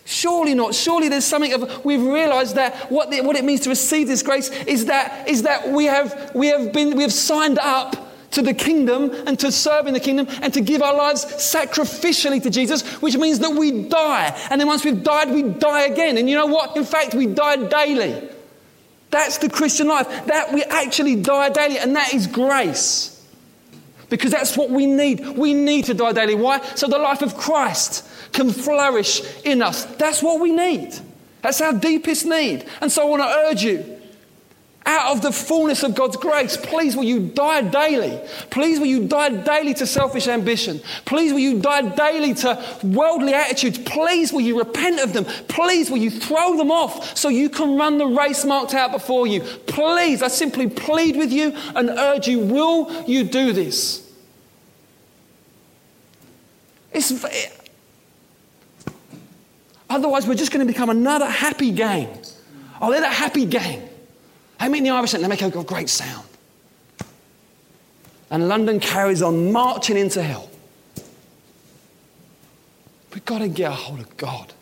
Surely 0.06 0.54
not. 0.54 0.76
Surely 0.76 1.08
there's 1.08 1.26
something 1.26 1.54
of 1.54 1.86
we've 1.86 2.04
realized 2.04 2.56
that 2.56 2.92
what, 2.92 3.10
the, 3.10 3.22
what 3.22 3.36
it 3.36 3.46
means 3.46 3.62
to 3.62 3.70
receive 3.70 4.08
this 4.08 4.22
grace 4.22 4.50
is 4.66 4.86
that, 4.88 5.28
is 5.28 5.44
that 5.44 5.70
we, 5.70 5.86
have, 5.86 6.32
we, 6.36 6.48
have 6.48 6.74
been, 6.74 6.96
we 6.98 7.04
have 7.04 7.14
signed 7.14 7.58
up 7.60 7.96
to 8.34 8.42
the 8.42 8.54
kingdom 8.54 9.12
and 9.28 9.40
to 9.40 9.52
serve 9.52 9.88
in 9.88 9.94
the 9.94 10.00
kingdom 10.00 10.28
and 10.42 10.54
to 10.54 10.62
give 10.62 10.82
our 10.82 10.96
lives 10.96 11.26
sacrificially 11.26 12.42
to 12.44 12.50
Jesus, 12.50 12.84
which 13.02 13.18
means 13.18 13.40
that 13.40 13.52
we 13.52 13.84
die. 13.88 14.36
And 14.50 14.60
then 14.60 14.68
once 14.68 14.84
we've 14.84 15.04
died, 15.04 15.32
we 15.32 15.44
die 15.44 15.84
again. 15.84 16.18
And 16.18 16.30
you 16.30 16.36
know 16.36 16.48
what? 16.48 16.76
In 16.76 16.84
fact, 16.84 17.14
we 17.14 17.28
die 17.28 17.56
daily. 17.56 18.30
That's 19.10 19.38
the 19.38 19.50
Christian 19.50 19.88
life. 19.88 20.08
That 20.26 20.54
we 20.54 20.64
actually 20.64 21.18
die 21.18 21.50
daily, 21.50 21.78
and 21.78 21.96
that 21.96 22.14
is 22.14 22.26
grace. 22.28 23.10
Because 24.10 24.32
that's 24.32 24.58
what 24.58 24.70
we 24.70 24.86
need. 24.86 25.38
We 25.38 25.54
need 25.54 25.86
to 25.86 25.94
die 25.94 26.14
daily. 26.14 26.36
Why? 26.36 26.60
So 26.76 26.88
the 26.88 26.98
life 26.98 27.22
of 27.22 27.38
Christ 27.38 28.08
can 28.34 28.52
flourish 28.52 29.22
in 29.44 29.62
us. 29.62 29.86
That's 29.86 30.22
what 30.24 30.42
we 30.42 30.52
need. 30.52 30.94
That's 31.42 31.62
our 31.62 31.74
deepest 31.74 32.26
need. 32.26 32.66
And 32.82 32.92
so 32.92 33.04
I 33.04 33.10
want 33.10 33.22
to 33.22 33.28
urge 33.50 33.64
you 33.64 33.93
out 34.86 35.16
of 35.16 35.22
the 35.22 35.32
fullness 35.32 35.84
of 35.84 35.96
God's 35.96 36.18
grace, 36.18 36.58
please 36.58 36.96
will 36.96 37.04
you 37.04 37.20
die 37.20 37.62
daily. 37.62 38.20
Please 38.50 38.80
will 38.80 38.88
you 38.88 39.08
die 39.08 39.30
daily 39.30 39.74
to 39.76 39.88
selfish 39.88 40.28
ambition. 40.28 40.82
Please 41.06 41.32
will 41.32 41.40
you 41.40 41.60
die 41.62 41.82
daily 41.96 42.34
to 42.36 42.80
worldly 42.84 43.34
attitudes. 43.34 43.78
Please 43.80 44.34
will 44.34 44.42
you 44.42 44.60
repent 44.60 45.00
of 45.00 45.14
them. 45.14 45.26
Please 45.48 45.90
will 45.90 45.98
you 45.98 46.10
throw 46.10 46.58
them 46.58 46.72
off 46.72 47.18
so 47.18 47.30
you 47.30 47.50
can 47.50 47.78
run 47.78 47.98
the 47.98 48.06
race 48.06 48.44
marked 48.44 48.74
out 48.74 48.92
before 48.92 49.26
you. 49.26 49.42
Please, 49.42 50.22
I 50.22 50.28
simply 50.28 50.68
plead 50.68 51.16
with 51.16 51.32
you 51.32 51.56
and 51.76 51.90
urge 51.90 52.28
you, 52.28 52.40
will 52.40 52.92
you 53.06 53.24
do 53.24 53.54
this? 53.54 54.12
It's, 56.92 57.12
it, 57.24 57.70
otherwise, 59.90 60.28
we're 60.28 60.36
just 60.36 60.52
going 60.52 60.66
to 60.66 60.72
become 60.72 60.90
another 60.90 61.28
happy 61.28 61.72
gang. 61.72 62.08
Oh, 62.80 62.92
they're 62.92 63.04
a 63.04 63.08
happy 63.08 63.46
gang. 63.46 63.90
They 64.64 64.70
meet 64.70 64.78
in 64.78 64.84
the 64.86 64.90
Irish 64.92 65.12
they 65.12 65.28
make 65.28 65.42
a 65.42 65.50
great 65.50 65.90
sound. 65.90 66.26
And 68.32 68.48
London 68.48 68.80
carries 68.80 69.22
on 69.22 69.52
marching 69.52 69.98
into 69.98 70.24
hell. 70.24 70.50
We've 73.14 73.26
got 73.26 73.40
to 73.40 73.50
get 73.50 73.72
a 73.72 73.76
hold 73.76 74.00
of 74.00 74.16
God. 74.16 74.54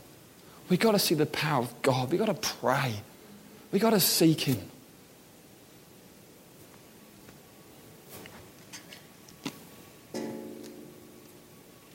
We've 0.69 0.79
got 0.79 0.93
to 0.93 0.99
see 0.99 1.13
the 1.13 1.27
power 1.27 1.61
of 1.61 1.81
God. 1.83 2.09
We've 2.09 2.19
got 2.19 2.35
to 2.35 2.49
pray. 2.57 2.95
We've 3.71 3.81
got 3.81 3.91
to 3.91 3.99
seek 3.99 4.41
Him. 4.41 4.57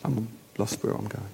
I'm 0.05 0.29
lost 0.59 0.81
where 0.85 0.95
I'm 0.95 1.09
going. 1.09 1.27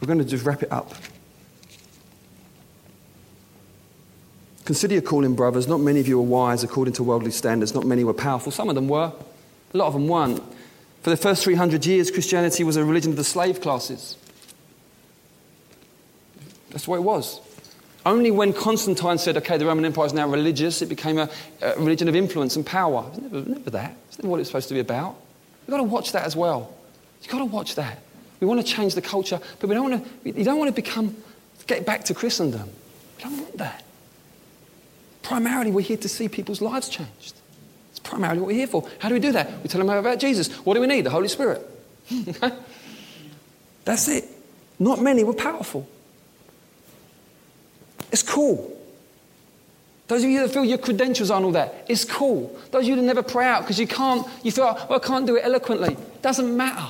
We're 0.00 0.06
going 0.06 0.18
to 0.18 0.24
just 0.24 0.44
wrap 0.44 0.62
it 0.62 0.72
up. 0.72 0.94
Consider 4.64 4.94
your 4.94 5.02
calling, 5.02 5.34
brothers. 5.34 5.66
Not 5.66 5.80
many 5.80 6.00
of 6.00 6.08
you 6.08 6.18
are 6.20 6.22
wise 6.22 6.62
according 6.62 6.94
to 6.94 7.02
worldly 7.02 7.32
standards. 7.32 7.74
Not 7.74 7.84
many 7.84 8.04
were 8.04 8.14
powerful. 8.14 8.52
Some 8.52 8.68
of 8.68 8.74
them 8.74 8.88
were. 8.88 9.12
A 9.74 9.76
lot 9.76 9.88
of 9.88 9.94
them 9.94 10.08
weren't. 10.08 10.42
For 11.02 11.10
the 11.10 11.16
first 11.16 11.42
300 11.44 11.84
years, 11.84 12.10
Christianity 12.10 12.62
was 12.62 12.76
a 12.76 12.84
religion 12.84 13.10
of 13.10 13.16
the 13.16 13.24
slave 13.24 13.60
classes. 13.60 14.16
That's 16.70 16.86
what 16.86 16.96
it 16.96 17.02
was. 17.02 17.40
Only 18.06 18.30
when 18.30 18.52
Constantine 18.52 19.18
said, 19.18 19.36
okay, 19.38 19.58
the 19.58 19.66
Roman 19.66 19.84
Empire 19.84 20.06
is 20.06 20.12
now 20.12 20.28
religious, 20.28 20.80
it 20.80 20.88
became 20.88 21.18
a, 21.18 21.28
a 21.60 21.76
religion 21.76 22.08
of 22.08 22.16
influence 22.16 22.56
and 22.56 22.64
power. 22.64 23.04
It's 23.08 23.18
never, 23.18 23.40
never 23.48 23.70
that. 23.70 23.96
It's 24.08 24.18
never 24.18 24.28
what 24.28 24.40
it's 24.40 24.48
supposed 24.48 24.68
to 24.68 24.74
be 24.74 24.80
about. 24.80 25.16
You've 25.66 25.72
got 25.72 25.78
to 25.78 25.82
watch 25.82 26.12
that 26.12 26.24
as 26.24 26.34
well. 26.34 26.72
You've 27.22 27.30
got 27.30 27.38
to 27.38 27.44
watch 27.44 27.74
that. 27.74 28.02
We 28.40 28.46
want 28.46 28.64
to 28.64 28.66
change 28.66 28.94
the 28.94 29.02
culture, 29.02 29.40
but 29.58 29.68
we 29.68 29.74
don't 29.74 29.90
want 29.90 30.04
to, 30.24 30.38
you 30.38 30.44
don't 30.44 30.58
want 30.58 30.68
to 30.68 30.74
become, 30.74 31.16
get 31.66 31.84
back 31.84 32.04
to 32.06 32.14
Christendom. 32.14 32.70
We 33.18 33.24
don't 33.24 33.38
want 33.38 33.58
that. 33.58 33.84
Primarily, 35.22 35.70
we're 35.70 35.82
here 35.82 35.98
to 35.98 36.08
see 36.08 36.28
people's 36.28 36.62
lives 36.62 36.88
changed. 36.88 37.34
It's 37.90 37.98
primarily 37.98 38.40
what 38.40 38.48
we're 38.48 38.54
here 38.54 38.66
for. 38.66 38.88
How 38.98 39.08
do 39.08 39.14
we 39.14 39.20
do 39.20 39.32
that? 39.32 39.62
We 39.62 39.68
tell 39.68 39.84
them 39.84 39.90
about 39.90 40.18
Jesus. 40.18 40.50
What 40.64 40.74
do 40.74 40.80
we 40.80 40.86
need? 40.86 41.02
The 41.02 41.10
Holy 41.10 41.28
Spirit. 41.28 41.68
That's 43.84 44.08
it. 44.08 44.24
Not 44.78 45.00
many 45.00 45.22
were 45.24 45.34
powerful. 45.34 45.86
It's 48.10 48.22
cool. 48.22 48.76
Those 50.08 50.24
of 50.24 50.30
you 50.30 50.40
that 50.40 50.50
feel 50.50 50.64
your 50.64 50.78
credentials 50.78 51.30
aren't 51.30 51.44
all 51.46 51.52
that, 51.52 51.84
it's 51.88 52.04
cool. 52.04 52.58
Those 52.72 52.82
of 52.82 52.88
you 52.88 52.96
that 52.96 53.02
never 53.02 53.22
pray 53.22 53.46
out 53.46 53.60
because 53.60 53.78
you 53.78 53.86
can't, 53.86 54.26
you 54.42 54.50
feel, 54.50 54.64
well, 54.64 54.94
I 54.94 54.98
can't 54.98 55.26
do 55.26 55.36
it 55.36 55.44
eloquently. 55.44 55.96
Doesn't 56.20 56.56
matter. 56.56 56.88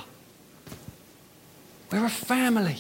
We're 1.91 2.05
a 2.05 2.11
family. 2.11 2.79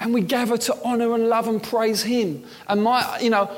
And 0.00 0.14
we 0.14 0.20
gather 0.20 0.56
to 0.56 0.76
honor 0.84 1.14
and 1.14 1.28
love 1.28 1.48
and 1.48 1.62
praise 1.62 2.02
Him. 2.02 2.44
And 2.68 2.82
my, 2.82 3.18
you 3.20 3.30
know, 3.30 3.50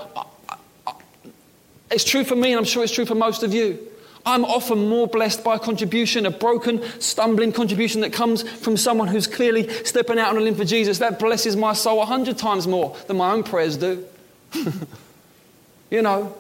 it's 1.90 2.05
true 2.05 2.25
for 2.25 2.37
me, 2.37 2.53
and 2.53 2.59
I'm 2.59 2.64
sure 2.64 2.83
it's 2.83 2.92
true 2.92 3.07
for 3.07 3.14
most 3.14 3.42
of 3.42 3.53
you. 3.53 3.79
I'm 4.25 4.44
often 4.44 4.88
more 4.88 5.07
blessed 5.07 5.42
by 5.42 5.57
a 5.57 5.59
contribution, 5.59 6.27
a 6.27 6.31
broken, 6.31 6.83
stumbling 7.01 7.53
contribution 7.53 8.03
that 8.03 8.12
comes 8.12 8.42
from 8.42 8.77
someone 8.77 9.09
who's 9.09 9.27
clearly 9.27 9.68
stepping 9.85 10.18
out 10.18 10.31
on 10.31 10.37
a 10.37 10.40
limb 10.40 10.55
for 10.55 10.64
Jesus. 10.64 10.99
That 10.99 11.18
blesses 11.18 11.57
my 11.57 11.73
soul 11.73 12.03
a 12.03 12.05
hundred 12.05 12.37
times 12.37 12.66
more 12.66 12.96
than 13.07 13.16
my 13.16 13.33
own 13.33 13.42
prayers 13.42 13.77
do. 13.77 14.05
you 15.90 16.03
know, 16.03 16.37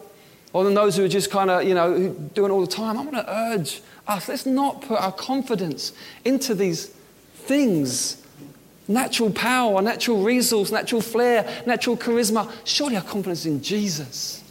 or 0.52 0.64
than 0.64 0.74
those 0.74 0.96
who 0.96 1.04
are 1.04 1.08
just 1.08 1.30
kind 1.30 1.50
of, 1.50 1.64
you 1.64 1.74
know, 1.74 2.10
doing 2.34 2.50
all 2.50 2.60
the 2.60 2.66
time. 2.66 2.98
I 2.98 3.02
want 3.02 3.14
to 3.14 3.34
urge 3.34 3.80
us, 4.06 4.28
let's 4.28 4.46
not 4.46 4.82
put 4.82 5.00
our 5.00 5.12
confidence 5.12 5.92
into 6.24 6.54
these 6.54 6.94
things 7.50 8.16
natural 8.86 9.30
power, 9.30 9.82
natural 9.82 10.22
resource, 10.22 10.70
natural 10.70 11.00
flair, 11.00 11.62
natural 11.66 11.96
charisma. 11.96 12.50
Surely 12.64 12.96
our 12.96 13.02
confidence 13.02 13.46
in 13.46 13.62
Jesus. 13.62 14.42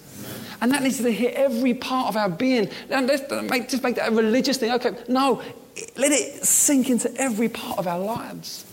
And 0.61 0.71
that 0.71 0.83
needs 0.83 0.97
to 0.97 1.11
hit 1.11 1.33
every 1.35 1.73
part 1.73 2.07
of 2.07 2.17
our 2.17 2.29
being. 2.29 2.69
And 2.89 3.07
let's 3.07 3.23
make, 3.49 3.69
just 3.69 3.83
make 3.83 3.95
that 3.95 4.09
a 4.09 4.15
religious 4.15 4.57
thing. 4.57 4.71
Okay, 4.71 4.91
no, 5.07 5.41
let 5.95 6.11
it 6.11 6.43
sink 6.45 6.89
into 6.89 7.13
every 7.15 7.47
part 7.47 7.79
of 7.79 7.87
our 7.87 7.99
lives. 7.99 8.65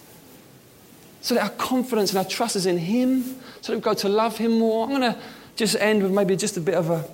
So 1.21 1.35
that 1.35 1.43
our 1.43 1.57
confidence 1.57 2.11
and 2.11 2.19
our 2.19 2.25
trust 2.25 2.57
is 2.57 2.67
in 2.67 2.79
Him, 2.79 3.23
so 3.61 3.73
that 3.73 3.79
we 3.79 3.81
go 3.81 3.95
to 3.95 4.09
love 4.09 4.37
Him 4.37 4.59
more. 4.59 4.85
I'm 4.85 4.91
going 4.91 5.13
to 5.13 5.19
just 5.57 5.77
end 5.77 6.03
with 6.03 6.13
maybe 6.13 6.37
just 6.37 6.57
a 6.57 6.61
bit 6.61 6.75
of 6.75 6.91
a, 6.91 7.05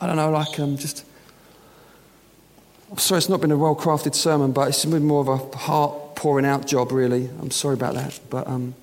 I 0.00 0.06
don't 0.06 0.16
know, 0.16 0.30
like 0.30 0.58
um, 0.60 0.76
just 0.76 1.04
sorry, 2.96 3.18
it's 3.18 3.28
not 3.28 3.40
been 3.40 3.50
a 3.50 3.56
well 3.56 3.74
crafted 3.74 4.14
sermon, 4.14 4.52
but 4.52 4.68
it's 4.68 4.84
been 4.84 5.04
more 5.04 5.20
of 5.20 5.28
a 5.28 5.56
heart 5.56 6.14
pouring 6.14 6.46
out 6.46 6.66
job, 6.66 6.92
really. 6.92 7.28
I'm 7.40 7.50
sorry 7.50 7.74
about 7.74 7.94
that. 7.94 8.18
But 8.30 8.46
um, 8.46 8.74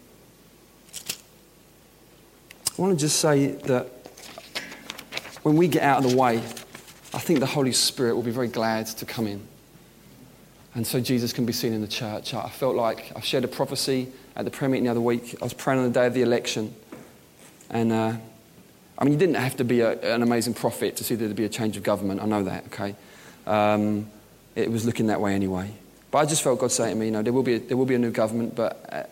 I 2.78 2.82
want 2.82 2.98
to 2.98 3.06
just 3.06 3.20
say 3.20 3.48
that 3.48 3.88
when 5.44 5.56
we 5.56 5.68
get 5.68 5.84
out 5.84 6.04
of 6.04 6.12
the 6.12 6.18
way, 6.18 6.38
I 7.14 7.20
think 7.20 7.40
the 7.40 7.46
Holy 7.46 7.72
Spirit 7.72 8.16
will 8.16 8.24
be 8.24 8.32
very 8.32 8.48
glad 8.48 8.88
to 8.88 9.06
come 9.06 9.28
in. 9.28 9.42
And 10.76 10.86
so 10.86 11.00
Jesus 11.00 11.32
can 11.34 11.46
be 11.46 11.54
seen 11.54 11.72
in 11.72 11.82
the 11.82 11.88
church. 11.88 12.34
I 12.34 12.50
felt 12.50 12.76
like 12.76 13.12
I 13.16 13.20
shared 13.20 13.44
a 13.44 13.48
prophecy 13.48 14.12
at 14.36 14.46
the 14.46 14.52
prayer 14.52 14.70
meeting 14.70 14.86
the 14.86 14.92
other 14.92 15.02
week. 15.02 15.36
I 15.40 15.44
was 15.44 15.54
praying 15.54 15.80
on 15.80 15.86
the 15.86 15.94
day 15.94 16.08
of 16.08 16.14
the 16.14 16.24
election. 16.24 16.74
And 17.70 17.92
uh, 17.92 18.14
I 18.98 19.04
mean, 19.04 19.14
you 19.14 19.20
didn't 19.20 19.36
have 19.36 19.56
to 19.58 19.64
be 19.64 19.82
a, 19.82 20.00
an 20.16 20.24
amazing 20.24 20.56
prophet 20.56 20.96
to 20.98 21.04
see 21.04 21.16
there 21.16 21.28
to 21.28 21.34
be 21.34 21.46
a 21.46 21.50
change 21.50 21.78
of 21.78 21.84
government. 21.84 22.22
I 22.22 22.26
know 22.26 22.44
that, 22.44 22.66
okay? 22.66 22.96
Um, 23.46 24.10
it 24.56 24.72
was 24.72 24.86
looking 24.86 25.08
that 25.08 25.20
way 25.20 25.34
anyway. 25.34 25.72
But 26.12 26.20
I 26.20 26.26
just 26.26 26.44
felt 26.44 26.60
God 26.60 26.72
saying 26.72 26.96
to 26.96 27.00
me, 27.00 27.08
you 27.08 27.12
know, 27.12 27.24
there 27.24 27.34
will 27.34 27.44
be 27.44 27.56
a, 27.56 27.60
there 27.60 27.76
will 27.76 27.86
be 27.86 27.96
a 27.96 28.00
new 28.00 28.12
government, 28.12 28.56
but 28.56 28.86
uh, 28.92 29.04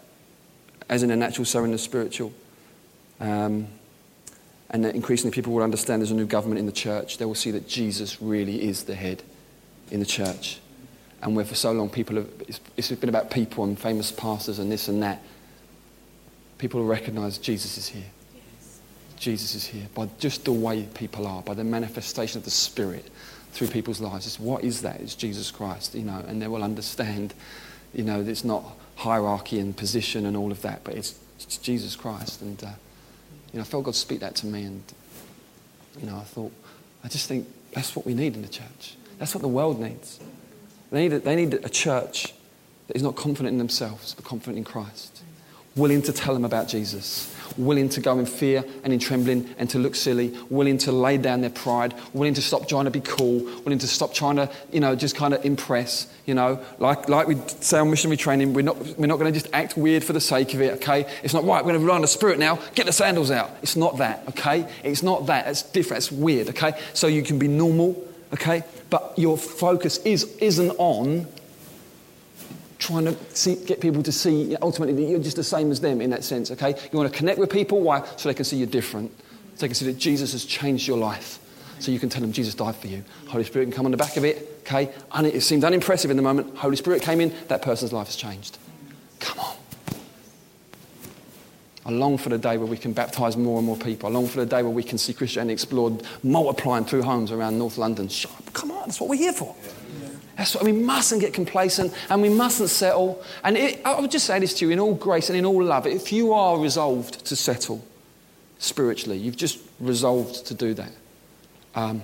as 0.87 1.03
in 1.03 1.09
a 1.09 1.15
natural, 1.15 1.45
so 1.45 1.63
in 1.63 1.71
the 1.71 1.77
spiritual. 1.77 2.31
Um, 3.19 3.67
and 4.69 4.85
that 4.85 4.95
increasingly 4.95 5.33
people 5.33 5.53
will 5.53 5.63
understand 5.63 6.01
there's 6.01 6.11
a 6.11 6.15
new 6.15 6.25
government 6.25 6.59
in 6.59 6.65
the 6.65 6.71
church. 6.71 7.17
They 7.17 7.25
will 7.25 7.35
see 7.35 7.51
that 7.51 7.67
Jesus 7.67 8.21
really 8.21 8.63
is 8.63 8.83
the 8.83 8.95
head 8.95 9.21
in 9.89 9.99
the 9.99 10.05
church. 10.05 10.59
And 11.21 11.35
where 11.35 11.45
for 11.45 11.55
so 11.55 11.71
long 11.71 11.89
people 11.89 12.15
have, 12.15 12.29
it's, 12.47 12.59
it's 12.77 12.91
been 12.91 13.09
about 13.09 13.29
people 13.29 13.63
and 13.63 13.77
famous 13.77 14.11
pastors 14.11 14.59
and 14.59 14.71
this 14.71 14.87
and 14.87 15.03
that, 15.03 15.21
people 16.57 16.79
will 16.79 16.87
recognize 16.87 17.37
Jesus 17.37 17.77
is 17.77 17.87
here. 17.87 18.05
Yes. 18.33 18.79
Jesus 19.17 19.55
is 19.55 19.65
here 19.65 19.87
by 19.93 20.07
just 20.19 20.45
the 20.45 20.53
way 20.53 20.87
people 20.93 21.27
are, 21.27 21.41
by 21.41 21.53
the 21.53 21.63
manifestation 21.63 22.37
of 22.37 22.45
the 22.45 22.51
Spirit 22.51 23.09
through 23.51 23.67
people's 23.67 24.01
lives. 24.01 24.25
It's 24.25 24.39
what 24.39 24.63
is 24.63 24.81
that? 24.81 24.99
It's 25.01 25.15
Jesus 25.15 25.51
Christ, 25.51 25.95
you 25.95 26.03
know, 26.03 26.23
and 26.27 26.41
they 26.41 26.47
will 26.47 26.63
understand, 26.63 27.33
you 27.93 28.03
know, 28.03 28.21
it's 28.21 28.43
not 28.43 28.63
hierarchy 28.95 29.59
and 29.59 29.75
position 29.75 30.25
and 30.25 30.37
all 30.37 30.51
of 30.51 30.61
that, 30.61 30.83
but 30.83 30.95
it's, 30.95 31.19
it's 31.39 31.57
Jesus 31.57 31.95
Christ. 31.95 32.41
And, 32.41 32.63
uh, 32.63 32.67
you 33.51 33.57
know, 33.57 33.61
I 33.61 33.65
felt 33.65 33.85
God 33.85 33.95
speak 33.95 34.19
that 34.21 34.35
to 34.35 34.47
me, 34.47 34.63
and, 34.63 34.83
you 35.99 36.07
know, 36.07 36.17
I 36.17 36.23
thought, 36.23 36.51
I 37.03 37.07
just 37.07 37.27
think 37.27 37.47
that's 37.73 37.95
what 37.95 38.05
we 38.05 38.13
need 38.13 38.35
in 38.35 38.41
the 38.41 38.47
church. 38.47 38.95
That's 39.17 39.35
what 39.35 39.41
the 39.41 39.47
world 39.47 39.79
needs. 39.79 40.19
They 40.91 41.03
need 41.07 41.13
a, 41.13 41.19
they 41.19 41.36
need 41.36 41.53
a 41.53 41.69
church 41.69 42.34
that 42.88 42.95
is 42.95 43.03
not 43.03 43.15
confident 43.15 43.53
in 43.53 43.57
themselves, 43.57 44.13
but 44.13 44.26
confident 44.26 44.57
in 44.57 44.63
Christ, 44.63 45.21
willing 45.76 46.01
to 46.03 46.13
tell 46.13 46.34
them 46.34 46.45
about 46.45 46.67
Jesus 46.67 47.34
willing 47.58 47.89
to 47.89 48.02
go 48.02 48.18
in 48.20 48.26
fear 48.26 48.64
and 48.84 48.93
in 48.93 48.99
trembling 48.99 49.54
and 49.58 49.70
to 49.70 49.80
look 49.80 49.95
silly, 49.95 50.30
willing 50.49 50.78
to 50.80 50.91
lay 50.91 51.18
down 51.18 51.41
their 51.41 51.49
pride, 51.49 51.93
willing 52.14 52.34
to 52.34 52.41
stop 52.41 52.68
trying 52.68 52.86
to 52.86 52.91
be 52.91 53.02
cool, 53.02 53.39
willing 53.64 53.80
to 53.80 53.88
stop 53.88 54.14
trying 54.14 54.36
to, 54.36 54.49
you 54.72 54.80
know, 54.80 54.95
just 54.95 55.16
kind 55.16 55.34
of 55.34 55.43
impress, 55.45 56.08
you 56.26 56.34
know. 56.34 56.60
Like, 56.80 57.10
like 57.10 57.28
we 57.28 57.36
say 57.60 57.80
on 57.80 57.89
missionary 57.89 58.18
training, 58.18 58.54
we're 58.54 58.62
not, 58.62 58.78
we're 58.97 59.08
not 59.08 59.20
going 59.20 59.32
to 59.34 59.39
just 59.39 59.54
act 59.54 59.78
weird 59.78 60.04
for 60.04 60.14
the 60.14 60.22
sake 60.22 60.54
of 60.54 60.62
it, 60.62 60.74
okay? 60.76 61.06
It's 61.24 61.34
not, 61.34 61.43
right, 61.43 61.64
we're 61.64 61.72
going 61.72 61.80
to 61.80 61.86
rely 61.86 61.95
on 61.95 62.02
the 62.02 62.08
Spirit 62.08 62.39
now, 62.39 62.60
get 62.76 62.86
the 62.86 62.93
sandals 62.93 63.32
out. 63.32 63.52
It's 63.62 63.76
not 63.76 63.97
that, 63.97 64.28
okay? 64.30 64.68
It's 64.84 65.04
not 65.04 65.28
that. 65.28 65.47
It's 65.47 65.64
different. 65.64 66.04
It's 66.04 66.12
weird, 66.12 66.49
okay? 66.49 66.80
So 66.93 67.08
you 67.08 67.24
can 67.24 67.39
be 67.39 67.47
normal, 67.47 68.02
okay? 68.34 68.64
But 68.89 69.14
your 69.18 69.38
focus 69.38 69.97
is, 69.99 70.24
isn't 70.38 70.72
on 70.78 71.28
trying 72.82 73.05
to 73.05 73.15
see, 73.34 73.55
get 73.65 73.79
people 73.79 74.03
to 74.03 74.11
see 74.11 74.55
ultimately 74.61 74.95
that 74.95 75.09
you're 75.09 75.19
just 75.19 75.38
the 75.38 75.43
same 75.43 75.71
as 75.71 75.79
them 75.79 76.01
in 76.01 76.09
that 76.09 76.23
sense, 76.23 76.51
okay? 76.51 76.69
You 76.91 76.97
want 76.97 77.11
to 77.11 77.17
connect 77.17 77.39
with 77.39 77.49
people, 77.49 77.79
why? 77.79 78.05
So 78.17 78.27
they 78.27 78.34
can 78.34 78.43
see 78.43 78.57
you're 78.57 78.67
different. 78.67 79.11
So 79.55 79.61
they 79.61 79.67
can 79.67 79.75
see 79.75 79.86
that 79.86 79.97
Jesus 79.97 80.34
has 80.34 80.43
changed 80.43 80.88
your 80.88 80.97
life. 80.97 81.38
So 81.79 81.91
you 81.91 81.99
can 81.99 82.09
tell 82.09 82.21
them 82.21 82.32
Jesus 82.32 82.55
died 82.55 82.75
for 82.75 82.88
you. 82.88 83.03
Holy 83.27 83.43
Spirit 83.43 83.65
can 83.65 83.73
come 83.73 83.86
on 83.86 83.91
the 83.91 83.97
back 83.97 84.17
of 84.17 84.25
it, 84.25 84.61
okay? 84.61 84.91
And 85.13 85.27
it 85.27 85.41
seemed 85.41 85.63
unimpressive 85.63 86.11
in 86.11 86.17
the 86.17 86.23
moment. 86.23 86.57
Holy 86.57 86.75
Spirit 86.75 87.01
came 87.01 87.21
in, 87.21 87.34
that 87.47 87.61
person's 87.61 87.93
life 87.93 88.07
has 88.07 88.15
changed. 88.15 88.57
Come 89.19 89.39
on. 89.39 89.55
I 91.86 91.91
long 91.91 92.17
for 92.17 92.29
the 92.29 92.38
day 92.38 92.57
where 92.57 92.67
we 92.67 92.77
can 92.77 92.93
baptize 92.93 93.38
more 93.38 93.57
and 93.57 93.65
more 93.65 93.77
people. 93.77 94.09
I 94.09 94.11
long 94.11 94.27
for 94.27 94.39
the 94.39 94.45
day 94.45 94.61
where 94.61 94.71
we 94.71 94.84
can 94.84 94.97
see 94.97 95.13
Christianity 95.13 95.53
explored, 95.53 96.03
multiplying 96.23 96.86
through 96.86 97.03
homes 97.03 97.32
around 97.32 97.57
North 97.57 97.77
London. 97.77 98.09
Come 98.53 98.71
on, 98.71 98.86
that's 98.86 98.99
what 98.99 99.09
we're 99.09 99.15
here 99.15 99.34
for. 99.34 99.55
That's 100.41 100.55
what 100.55 100.63
we 100.63 100.71
mustn't 100.71 101.21
get 101.21 101.35
complacent 101.35 101.93
and 102.09 102.19
we 102.19 102.29
mustn't 102.29 102.71
settle. 102.71 103.21
And 103.43 103.55
it, 103.55 103.79
I 103.85 104.01
would 104.01 104.09
just 104.09 104.25
say 104.25 104.39
this 104.39 104.55
to 104.55 104.65
you 104.65 104.71
in 104.71 104.79
all 104.79 104.95
grace 104.95 105.29
and 105.29 105.37
in 105.37 105.45
all 105.45 105.63
love. 105.63 105.85
If 105.85 106.11
you 106.11 106.33
are 106.33 106.57
resolved 106.57 107.23
to 107.25 107.35
settle 107.35 107.85
spiritually, 108.57 109.19
you've 109.19 109.37
just 109.37 109.59
resolved 109.79 110.47
to 110.47 110.55
do 110.55 110.73
that. 110.73 110.91
Um, 111.75 112.01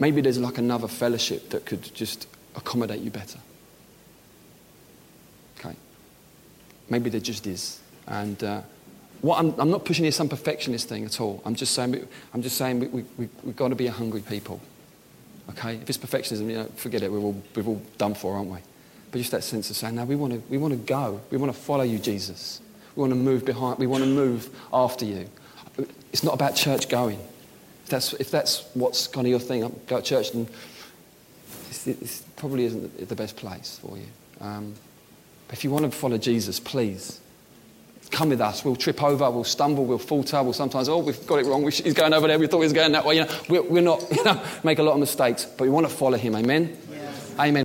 maybe 0.00 0.20
there's 0.20 0.36
like 0.36 0.58
another 0.58 0.88
fellowship 0.88 1.50
that 1.50 1.64
could 1.64 1.94
just 1.94 2.26
accommodate 2.56 3.00
you 3.00 3.12
better. 3.12 3.38
Okay. 5.60 5.76
Maybe 6.88 7.08
there 7.08 7.20
just 7.20 7.46
is. 7.46 7.78
And 8.08 8.42
uh, 8.42 8.62
what 9.20 9.38
I'm, 9.38 9.54
I'm, 9.60 9.70
not 9.70 9.84
pushing 9.84 10.06
here 10.06 10.10
some 10.10 10.28
perfectionist 10.28 10.88
thing 10.88 11.04
at 11.04 11.20
all. 11.20 11.40
I'm 11.44 11.54
just 11.54 11.72
saying, 11.72 12.04
I'm 12.34 12.42
just 12.42 12.56
saying 12.56 12.80
we, 12.80 12.86
we, 12.88 13.04
we, 13.16 13.28
we've 13.44 13.54
got 13.54 13.68
to 13.68 13.76
be 13.76 13.86
a 13.86 13.92
hungry 13.92 14.22
people. 14.22 14.60
Okay? 15.50 15.76
If 15.76 15.88
it's 15.88 15.98
perfectionism, 15.98 16.48
you 16.48 16.56
know, 16.56 16.64
forget 16.76 17.02
it. 17.02 17.10
We're 17.10 17.18
all, 17.18 17.42
we're 17.54 17.64
all 17.64 17.82
done 17.98 18.14
for, 18.14 18.34
aren't 18.36 18.50
we? 18.50 18.58
But 19.10 19.18
just 19.18 19.30
that 19.32 19.44
sense 19.44 19.70
of 19.70 19.76
saying, 19.76 19.94
no, 19.94 20.04
we 20.04 20.16
want 20.16 20.32
to, 20.32 20.42
we 20.48 20.58
want 20.58 20.72
to 20.72 20.78
go. 20.78 21.20
We 21.30 21.36
want 21.36 21.52
to 21.52 21.58
follow 21.58 21.84
you, 21.84 21.98
Jesus. 21.98 22.60
We 22.96 23.00
want 23.00 23.12
to 23.12 23.16
move 23.16 23.44
behind. 23.44 23.78
We 23.78 23.86
want 23.86 24.04
to 24.04 24.08
move 24.08 24.48
after 24.72 25.04
you. 25.04 25.28
It's 26.12 26.22
not 26.22 26.34
about 26.34 26.56
church 26.56 26.88
going. 26.88 27.18
If 27.84 27.88
that's, 27.88 28.12
if 28.14 28.30
that's 28.30 28.64
what's 28.74 29.06
kind 29.06 29.26
of 29.26 29.30
your 29.30 29.40
thing, 29.40 29.60
go 29.86 30.00
to 30.00 30.02
church 30.02 30.32
and 30.32 30.48
it 31.86 32.22
probably 32.36 32.64
isn't 32.64 33.08
the 33.08 33.16
best 33.16 33.36
place 33.36 33.78
for 33.82 33.96
you. 33.96 34.06
Um, 34.40 34.74
if 35.50 35.64
you 35.64 35.70
want 35.70 35.84
to 35.84 35.90
follow 35.90 36.18
Jesus, 36.18 36.60
please 36.60 37.20
come 38.12 38.28
with 38.28 38.40
us. 38.40 38.64
We'll 38.64 38.76
trip 38.76 39.02
over, 39.02 39.28
we'll 39.30 39.44
stumble, 39.44 39.84
we'll 39.84 39.98
falter, 39.98 40.42
we'll 40.42 40.52
sometimes, 40.52 40.88
oh, 40.88 40.98
we've 40.98 41.26
got 41.26 41.40
it 41.40 41.46
wrong. 41.46 41.62
He's 41.64 41.94
going 41.94 42.12
over 42.12 42.28
there. 42.28 42.38
We 42.38 42.46
thought 42.46 42.58
he 42.58 42.64
was 42.64 42.72
going 42.72 42.92
that 42.92 43.04
way. 43.04 43.16
You 43.16 43.24
know, 43.24 43.30
we're, 43.48 43.62
we're 43.62 43.82
not, 43.82 44.04
you 44.16 44.22
know, 44.22 44.40
make 44.62 44.78
a 44.78 44.82
lot 44.82 44.92
of 44.92 45.00
mistakes, 45.00 45.44
but 45.46 45.64
we 45.64 45.70
want 45.70 45.88
to 45.88 45.92
follow 45.92 46.18
him. 46.18 46.36
Amen? 46.36 46.76
Amen. 47.38 47.56